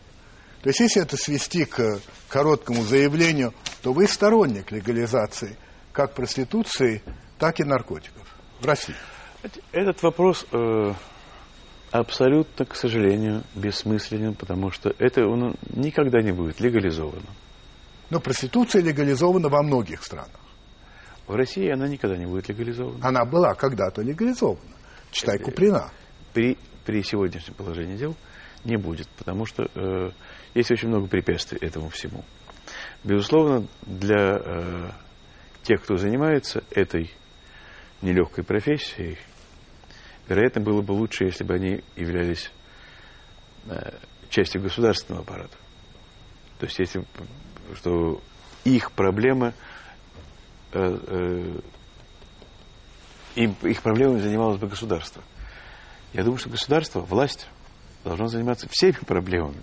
То 0.63 0.71
есть, 0.71 0.81
если 0.81 1.03
это 1.03 1.17
свести 1.17 1.65
к 1.65 2.01
короткому 2.29 2.83
заявлению, 2.85 3.53
то 3.83 3.93
вы 3.93 4.07
сторонник 4.09 4.73
легализации 4.73 5.59
как 5.93 6.15
проституции, 6.15 7.03
так 7.39 7.61
и 7.61 7.65
наркотиков 7.65 8.27
в 8.61 8.67
России. 8.67 8.95
Этот 9.73 10.03
вопрос 10.03 10.47
э, 10.53 10.93
абсолютно, 11.91 12.65
к 12.65 12.75
сожалению, 12.75 13.43
бессмысленен, 13.55 14.35
потому 14.35 14.71
что 14.71 14.95
это 14.99 15.27
он 15.27 15.55
никогда 15.75 16.23
не 16.23 16.33
будет 16.33 16.61
легализовано. 16.61 17.29
Но 18.11 18.21
проституция 18.21 18.83
легализована 18.83 19.49
во 19.49 19.63
многих 19.63 20.03
странах. 20.03 20.41
В 21.27 21.35
России 21.35 21.71
она 21.71 21.89
никогда 21.89 22.17
не 22.17 22.27
будет 22.27 22.49
легализована. 22.49 23.07
Она 23.07 23.25
была 23.25 23.55
когда-то 23.55 24.03
легализована. 24.03 24.61
Читай 25.11 25.39
Куприна. 25.39 25.91
При 26.33 26.59
при 26.85 27.03
сегодняшнем 27.03 27.55
положении 27.55 27.97
дел 27.97 28.15
не 28.65 28.77
будет, 28.77 29.09
потому 29.17 29.47
что 29.47 29.69
э, 29.75 30.11
есть 30.55 30.71
очень 30.71 30.89
много 30.89 31.07
препятствий 31.07 31.59
этому 31.61 31.89
всему. 31.89 32.25
Безусловно, 33.03 33.67
для 33.83 34.39
э, 34.39 34.91
тех, 35.63 35.83
кто 35.83 35.97
занимается 35.97 36.63
этой 36.71 37.11
нелегкой 38.03 38.45
профессией, 38.45 39.19
вероятно, 40.29 40.61
было 40.61 40.83
бы 40.83 40.93
лучше, 40.93 41.25
если 41.25 41.45
бы 41.45 41.55
они 41.55 41.83
являлись 41.97 42.51
э, 43.67 43.99
частью 44.31 44.63
государственного 44.63 45.23
аппарата. 45.23 45.57
То 46.59 46.67
есть, 46.67 46.79
если 46.79 47.05
что 47.77 48.23
их 48.65 48.93
проблемы 48.93 49.55
э, 50.73 50.99
э, 51.07 51.61
им, 53.37 53.57
их 53.63 53.83
проблемами 53.83 54.21
занималось 54.21 54.59
бы 54.59 54.69
государство. 54.69 55.23
Я 56.13 56.23
думаю, 56.23 56.39
что 56.39 56.51
государство, 56.51 57.01
власть 57.01 57.49
должно 58.05 58.27
заниматься 58.29 58.69
всеми 58.71 58.93
проблемами, 58.93 59.63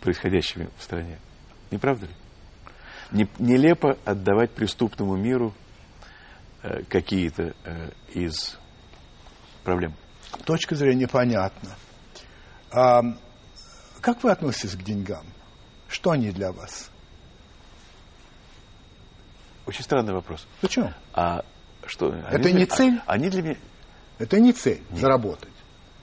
происходящими 0.00 0.68
в 0.78 0.82
стране. 0.82 1.18
Не 1.70 1.78
правда 1.78 2.06
ли? 2.06 3.26
Нелепо 3.38 3.98
отдавать 4.04 4.52
преступному 4.52 5.16
миру 5.16 5.54
э, 6.62 6.82
какие-то 6.84 7.54
э, 7.64 7.90
из 8.12 8.58
проблем. 9.64 9.94
Точка 10.44 10.74
зрения 10.74 11.08
понятна. 11.08 11.70
А, 12.70 13.02
как 14.00 14.22
вы 14.22 14.30
относитесь 14.30 14.76
к 14.76 14.82
деньгам? 14.82 15.26
Что 15.88 16.10
они 16.10 16.30
для 16.30 16.52
вас? 16.52 16.90
Очень 19.66 19.82
странный 19.82 20.12
вопрос. 20.12 20.46
Почему? 20.60 20.92
А 21.12 21.44
что? 21.86 22.12
Это 22.30 22.52
не 22.52 22.66
цель? 22.66 23.00
А, 23.06 23.12
они 23.14 23.30
для 23.30 23.42
меня 23.42 23.56
это 24.18 24.38
не 24.38 24.52
цель 24.52 24.82
Нет. 24.90 25.00
заработать. 25.00 25.52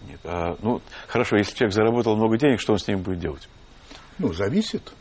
Нет. 0.08 0.20
А, 0.24 0.58
ну, 0.62 0.82
хорошо, 1.08 1.38
если 1.38 1.56
человек 1.56 1.74
заработал 1.74 2.16
много 2.16 2.38
денег, 2.38 2.60
что 2.60 2.74
он 2.74 2.80
с 2.80 2.88
ними 2.88 3.00
будет 3.00 3.20
делать? 3.20 3.48
Ну, 4.18 4.34
зависит. 4.34 4.94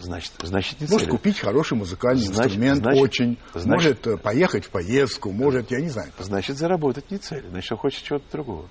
Значит, 0.00 0.32
значит 0.42 0.80
не 0.80 0.86
Может 0.86 1.08
купить 1.08 1.38
хороший 1.38 1.76
музыкальный 1.76 2.24
значит, 2.24 2.46
инструмент, 2.46 2.82
значит, 2.82 3.02
очень. 3.02 3.38
Значит, 3.52 3.66
может 3.66 4.06
э, 4.06 4.16
поехать 4.16 4.64
в 4.64 4.70
поездку, 4.70 5.30
может, 5.30 5.70
я 5.70 5.80
не 5.80 5.88
знаю. 5.88 6.10
Значит, 6.18 6.56
заработать 6.56 7.10
не 7.10 7.18
цель. 7.18 7.46
Значит, 7.48 7.72
он 7.72 7.78
хочет 7.78 8.02
чего-то 8.04 8.24
другого. 8.32 8.68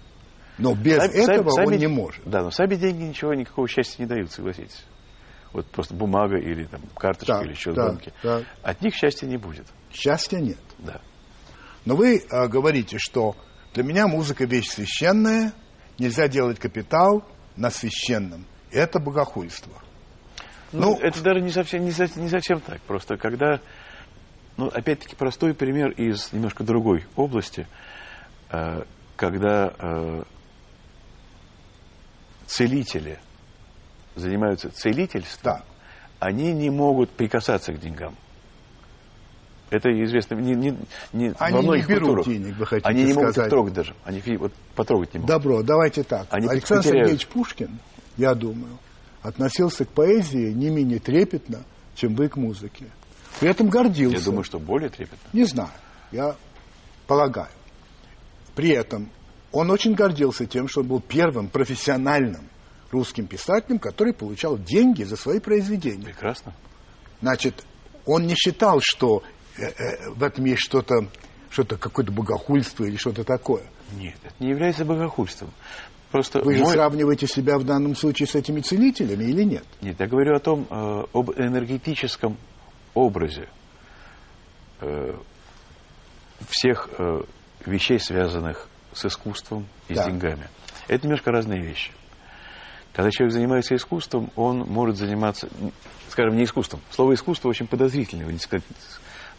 Но 0.58 0.76
без 0.76 0.98
сами, 0.98 1.12
этого 1.12 1.52
сами, 1.52 1.68
он 1.68 1.78
не 1.78 1.88
может. 1.88 2.22
Да, 2.26 2.42
но 2.44 2.52
сами 2.52 2.76
деньги 2.76 3.04
ничего, 3.04 3.34
никакого 3.34 3.68
счастья 3.68 4.02
не 4.02 4.08
дают, 4.08 4.32
согласитесь. 4.32 4.84
Вот 5.54 5.66
просто 5.68 5.96
бумага 5.96 6.38
или 6.38 6.66
там 6.66 6.82
карточка 6.96 7.40
да, 7.40 7.46
или 7.46 7.54
счет 7.54 7.74
да, 7.74 7.88
банки. 7.88 8.14
Да. 8.22 8.44
От 8.62 8.82
них 8.82 8.94
счастья 8.94 9.26
не 9.26 9.38
будет. 9.38 9.66
Счастья 9.92 10.38
нет. 10.38 10.60
Да. 10.78 11.02
Но 11.86 11.96
вы 11.96 12.24
а, 12.30 12.48
говорите, 12.48 12.98
что 13.00 13.36
для 13.74 13.84
меня 13.84 14.08
музыка 14.08 14.46
вещь 14.46 14.70
священная, 14.70 15.54
нельзя 15.98 16.28
делать 16.28 16.60
капитал 16.60 17.24
на 17.56 17.72
священном. 17.72 18.46
Это 18.72 19.00
богохульство. 19.00 19.74
Ну, 20.72 20.96
ну 20.96 21.00
это 21.00 21.22
даже 21.24 21.42
не 21.42 21.52
совсем, 21.52 21.84
не, 21.84 21.92
совсем, 21.92 22.24
не 22.24 22.30
совсем 22.30 22.60
так. 22.62 22.80
Просто 22.82 23.18
когда, 23.18 23.60
ну, 24.58 24.68
опять-таки, 24.68 25.16
простой 25.16 25.54
пример 25.54 25.90
из 25.92 26.32
немножко 26.34 26.64
другой 26.64 27.06
области. 27.16 27.68
Э, 28.52 28.84
когда 29.16 29.74
э, 29.78 30.24
целители 32.48 33.20
занимаются 34.16 34.70
целительством, 34.72 35.54
Да. 35.54 35.64
они 36.20 36.54
не 36.54 36.70
могут 36.70 37.10
прикасаться 37.12 37.74
к 37.74 37.80
деньгам. 37.80 38.16
Это 39.70 39.90
известно 40.04 40.34
не, 40.36 40.56
не, 40.56 40.78
не 41.14 41.34
Они 41.38 41.54
во 41.56 41.62
не 41.62 41.68
многих 41.68 41.88
берут 41.88 42.16
культурах. 42.16 42.26
денег, 42.26 42.58
вы 42.58 42.66
хотите 42.66 42.90
Они 42.90 43.04
не 43.04 43.14
могут 43.14 43.32
сказать. 43.34 43.48
их 43.48 43.52
трогать 43.52 43.74
даже. 43.74 43.96
Они 44.04 44.22
вот 44.38 44.52
потрогать 44.76 45.14
не 45.14 45.20
могут. 45.20 45.30
Добро, 45.36 45.62
давайте 45.62 46.02
так. 46.04 46.26
Они 46.32 46.48
Александр 46.48 46.84
потеряют. 46.84 47.08
Сергеевич 47.10 47.28
Пушкин, 47.28 47.80
я 48.18 48.34
думаю, 48.34 48.80
относился 49.22 49.86
к 49.86 49.90
поэзии 49.90 50.52
не 50.52 50.70
менее 50.70 51.00
трепетно, 51.00 51.64
чем 51.96 52.16
вы 52.16 52.30
к 52.30 52.38
музыке. 52.38 52.86
При 53.40 53.50
этом 53.50 53.70
гордился. 53.70 54.18
Я 54.18 54.24
думаю, 54.24 54.44
что 54.44 54.60
более 54.60 54.90
трепетно. 54.90 55.30
Не 55.34 55.46
знаю, 55.46 55.72
я 56.12 56.36
полагаю. 57.08 57.50
При 58.56 58.70
этом 58.70 59.10
он 59.52 59.72
очень 59.72 59.94
гордился 59.94 60.46
тем, 60.46 60.68
что 60.68 60.82
он 60.82 60.88
был 60.88 61.02
первым 61.02 61.48
профессиональным 61.50 62.50
русским 62.92 63.28
писателем, 63.28 63.80
который 63.80 64.14
получал 64.14 64.58
деньги 64.58 65.04
за 65.04 65.16
свои 65.16 65.40
произведения. 65.40 66.06
Прекрасно. 66.06 66.54
Значит, 67.22 67.64
он 68.06 68.26
не 68.26 68.36
считал, 68.36 68.80
что 68.82 69.24
э, 69.58 69.64
э, 69.66 70.10
в 70.16 70.24
этом 70.24 70.46
есть 70.46 70.62
что-то, 70.62 71.08
что-то 71.50 71.78
какое-то 71.78 72.12
богохульство 72.12 72.86
или 72.86 72.96
что-то 72.96 73.24
такое. 73.24 73.64
Нет, 73.94 74.18
это 74.24 74.36
не 74.40 74.50
является 74.50 74.86
богохульством. 74.86 75.52
Просто 76.12 76.40
Вы 76.42 76.56
же 76.56 76.64
мой- 76.64 76.74
сравниваете 76.74 77.28
себя 77.28 77.58
в 77.60 77.64
данном 77.66 77.96
случае 77.96 78.28
с 78.28 78.34
этими 78.36 78.62
целителями 78.62 79.26
или 79.26 79.44
нет? 79.44 79.64
Нет, 79.82 80.00
я 80.00 80.08
говорю 80.08 80.36
о 80.36 80.40
том, 80.40 80.66
э, 80.70 81.04
об 81.14 81.32
энергетическом 81.38 82.36
образе 82.96 83.48
э, 84.82 85.14
всех 86.50 86.90
э, 86.98 87.22
вещей, 87.66 88.00
связанных 88.00 88.68
с 88.94 89.06
искусством 89.06 89.68
и 89.88 89.94
Да. 89.94 90.04
с 90.04 90.06
деньгами. 90.08 90.48
Это 90.88 91.06
немножко 91.06 91.32
разные 91.32 91.62
вещи. 91.62 91.92
Когда 92.94 93.12
человек 93.12 93.34
занимается 93.34 93.76
искусством, 93.76 94.32
он 94.36 94.60
может 94.62 94.98
заниматься, 94.98 95.48
скажем, 96.10 96.36
не 96.38 96.46
искусством. 96.46 96.82
Слово 96.90 97.14
искусство 97.14 97.50
очень 97.50 97.68
подозрительное, 97.68 98.26
вы 98.26 98.34
не 98.34 98.40
сказать, 98.40 98.64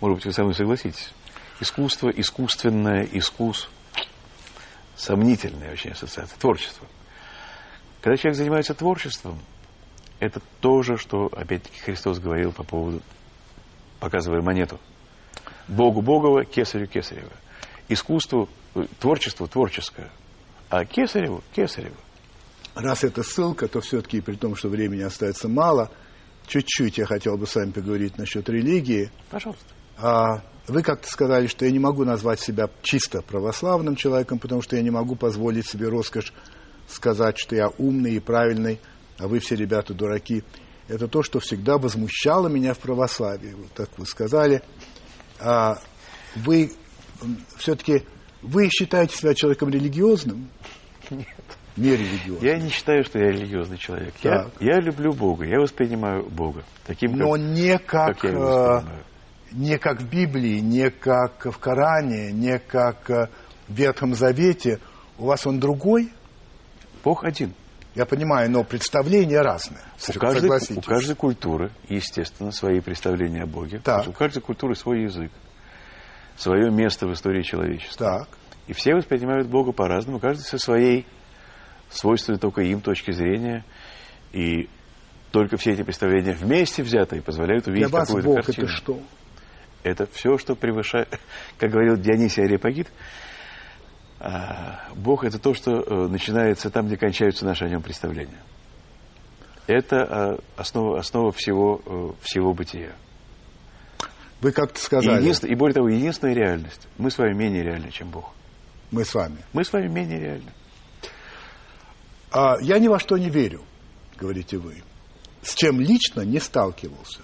может 0.01 0.19
быть, 0.19 0.27
вы 0.27 0.33
со 0.33 0.43
мной 0.43 0.55
согласитесь. 0.55 1.11
Искусство, 1.59 2.09
искусственное, 2.11 3.03
искус, 3.03 3.69
сомнительная 5.01 5.73
очень 5.73 5.93
ассоциация, 5.93 6.39
творчество. 6.39 6.87
Когда 8.03 8.17
человек 8.17 8.37
занимается 8.37 8.75
творчеством, 8.75 9.39
это 10.19 10.41
то 10.61 10.83
же, 10.83 10.99
что, 10.99 11.27
опять-таки, 11.33 11.81
Христос 11.81 12.19
говорил 12.19 12.53
по 12.53 12.63
поводу, 12.63 13.01
показывая 13.99 14.43
монету. 14.43 14.79
Богу 15.69 16.03
Богово, 16.03 16.45
Кесарю 16.45 16.87
Кесарево. 16.87 17.33
Искусству, 17.89 18.49
э, 18.75 18.85
творчеству 18.99 19.49
творческое. 19.49 20.11
А 20.69 20.85
Кесареву 20.85 21.43
Кесарево. 21.55 21.97
Раз 22.75 23.03
это 23.03 23.23
ссылка, 23.23 23.69
то 23.69 23.81
все-таки, 23.81 24.21
при 24.21 24.35
том, 24.35 24.55
что 24.55 24.69
времени 24.69 25.03
остается 25.03 25.49
мало, 25.49 25.91
чуть-чуть 26.47 26.99
я 26.99 27.07
хотел 27.07 27.37
бы 27.37 27.47
с 27.47 27.55
вами 27.55 27.73
поговорить 27.73 28.19
насчет 28.19 28.49
религии. 28.49 29.11
Пожалуйста. 29.31 29.65
А, 29.97 30.43
вы 30.71 30.83
как-то 30.83 31.09
сказали, 31.09 31.47
что 31.47 31.65
я 31.65 31.71
не 31.71 31.79
могу 31.79 32.05
назвать 32.05 32.41
себя 32.41 32.71
чисто 32.83 33.23
православным 33.23 33.97
человеком, 33.97 34.39
потому 34.39 34.63
что 34.63 34.77
я 34.77 34.83
не 34.83 34.91
могу 34.91 35.17
позволить 35.17 35.67
себе 35.67 35.89
роскошь 35.89 36.33
сказать, 36.89 37.39
что 37.39 37.55
я 37.57 37.69
умный 37.79 38.15
и 38.15 38.21
правильный, 38.21 38.81
а 39.19 39.29
вы 39.29 39.39
все 39.41 39.55
ребята 39.55 39.95
дураки. 39.95 40.45
Это 40.89 41.07
то, 41.07 41.23
что 41.23 41.39
всегда 41.39 41.79
возмущало 41.79 42.49
меня 42.49 42.75
в 42.75 42.79
православии. 42.79 43.55
Вот 43.55 43.71
так 43.73 43.91
вы 43.97 44.07
сказали. 44.07 44.63
А, 45.39 45.79
вы 46.37 46.73
все-таки 47.57 48.05
вы 48.43 48.69
считаете 48.71 49.17
себя 49.17 49.35
человеком 49.35 49.69
религиозным? 49.71 50.49
Нет. 51.11 51.27
Не 51.77 51.97
религиозным. 51.97 52.45
Я 52.45 52.59
не 52.59 52.71
считаю, 52.71 53.05
что 53.05 53.19
я 53.19 53.31
религиозный 53.31 53.79
человек. 53.79 54.15
Я, 54.23 54.45
Так. 54.45 54.53
я 54.61 54.81
люблю 54.81 55.13
Бога, 55.13 55.47
я 55.47 55.61
воспринимаю 55.61 56.29
Бога 56.29 56.65
таким, 56.85 57.13
как, 57.13 57.21
Но 57.21 57.37
не 57.37 57.79
как, 57.79 58.17
как 58.17 58.25
я 58.25 58.31
его 58.31 58.43
э, 58.43 58.47
воспринимаю. 58.47 59.05
Не 59.53 59.79
как 59.79 60.01
в 60.01 60.09
Библии, 60.09 60.61
не 60.61 60.91
как 60.91 61.47
в 61.47 61.59
Коране, 61.59 62.33
не 62.33 62.59
как 62.59 63.11
э, 63.11 63.29
в 63.69 63.75
Ветхом 63.75 64.15
Завете. 64.15 64.81
У 65.19 65.27
вас 65.27 65.47
он 65.47 65.61
другой? 65.61 66.13
Бог 67.03 67.25
один. 67.25 67.55
Я 67.95 68.07
понимаю, 68.07 68.51
но 68.51 68.63
представления 68.63 69.41
разные. 69.41 69.83
У 70.09 70.19
каждой, 70.19 70.77
у 70.77 70.81
каждой 70.81 71.17
культуры, 71.17 71.73
естественно, 71.89 72.53
свои 72.53 72.81
представления 72.81 73.43
о 73.43 73.47
Боге. 73.47 73.81
Так. 73.83 74.07
У 74.07 74.13
каждой 74.13 74.41
культуры 74.41 74.77
свой 74.77 75.03
язык, 75.03 75.33
свое 76.37 76.71
место 76.71 77.07
в 77.07 77.13
истории 77.13 77.43
человечества. 77.43 78.21
Так. 78.21 78.29
И 78.69 78.73
все 78.73 78.95
воспринимают 78.95 79.49
Бога 79.49 79.73
по-разному, 79.73 80.21
каждый 80.21 80.43
со 80.43 80.59
своей 80.59 81.05
свойственной 81.91 82.39
только 82.39 82.63
им 82.63 82.81
точки 82.81 83.11
зрения. 83.11 83.65
И 84.33 84.69
только 85.33 85.57
все 85.57 85.73
эти 85.73 85.83
представления 85.83 86.33
вместе 86.33 86.85
взятые 86.85 87.23
позволяют 87.23 87.65
Для 87.65 87.73
увидеть 87.73 87.91
вас 87.91 88.07
какую-то 88.07 88.29
Бог 88.29 88.37
картину. 88.45 88.67
это 88.67 88.77
что? 88.77 89.01
Это 89.83 90.07
все, 90.13 90.37
что 90.39 90.55
превышает, 90.55 91.09
как 91.59 91.71
говорил 91.71 91.97
Дионисий 91.97 92.45
Ареопагит, 92.45 92.89
а, 94.19 94.81
Бог 94.95 95.25
это 95.25 95.39
то, 95.39 95.55
что 95.55 95.81
э, 95.81 96.09
начинается 96.09 96.69
там, 96.71 96.87
где 96.87 96.99
кончаются 96.99 97.47
наши 97.47 97.65
о 97.65 97.69
нем 97.71 97.81
представления. 97.81 98.43
Это 99.67 99.97
а, 100.03 100.39
основа, 100.57 100.99
основа 100.99 101.33
всего, 101.33 101.81
э, 101.87 102.11
всего 102.23 102.53
бытия. 102.53 102.93
Вы 104.43 104.53
как-то 104.53 104.79
И, 104.79 104.83
сказали, 104.83 105.23
единствен- 105.23 105.49
и 105.49 105.55
более 105.55 105.75
того, 105.75 105.89
единственная 105.89 106.35
реальность. 106.35 106.87
Мы 106.99 107.11
с 107.11 107.17
вами 107.17 107.35
менее 107.35 107.63
реальны, 107.63 107.91
чем 107.91 108.11
Бог. 108.11 108.33
мы 108.91 109.05
с 109.05 109.15
вами. 109.15 109.39
Мы 109.55 109.65
с 109.65 109.73
вами 109.73 109.89
менее 109.89 110.19
реальны. 110.21 110.53
А, 112.31 112.57
я 112.61 112.79
ни 112.79 112.89
во 112.89 112.99
что 112.99 113.17
не 113.17 113.31
верю, 113.31 113.63
говорите 114.19 114.59
вы. 114.59 114.83
С 115.43 115.55
чем 115.55 115.81
лично 115.81 116.21
не 116.23 116.41
сталкивался. 116.41 117.21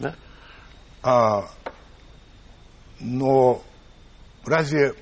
Да? 0.00 0.14
А, 1.02 1.44
но 3.00 3.62
разве 4.44 4.94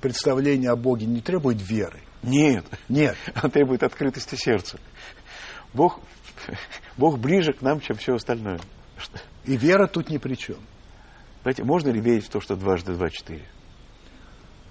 представление 0.00 0.70
о 0.70 0.76
Боге 0.76 1.06
не 1.06 1.20
требует 1.20 1.60
веры? 1.62 2.00
Нет. 2.22 2.66
Нет. 2.88 3.16
Он 3.42 3.50
требует 3.50 3.82
открытости 3.82 4.34
сердца. 4.34 4.78
Бог, 5.72 6.00
Бог 6.96 7.18
ближе 7.18 7.52
к 7.52 7.62
нам, 7.62 7.80
чем 7.80 7.96
все 7.96 8.14
остальное. 8.14 8.60
И 9.44 9.56
вера 9.56 9.86
тут 9.86 10.10
ни 10.10 10.18
при 10.18 10.34
чем. 10.34 10.58
Знаете, 11.42 11.64
можно 11.64 11.90
ли 11.90 12.00
верить 12.00 12.26
в 12.26 12.30
то, 12.30 12.40
что 12.40 12.56
дважды 12.56 12.94
два 12.94 13.10
четыре? 13.10 13.46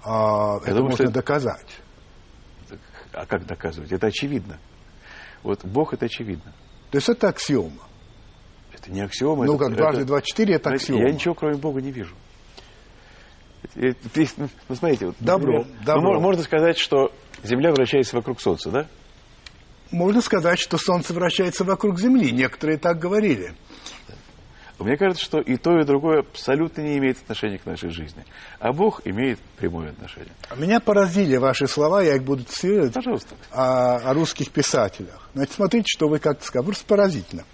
А, 0.02 0.56
это 0.58 0.70
думаю, 0.70 0.84
можно 0.90 1.06
что 1.06 1.12
доказать. 1.12 1.80
А 3.12 3.26
как 3.26 3.46
доказывать? 3.46 3.92
Это 3.92 4.08
очевидно. 4.08 4.58
Вот 5.42 5.64
Бог 5.64 5.94
это 5.94 6.06
очевидно. 6.06 6.52
То 6.90 6.98
есть 6.98 7.08
это 7.08 7.28
аксиома. 7.28 7.82
Это 8.72 8.90
не 8.90 9.02
аксиома. 9.02 9.44
ну, 9.44 9.54
это- 9.54 9.66
как 9.66 9.76
дважды 9.76 10.00
это- 10.00 10.06
два 10.08 10.20
четыре, 10.20 10.56
это 10.56 10.70
аксиома. 10.70 11.06
Я 11.06 11.12
ничего 11.12 11.34
кроме 11.34 11.56
Бога 11.56 11.80
не 11.80 11.92
вижу. 11.92 12.16
Это- 13.74 13.96
Ну, 14.68 14.74
смотрите, 14.76 15.06
вот, 15.06 15.16
Добро, 15.20 15.58
например, 15.58 15.76
ну, 15.80 15.84
добро. 15.84 16.14
мо- 16.14 16.20
можно 16.20 16.42
сказать, 16.42 16.78
что 16.78 17.12
Земля 17.42 17.72
вращается 17.72 18.16
вокруг 18.16 18.40
Солнца, 18.40 18.70
да? 18.70 18.86
Можно 19.90 20.20
сказать, 20.20 20.58
что 20.58 20.76
Солнце 20.78 21.12
вращается 21.14 21.64
вокруг 21.64 21.98
Земли. 22.00 22.32
Некоторые 22.32 22.78
так 22.78 22.98
говорили. 22.98 23.54
Мне 24.80 24.96
кажется, 24.96 25.24
что 25.24 25.40
и 25.40 25.56
то, 25.56 25.78
и 25.78 25.84
другое 25.84 26.20
абсолютно 26.20 26.82
не 26.82 26.98
имеет 26.98 27.18
отношения 27.18 27.58
к 27.58 27.64
нашей 27.64 27.90
жизни. 27.90 28.24
А 28.58 28.72
Бог 28.72 29.02
имеет 29.06 29.38
прямое 29.56 29.90
отношение. 29.90 30.32
Меня 30.56 30.80
поразили 30.80 31.36
ваши 31.36 31.68
слова, 31.68 32.02
я 32.02 32.16
их 32.16 32.24
буду 32.24 32.42
цитировать, 32.42 32.92
Пожалуйста. 32.92 33.36
о, 33.52 33.96
о 34.10 34.14
русских 34.14 34.50
писателях. 34.50 35.28
Значит, 35.34 35.54
смотрите, 35.54 35.84
что 35.86 36.08
вы 36.08 36.18
как-то 36.18 36.44
сказали. 36.44 36.66
Просто 36.66 36.84
поразительно. 36.86 37.44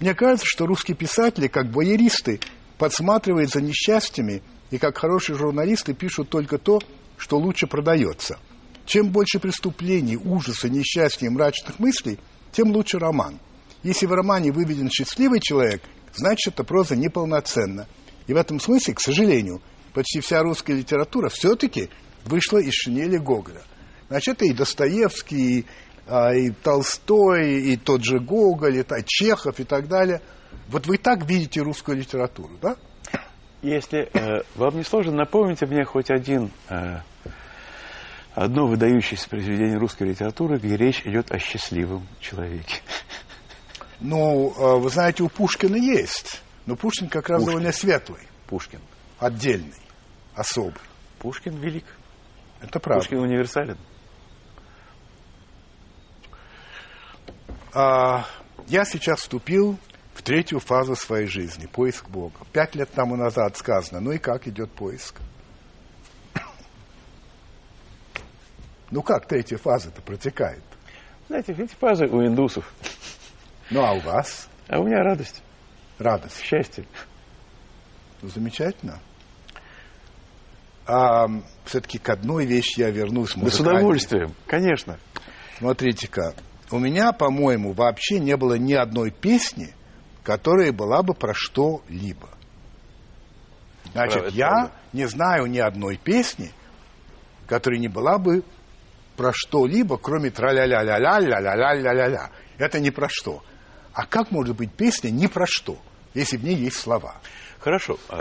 Мне 0.00 0.14
кажется, 0.14 0.46
что 0.48 0.66
русские 0.66 0.96
писатели, 0.96 1.46
как 1.46 1.66
воеристы, 1.68 2.40
подсматривают 2.76 3.50
за 3.50 3.60
несчастьями 3.62 4.42
и 4.70 4.78
как 4.78 4.98
хорошие 4.98 5.36
журналисты 5.36 5.94
пишут 5.94 6.28
только 6.28 6.58
то, 6.58 6.80
что 7.16 7.38
лучше 7.38 7.66
продается. 7.66 8.38
Чем 8.86 9.10
больше 9.10 9.38
преступлений, 9.38 10.16
ужаса, 10.16 10.68
несчастья 10.68 11.26
и 11.26 11.30
мрачных 11.30 11.78
мыслей, 11.78 12.18
тем 12.52 12.72
лучше 12.72 12.98
роман. 12.98 13.38
Если 13.82 14.06
в 14.06 14.12
романе 14.12 14.52
выведен 14.52 14.90
счастливый 14.90 15.40
человек, 15.40 15.82
значит, 16.14 16.54
эта 16.54 16.64
проза 16.64 16.96
неполноценна. 16.96 17.86
И 18.26 18.32
в 18.32 18.36
этом 18.36 18.60
смысле, 18.60 18.94
к 18.94 19.00
сожалению, 19.00 19.60
почти 19.92 20.20
вся 20.20 20.42
русская 20.42 20.74
литература 20.74 21.28
все-таки 21.28 21.88
вышла 22.24 22.58
из 22.58 22.72
шинели 22.74 23.16
Гоголя. 23.16 23.62
Значит, 24.08 24.36
это 24.36 24.44
и 24.46 24.52
Достоевский, 24.52 25.60
и, 25.60 25.66
а, 26.06 26.34
и 26.34 26.50
Толстой, 26.50 27.62
и 27.62 27.76
тот 27.76 28.04
же 28.04 28.18
Гоголь, 28.18 28.78
и 28.78 28.82
та- 28.82 29.02
Чехов 29.04 29.60
и 29.60 29.64
так 29.64 29.88
далее. 29.88 30.20
Вот 30.68 30.86
вы 30.86 30.98
так 30.98 31.24
видите 31.26 31.60
русскую 31.60 31.96
литературу, 31.96 32.58
да? 32.60 32.76
Если 33.62 34.08
э, 34.12 34.42
вам 34.54 34.76
не 34.76 34.84
сложно, 34.84 35.12
напомните 35.12 35.66
мне 35.66 35.84
хоть 35.84 36.10
один, 36.10 36.50
э, 36.70 37.00
одно 38.34 38.66
выдающееся 38.66 39.28
произведение 39.28 39.76
русской 39.76 40.04
литературы, 40.08 40.58
где 40.58 40.76
речь 40.76 41.02
идет 41.04 41.30
о 41.30 41.38
счастливом 41.38 42.06
человеке. 42.20 42.76
Ну, 44.00 44.50
э, 44.56 44.78
вы 44.78 44.88
знаете, 44.88 45.22
у 45.22 45.28
Пушкина 45.28 45.76
есть. 45.76 46.40
Но 46.64 46.74
Пушкин 46.74 47.08
как 47.08 47.28
раз 47.28 47.40
Пушкин. 47.40 47.52
довольно 47.52 47.72
светлый, 47.72 48.22
Пушкин. 48.46 48.80
отдельный, 49.18 49.74
особый. 50.34 50.80
Пушкин 51.18 51.56
велик. 51.56 51.84
Это 52.62 52.80
правда. 52.80 53.02
Пушкин 53.02 53.18
универсален. 53.18 53.76
А, 57.74 58.24
я 58.68 58.84
сейчас 58.84 59.20
вступил 59.20 59.78
в 60.14 60.22
третью 60.22 60.60
фазу 60.60 60.94
своей 60.96 61.26
жизни, 61.26 61.66
поиск 61.66 62.08
Бога. 62.08 62.36
Пять 62.52 62.74
лет 62.74 62.90
тому 62.92 63.16
назад 63.16 63.56
сказано, 63.56 64.00
ну 64.00 64.12
и 64.12 64.18
как 64.18 64.46
идет 64.48 64.70
поиск? 64.72 65.16
Ну 68.90 69.02
как 69.02 69.26
третья 69.26 69.56
фаза-то 69.56 70.02
протекает? 70.02 70.62
Знаете, 71.28 71.52
эти 71.56 71.74
фазы 71.74 72.06
у 72.06 72.26
индусов. 72.26 72.72
Ну 73.70 73.84
а 73.84 73.92
у 73.92 74.00
вас? 74.00 74.48
А 74.68 74.80
у 74.80 74.84
меня 74.84 74.98
радость, 75.02 75.42
Радость. 75.98 76.40
счастье. 76.42 76.84
Ну, 78.20 78.28
замечательно. 78.28 78.98
А, 80.86 81.28
все-таки 81.64 81.98
к 81.98 82.08
одной 82.08 82.46
вещи 82.46 82.80
я 82.80 82.90
вернусь. 82.90 83.34
Да 83.36 83.48
с 83.48 83.60
удовольствием, 83.60 84.34
конечно. 84.46 84.98
Смотрите-ка, 85.58 86.34
у 86.72 86.78
меня, 86.78 87.12
по-моему, 87.12 87.72
вообще 87.72 88.18
не 88.18 88.36
было 88.36 88.54
ни 88.54 88.72
одной 88.72 89.10
песни, 89.12 89.72
которая 90.30 90.70
была 90.70 91.02
бы 91.02 91.12
про 91.12 91.34
что-либо. 91.34 92.28
Значит, 93.90 94.20
Правда, 94.20 94.38
я 94.38 94.48
правда. 94.48 94.72
не 94.92 95.08
знаю 95.08 95.46
ни 95.46 95.58
одной 95.58 95.96
песни, 95.96 96.52
которая 97.48 97.80
не 97.80 97.88
была 97.88 98.16
бы 98.16 98.44
про 99.16 99.32
что-либо, 99.34 99.98
кроме 99.98 100.30
тра-ля-ля-ля-ля-ля-ля-ля-ля-ля. 100.30 102.30
Это 102.58 102.78
не 102.78 102.92
про 102.92 103.08
что. 103.10 103.42
А 103.92 104.06
как 104.06 104.30
может 104.30 104.56
быть 104.56 104.72
песня 104.72 105.10
не 105.10 105.26
про 105.26 105.46
что, 105.48 105.76
если 106.14 106.36
в 106.36 106.44
ней 106.44 106.54
есть 106.54 106.76
слова? 106.76 107.16
Хорошо. 107.58 107.98
а 108.08 108.20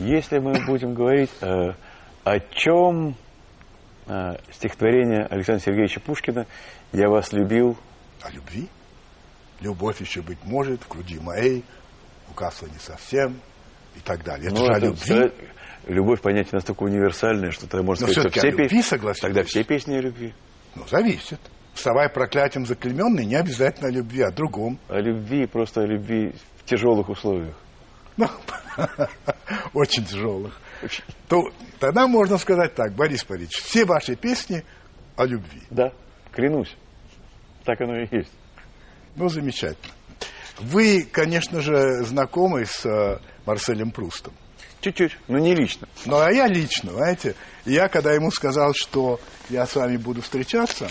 Если 0.00 0.38
мы 0.38 0.52
будем 0.66 0.92
говорить 0.92 1.30
э, 1.40 1.46
о 2.24 2.40
чем 2.50 3.16
э, 4.06 4.36
стихотворение 4.50 5.24
Александра 5.30 5.64
Сергеевича 5.64 6.00
Пушкина 6.00 6.46
«Я 6.92 7.08
вас 7.08 7.32
любил», 7.32 7.78
О 8.20 8.30
любви? 8.30 8.68
Любовь 9.62 10.00
еще 10.00 10.22
быть 10.22 10.38
может 10.44 10.82
в 10.82 10.88
груди 10.88 11.20
моей, 11.20 11.64
угасла 12.28 12.66
не 12.66 12.78
совсем 12.78 13.40
и 13.94 14.00
так 14.00 14.24
далее. 14.24 14.48
Это 14.48 14.60
ну, 14.60 14.66
же 14.66 14.72
о 14.72 14.78
любви. 14.80 15.32
любовь 15.86 16.20
понятие 16.20 16.54
настолько 16.54 16.82
универсальное, 16.82 17.52
что 17.52 17.68
тогда 17.68 17.86
можно 17.86 18.06
Но 18.06 18.12
сказать, 18.12 18.32
что 18.32 18.40
все 18.40 18.50
любви, 18.50 18.68
песни... 18.68 19.20
Тогда 19.20 19.42
все 19.44 19.62
песни 19.62 19.94
о 19.94 20.00
любви. 20.00 20.34
Ну, 20.74 20.82
зависит. 20.88 21.38
Вставай 21.74 22.08
проклятием 22.08 22.66
заклеменный, 22.66 23.24
не 23.24 23.36
обязательно 23.36 23.88
о 23.88 23.92
любви, 23.92 24.22
а 24.22 24.28
о 24.28 24.32
другом. 24.32 24.78
О 24.88 24.98
любви, 24.98 25.46
просто 25.46 25.82
о 25.82 25.86
любви 25.86 26.34
в 26.58 26.64
тяжелых 26.64 27.08
условиях. 27.08 27.54
Ну, 28.16 28.26
очень 29.74 30.04
тяжелых. 30.04 30.58
Очень. 30.82 31.04
То, 31.28 31.44
тогда 31.78 32.08
можно 32.08 32.36
сказать 32.36 32.74
так, 32.74 32.94
Борис 32.94 33.24
Борисович, 33.24 33.62
все 33.62 33.84
ваши 33.84 34.16
песни 34.16 34.64
о 35.16 35.24
любви. 35.24 35.62
Да, 35.70 35.92
клянусь. 36.32 36.76
Так 37.64 37.80
оно 37.80 38.00
и 38.00 38.08
есть. 38.10 38.32
Ну, 39.16 39.28
замечательно. 39.28 39.92
Вы, 40.58 41.08
конечно 41.10 41.60
же, 41.60 42.04
знакомы 42.04 42.64
с 42.66 42.84
э, 42.86 43.18
Марселем 43.46 43.90
Прустом. 43.90 44.32
Чуть-чуть, 44.80 45.16
но 45.28 45.38
не 45.38 45.54
лично. 45.54 45.88
Ну, 46.06 46.18
а 46.18 46.32
я 46.32 46.46
лично, 46.46 46.92
знаете, 46.92 47.36
я, 47.64 47.88
когда 47.88 48.12
ему 48.12 48.30
сказал, 48.30 48.74
что 48.74 49.20
я 49.48 49.66
с 49.66 49.74
вами 49.76 49.96
буду 49.96 50.22
встречаться, 50.22 50.90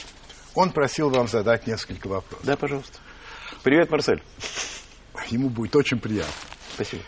он 0.56 0.72
просил 0.72 1.10
вам 1.10 1.28
задать 1.28 1.68
несколько 1.68 2.08
вопросов. 2.08 2.46
Да, 2.46 2.56
пожалуйста. 2.56 3.00
Привет, 3.64 3.90
Марсель. 3.92 4.24
Ему 5.30 5.50
будет 5.50 5.76
очень 5.76 6.00
приятно. 6.00 6.34
Спасибо. 6.74 7.04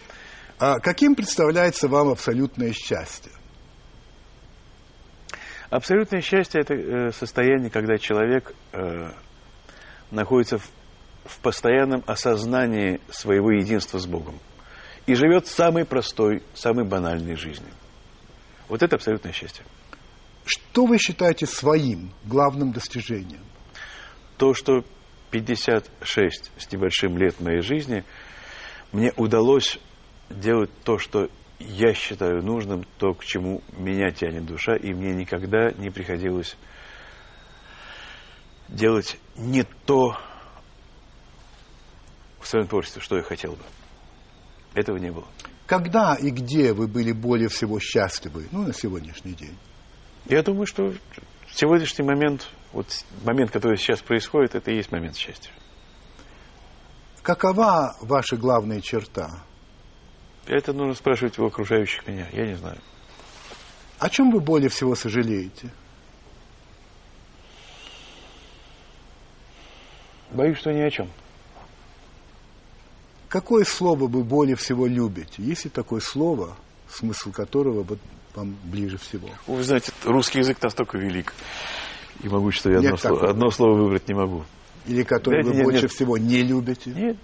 А 0.59 0.79
каким 0.79 1.15
представляется 1.15 1.87
вам 1.87 2.09
абсолютное 2.09 2.73
счастье? 2.73 3.31
Абсолютное 5.69 6.21
счастье– 6.21 6.61
это 6.61 6.75
э, 6.75 7.11
состояние, 7.11 7.71
когда 7.71 7.97
человек 7.97 8.53
э, 8.73 9.11
находится 10.11 10.59
в, 10.59 10.69
в 11.25 11.39
постоянном 11.39 12.03
осознании 12.05 12.99
своего 13.09 13.51
единства 13.51 13.97
с 13.97 14.05
Богом 14.05 14.39
и 15.05 15.15
живет 15.15 15.47
самой 15.47 15.85
простой, 15.85 16.43
самой 16.53 16.85
банальной 16.85 17.35
жизнью. 17.35 17.71
Вот 18.67 18.81
это 18.83 18.95
абсолютное 18.95 19.33
счастье. 19.33 19.65
Что 20.45 20.85
вы 20.85 20.97
считаете 20.97 21.45
своим 21.45 22.11
главным 22.25 22.71
достижением? 22.71 23.43
То, 24.37 24.53
что 24.53 24.83
56 25.31 26.51
с 26.57 26.71
небольшим 26.71 27.17
лет 27.17 27.39
моей 27.39 27.61
жизни 27.61 28.03
мне 28.91 29.11
удалось 29.15 29.79
делать 30.29 30.71
то, 30.83 30.97
что 30.97 31.29
я 31.59 31.93
считаю 31.93 32.43
нужным, 32.43 32.85
то, 32.97 33.13
к 33.13 33.23
чему 33.23 33.61
меня 33.77 34.11
тянет 34.11 34.45
душа, 34.45 34.75
и 34.75 34.93
мне 34.93 35.13
никогда 35.13 35.71
не 35.71 35.89
приходилось 35.89 36.57
делать 38.67 39.17
не 39.35 39.63
то 39.85 40.17
в 42.43 42.47
своем 42.47 42.67
творчестве, 42.67 43.01
что 43.01 43.17
я 43.17 43.23
хотел 43.23 43.53
бы. 43.53 43.63
Этого 44.73 44.97
не 44.97 45.11
было. 45.11 45.27
Когда 45.65 46.15
и 46.15 46.29
где 46.29 46.73
вы 46.73 46.87
были 46.87 47.11
более 47.11 47.47
всего 47.47 47.79
счастливы, 47.79 48.47
ну, 48.51 48.67
на 48.67 48.73
сегодняшний 48.73 49.33
день? 49.33 49.57
Я 50.25 50.43
думаю, 50.43 50.65
что 50.65 50.93
сегодняшний 51.53 52.05
момент, 52.05 52.49
вот 52.71 52.87
момент, 53.23 53.51
который 53.51 53.77
сейчас 53.77 54.01
происходит, 54.01 54.55
это 54.55 54.71
и 54.71 54.75
есть 54.75 54.91
момент 54.91 55.15
счастья. 55.15 55.51
Какова 57.21 57.95
ваша 58.01 58.35
главная 58.35 58.81
черта? 58.81 59.43
Это 60.45 60.73
нужно 60.73 60.93
спрашивать 60.93 61.39
у 61.39 61.45
окружающих 61.45 62.05
меня, 62.05 62.27
я 62.33 62.45
не 62.45 62.55
знаю. 62.55 62.79
О 63.99 64.09
чем 64.09 64.31
вы 64.31 64.41
более 64.41 64.69
всего 64.69 64.95
сожалеете? 64.95 65.69
Боюсь, 70.31 70.57
что 70.57 70.73
ни 70.73 70.81
о 70.81 70.89
чем. 70.89 71.09
Какое 73.33 73.65
слово 73.65 74.05
вы 74.05 74.23
более 74.23 74.55
всего 74.55 74.85
любите? 74.85 75.41
Есть 75.41 75.65
ли 75.65 75.71
такое 75.71 76.01
слово, 76.01 76.55
смысл 76.87 77.31
которого 77.31 77.83
вам 78.35 78.55
ближе 78.65 78.99
всего? 78.99 79.27
Вы 79.47 79.63
знаете, 79.63 79.91
русский 80.03 80.37
язык 80.37 80.61
настолько 80.61 80.99
велик 80.99 81.33
и 82.21 82.29
могу, 82.29 82.51
что 82.51 82.69
я 82.69 82.77
Нет 82.77 82.93
одно, 82.93 82.97
слово, 82.97 83.29
одно 83.31 83.49
слово 83.49 83.75
выбрать 83.75 84.07
не 84.07 84.13
могу. 84.13 84.43
Или 84.85 85.01
которое 85.01 85.41
Да, 85.41 85.49
вы 85.49 85.55
нет, 85.55 85.63
больше 85.63 85.81
нет. 85.81 85.91
всего 85.91 86.15
не 86.19 86.43
любите? 86.43 86.91
Нет, 86.91 87.17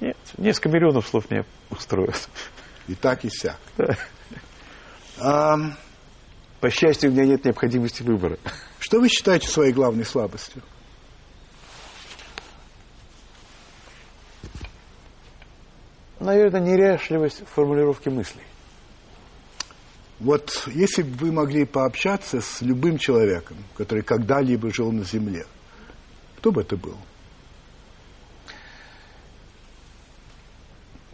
нет, 0.00 0.16
несколько 0.36 0.68
миллионов 0.68 1.06
слов 1.06 1.30
меня 1.30 1.44
устроят. 1.70 2.28
И 2.88 2.96
так, 2.96 3.24
и 3.24 3.30
сяк. 3.30 3.56
Да. 3.76 3.96
Ам, 5.20 5.76
По 6.58 6.70
счастью, 6.70 7.10
у 7.10 7.12
меня 7.12 7.24
нет 7.24 7.44
необходимости 7.44 8.02
выбора. 8.02 8.36
что 8.80 8.98
вы 8.98 9.08
считаете 9.08 9.46
своей 9.46 9.72
главной 9.72 10.04
слабостью? 10.04 10.60
Наверное, 16.22 16.60
неряшливость 16.60 17.42
в 17.42 17.48
формулировке 17.48 18.08
мыслей. 18.08 18.44
Вот 20.20 20.68
если 20.72 21.02
бы 21.02 21.16
вы 21.16 21.32
могли 21.32 21.64
пообщаться 21.64 22.40
с 22.40 22.62
любым 22.62 22.96
человеком, 22.96 23.56
который 23.76 24.04
когда-либо 24.04 24.72
жил 24.72 24.92
на 24.92 25.02
Земле, 25.02 25.46
кто 26.38 26.52
бы 26.52 26.60
это 26.60 26.76
был? 26.76 26.96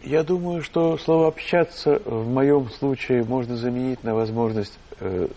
Я 0.03 0.23
думаю, 0.23 0.61
что 0.61 0.97
слово 0.99 1.27
«общаться» 1.27 1.99
в 2.05 2.27
моем 2.27 2.69
случае 2.69 3.23
можно 3.23 3.57
заменить 3.57 4.03
на 4.03 4.13
возможность 4.13 4.77
э, 4.99 5.27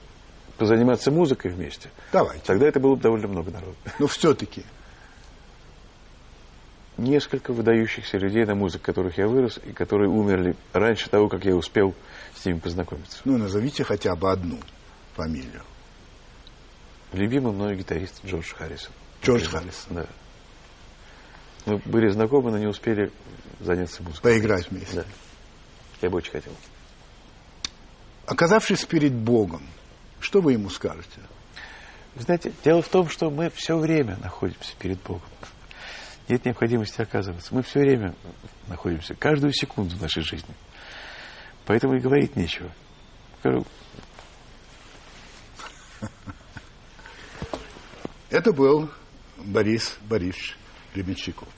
позаниматься 0.59 1.11
музыкой 1.11 1.51
вместе. 1.51 1.89
Давайте. 2.13 2.43
Тогда 2.45 2.69
это 2.69 2.79
было 2.79 2.95
бы 2.95 3.01
довольно 3.01 3.29
много 3.29 3.51
народу. 3.51 3.77
Но 3.99 4.07
все-таки. 4.07 4.65
Несколько 6.99 7.53
выдающихся 7.53 8.19
людей 8.19 8.45
на 8.45 8.55
музыке, 8.55 8.85
которых 8.85 9.17
я 9.17 9.27
вырос, 9.27 9.59
и 9.65 9.73
которые 9.73 10.11
умерли 10.11 10.57
раньше 10.73 11.09
того, 11.09 11.29
как 11.29 11.45
я 11.45 11.57
успел 11.57 11.95
с 12.35 12.45
ними 12.45 12.59
познакомиться. 12.59 13.21
Ну, 13.25 13.39
назовите 13.39 13.83
хотя 13.83 14.15
бы 14.15 14.31
одну 14.31 14.59
фамилию. 15.15 15.63
Любимый 17.13 17.53
мной 17.53 17.77
гитарист 17.77 18.25
Джордж 18.25 18.53
Харрисон. 18.55 18.93
Джордж. 19.23 19.45
Харрисон. 19.47 19.97
Да. 19.97 20.07
Мы 21.67 21.79
были 21.85 22.09
знакомы, 22.09 22.51
но 22.51 22.59
не 22.59 22.67
успели 22.67 23.13
заняться 23.61 24.03
музыкой. 24.03 24.33
Поиграть 24.33 24.71
вместе. 24.71 24.97
Да. 24.97 25.05
Я 26.03 26.11
бы 26.11 26.19
очень 26.19 26.33
хотел. 26.33 26.53
Оказавшись 28.27 28.85
перед 28.85 29.13
Богом, 29.13 29.63
что 30.21 30.41
вы 30.41 30.53
ему 30.53 30.71
скажете? 30.71 31.21
Вы 32.15 32.23
знаете, 32.23 32.53
дело 32.65 32.83
в 32.83 32.89
том, 32.89 33.09
что 33.09 33.31
мы 33.31 33.51
все 33.51 33.77
время 33.77 34.19
находимся 34.23 34.75
перед 34.79 35.01
Богом. 35.03 35.23
Нет 36.29 36.45
необходимости 36.45 37.01
оказываться. 37.01 37.55
Мы 37.55 37.63
все 37.63 37.81
время 37.81 38.15
находимся, 38.69 39.15
каждую 39.15 39.53
секунду 39.53 39.97
в 39.97 40.01
нашей 40.01 40.23
жизни. 40.23 40.55
Поэтому 41.67 41.95
и 41.95 42.01
говорить 42.01 42.37
нечего. 42.37 42.71
Это 48.31 48.53
был 48.53 48.89
Борис 49.37 49.99
Борисович 50.03 50.57
Гребенщиков. 50.95 51.49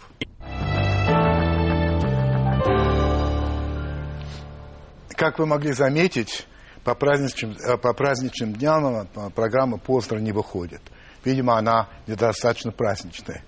Как 5.16 5.38
вы 5.38 5.46
могли 5.46 5.72
заметить, 5.72 6.46
по 6.82 6.94
праздничным, 6.94 7.52
э, 7.52 7.78
по 7.78 7.94
праздничным 7.94 8.52
дням 8.52 9.08
программа 9.34 9.78
поздно 9.78 10.18
не 10.18 10.32
выходит. 10.32 10.82
Видимо, 11.24 11.56
она 11.56 11.88
недостаточно 12.06 12.72
праздничная. 12.72 13.42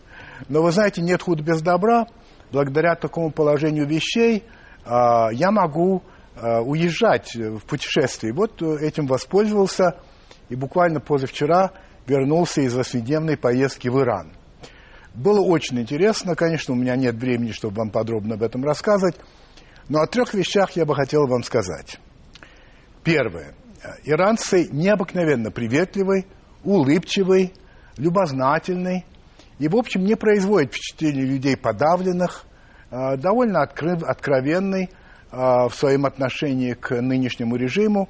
Но 0.49 0.62
вы 0.62 0.72
знаете, 0.72 1.03
нет 1.03 1.22
худа 1.22 1.43
без 1.43 1.62
добра. 1.62 2.07
Благодаря 2.53 2.95
такому 2.95 3.30
положению 3.30 3.87
вещей 3.87 4.45
я 4.87 5.51
могу 5.51 6.03
уезжать 6.37 7.34
в 7.34 7.61
путешествие. 7.61 8.32
Вот 8.32 8.62
этим 8.62 9.07
воспользовался 9.07 9.97
и 10.49 10.55
буквально 10.55 11.01
позавчера 11.01 11.72
вернулся 12.07 12.61
из 12.61 12.74
восьмидневной 12.74 13.37
поездки 13.37 13.89
в 13.89 13.99
Иран. 14.01 14.32
Было 15.14 15.41
очень 15.41 15.80
интересно, 15.80 16.37
конечно, 16.37 16.74
у 16.74 16.76
меня 16.76 16.95
нет 16.95 17.14
времени, 17.14 17.51
чтобы 17.51 17.78
вам 17.78 17.91
подробно 17.91 18.34
об 18.34 18.43
этом 18.43 18.64
рассказывать, 18.64 19.16
но 19.89 20.01
о 20.01 20.07
трех 20.07 20.34
вещах 20.34 20.72
я 20.72 20.84
бы 20.84 20.95
хотел 20.95 21.26
вам 21.26 21.43
сказать. 21.43 21.99
Первое. 23.03 23.55
Иранцы 24.05 24.68
необыкновенно 24.70 25.51
приветливый, 25.51 26.26
улыбчивый, 26.64 27.55
любознательный 27.97 29.07
и, 29.59 29.68
в 29.68 29.76
общем, 29.76 30.04
не 30.04 30.14
производит 30.14 30.72
впечатление 30.72 31.24
людей 31.24 31.57
подавленных, 31.57 32.44
а, 32.90 33.16
довольно 33.16 33.62
откровенный 33.62 34.90
а, 35.30 35.68
в 35.68 35.74
своем 35.74 36.07
отношении 36.07 36.74
к 36.74 37.00
нынешнему 37.00 37.57
режиму. 37.57 38.09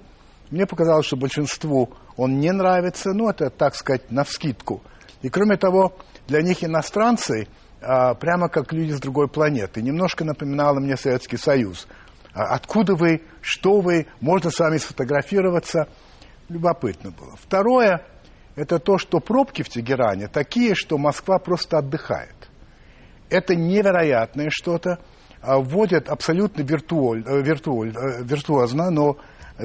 Мне 0.50 0.66
показалось, 0.66 1.06
что 1.06 1.16
большинству 1.16 1.90
он 2.16 2.38
не 2.38 2.52
нравится, 2.52 3.12
ну, 3.12 3.28
это, 3.28 3.50
так 3.50 3.74
сказать, 3.74 4.10
навскидку. 4.10 4.82
И, 5.22 5.28
кроме 5.28 5.56
того, 5.56 5.96
для 6.28 6.42
них 6.42 6.62
иностранцы 6.64 7.48
а, 7.80 8.14
прямо 8.14 8.48
как 8.48 8.72
люди 8.72 8.92
с 8.92 9.00
другой 9.00 9.28
планеты. 9.28 9.82
Немножко 9.82 10.24
напоминало 10.24 10.80
мне 10.80 10.96
Советский 10.96 11.36
Союз. 11.36 11.86
Откуда 12.32 12.94
вы, 12.94 13.22
что 13.40 13.80
вы, 13.80 14.06
можно 14.20 14.50
с 14.50 14.58
вами 14.58 14.76
сфотографироваться. 14.76 15.88
Любопытно 16.48 17.10
было. 17.10 17.34
Второе, 17.36 18.04
это 18.56 18.78
то, 18.78 18.98
что 18.98 19.20
пробки 19.20 19.62
в 19.62 19.68
Тегеране 19.68 20.28
такие, 20.28 20.74
что 20.74 20.98
Москва 20.98 21.38
просто 21.38 21.78
отдыхает. 21.78 22.34
Это 23.28 23.54
невероятное 23.54 24.48
что-то. 24.50 24.98
А, 25.42 25.58
вводят 25.58 26.08
абсолютно 26.08 26.62
виртуоль, 26.62 27.22
э, 27.26 27.42
виртуоль, 27.42 27.90
э, 27.90 28.24
виртуозно, 28.24 28.90
но 28.90 29.18
э, 29.58 29.64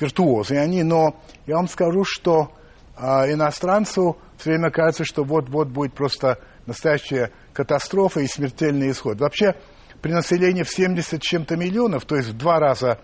виртуозы 0.00 0.56
они, 0.56 0.82
но 0.82 1.20
я 1.46 1.56
вам 1.56 1.68
скажу, 1.68 2.04
что 2.04 2.52
иностранцу 2.96 4.18
все 4.38 4.50
время 4.50 4.70
кажется, 4.70 5.04
что 5.04 5.24
вот-вот 5.24 5.66
будет 5.66 5.94
просто 5.94 6.38
настоящая 6.66 7.32
катастрофа 7.52 8.20
и 8.20 8.28
смертельный 8.28 8.92
исход. 8.92 9.18
Вообще, 9.18 9.56
при 10.00 10.12
населении 10.12 10.62
в 10.62 10.68
70 10.68 11.20
чем-то 11.20 11.56
миллионов, 11.56 12.04
то 12.04 12.14
есть 12.14 12.28
в 12.28 12.36
два 12.36 12.60
раза 12.60 13.00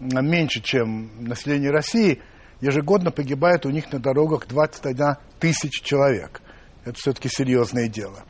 меньше, 0.00 0.62
чем 0.62 1.10
население 1.20 1.70
России, 1.70 2.22
ежегодно 2.60 3.10
погибает 3.10 3.66
у 3.66 3.70
них 3.70 3.92
на 3.92 3.98
дорогах 3.98 4.46
21 4.46 5.16
тысяч 5.38 5.82
человек. 5.82 6.40
Это 6.84 6.98
все-таки 6.98 7.28
серьезное 7.28 7.88
дело. 7.88 8.24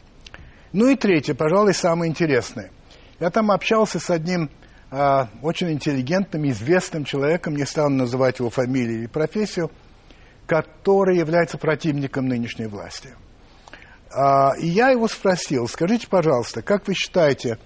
Ну 0.73 0.89
и 0.89 0.97
третье, 0.97 1.35
пожалуй, 1.35 1.75
самое 1.75 2.11
интересное. 2.11 2.71
Я 3.21 3.31
там 3.31 3.51
общался 3.51 3.99
с 3.99 4.11
одним 4.11 4.51
э, 4.91 5.27
очень 5.43 5.73
интеллигентным, 5.73 6.49
известным 6.51 7.05
человеком, 7.05 7.57
не 7.57 7.65
стану 7.65 7.97
называть 7.97 8.39
его 8.39 8.51
фамилию 8.51 9.01
или 9.01 9.07
профессию– 9.07 9.71
который 10.47 11.19
является 11.19 11.59
противником 11.59 12.27
нынешней 12.27 12.67
власти. 12.67 13.11
А, 14.11 14.53
и 14.57 14.67
я 14.67 14.91
его 14.91 15.09
спросил, 15.09 15.69
скажите, 15.69 16.07
пожалуйста, 16.09 16.63
как 16.63 16.87
вы 16.87 16.95
считаете, 16.95 17.59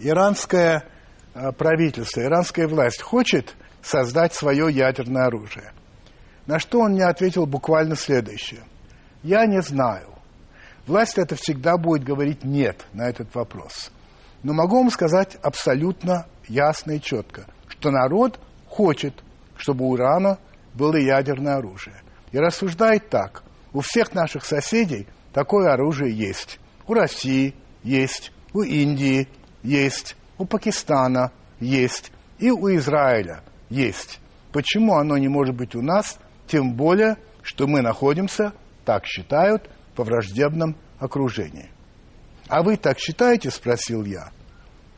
иранское 0.00 0.84
а, 1.32 1.52
правительство, 1.52 2.20
иранская 2.20 2.66
власть 2.66 3.00
хочет 3.00 3.54
создать 3.82 4.34
свое 4.34 4.70
ядерное 4.70 5.26
оружие? 5.26 5.72
На 6.46 6.58
что 6.58 6.80
он 6.80 6.92
мне 6.92 7.04
ответил 7.04 7.46
буквально 7.46 7.96
следующее. 7.96 8.62
Я 9.22 9.46
не 9.46 9.62
знаю. 9.62 10.08
Власть 10.86 11.16
это 11.16 11.34
всегда 11.36 11.78
будет 11.78 12.04
говорить 12.04 12.44
«нет» 12.44 12.84
на 12.92 13.08
этот 13.08 13.34
вопрос. 13.34 13.90
Но 14.42 14.52
могу 14.52 14.76
вам 14.76 14.90
сказать 14.90 15.38
абсолютно 15.42 16.26
ясно 16.46 16.92
и 16.92 17.00
четко, 17.00 17.46
что 17.68 17.90
народ 17.90 18.38
хочет, 18.68 19.14
чтобы 19.56 19.86
у 19.86 19.96
Ирана 19.96 20.38
было 20.74 20.96
ядерное 20.96 21.56
оружие 21.56 21.96
и 22.32 22.38
рассуждает 22.38 23.08
так. 23.08 23.42
У 23.72 23.80
всех 23.80 24.12
наших 24.12 24.44
соседей 24.44 25.06
такое 25.32 25.72
оружие 25.72 26.14
есть. 26.14 26.58
У 26.86 26.92
России 26.92 27.54
есть, 27.82 28.32
у 28.52 28.60
Индии 28.62 29.28
есть, 29.62 30.16
у 30.36 30.44
Пакистана 30.44 31.32
есть 31.60 32.12
и 32.38 32.50
у 32.50 32.68
Израиля 32.76 33.40
есть. 33.70 34.20
Почему 34.52 34.96
оно 34.96 35.16
не 35.16 35.28
может 35.28 35.56
быть 35.56 35.74
у 35.74 35.80
нас, 35.80 36.18
тем 36.46 36.74
более, 36.74 37.16
что 37.42 37.66
мы 37.66 37.80
находимся, 37.80 38.52
так 38.84 39.06
считают, 39.06 39.70
во 39.96 40.04
враждебном 40.04 40.76
окружении. 40.98 41.70
«А 42.48 42.62
вы 42.62 42.76
так 42.76 42.98
считаете?»– 42.98 43.50
спросил 43.52 44.04
я. 44.04 44.30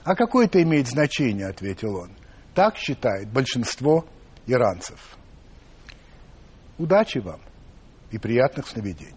«А 0.05 0.15
какое 0.15 0.47
это 0.47 0.63
имеет 0.63 0.89
значение?»– 0.89 1.47
ответил 1.49 1.97
он. 1.97 2.11
«Так 2.55 2.77
считает 2.77 3.29
большинство 3.29 4.07
иранцев». 4.47 5.17
Удачи 6.79 7.19
вам 7.19 7.41
и 8.11 8.19
приятных 8.19 8.67
сновидений. 8.67 9.15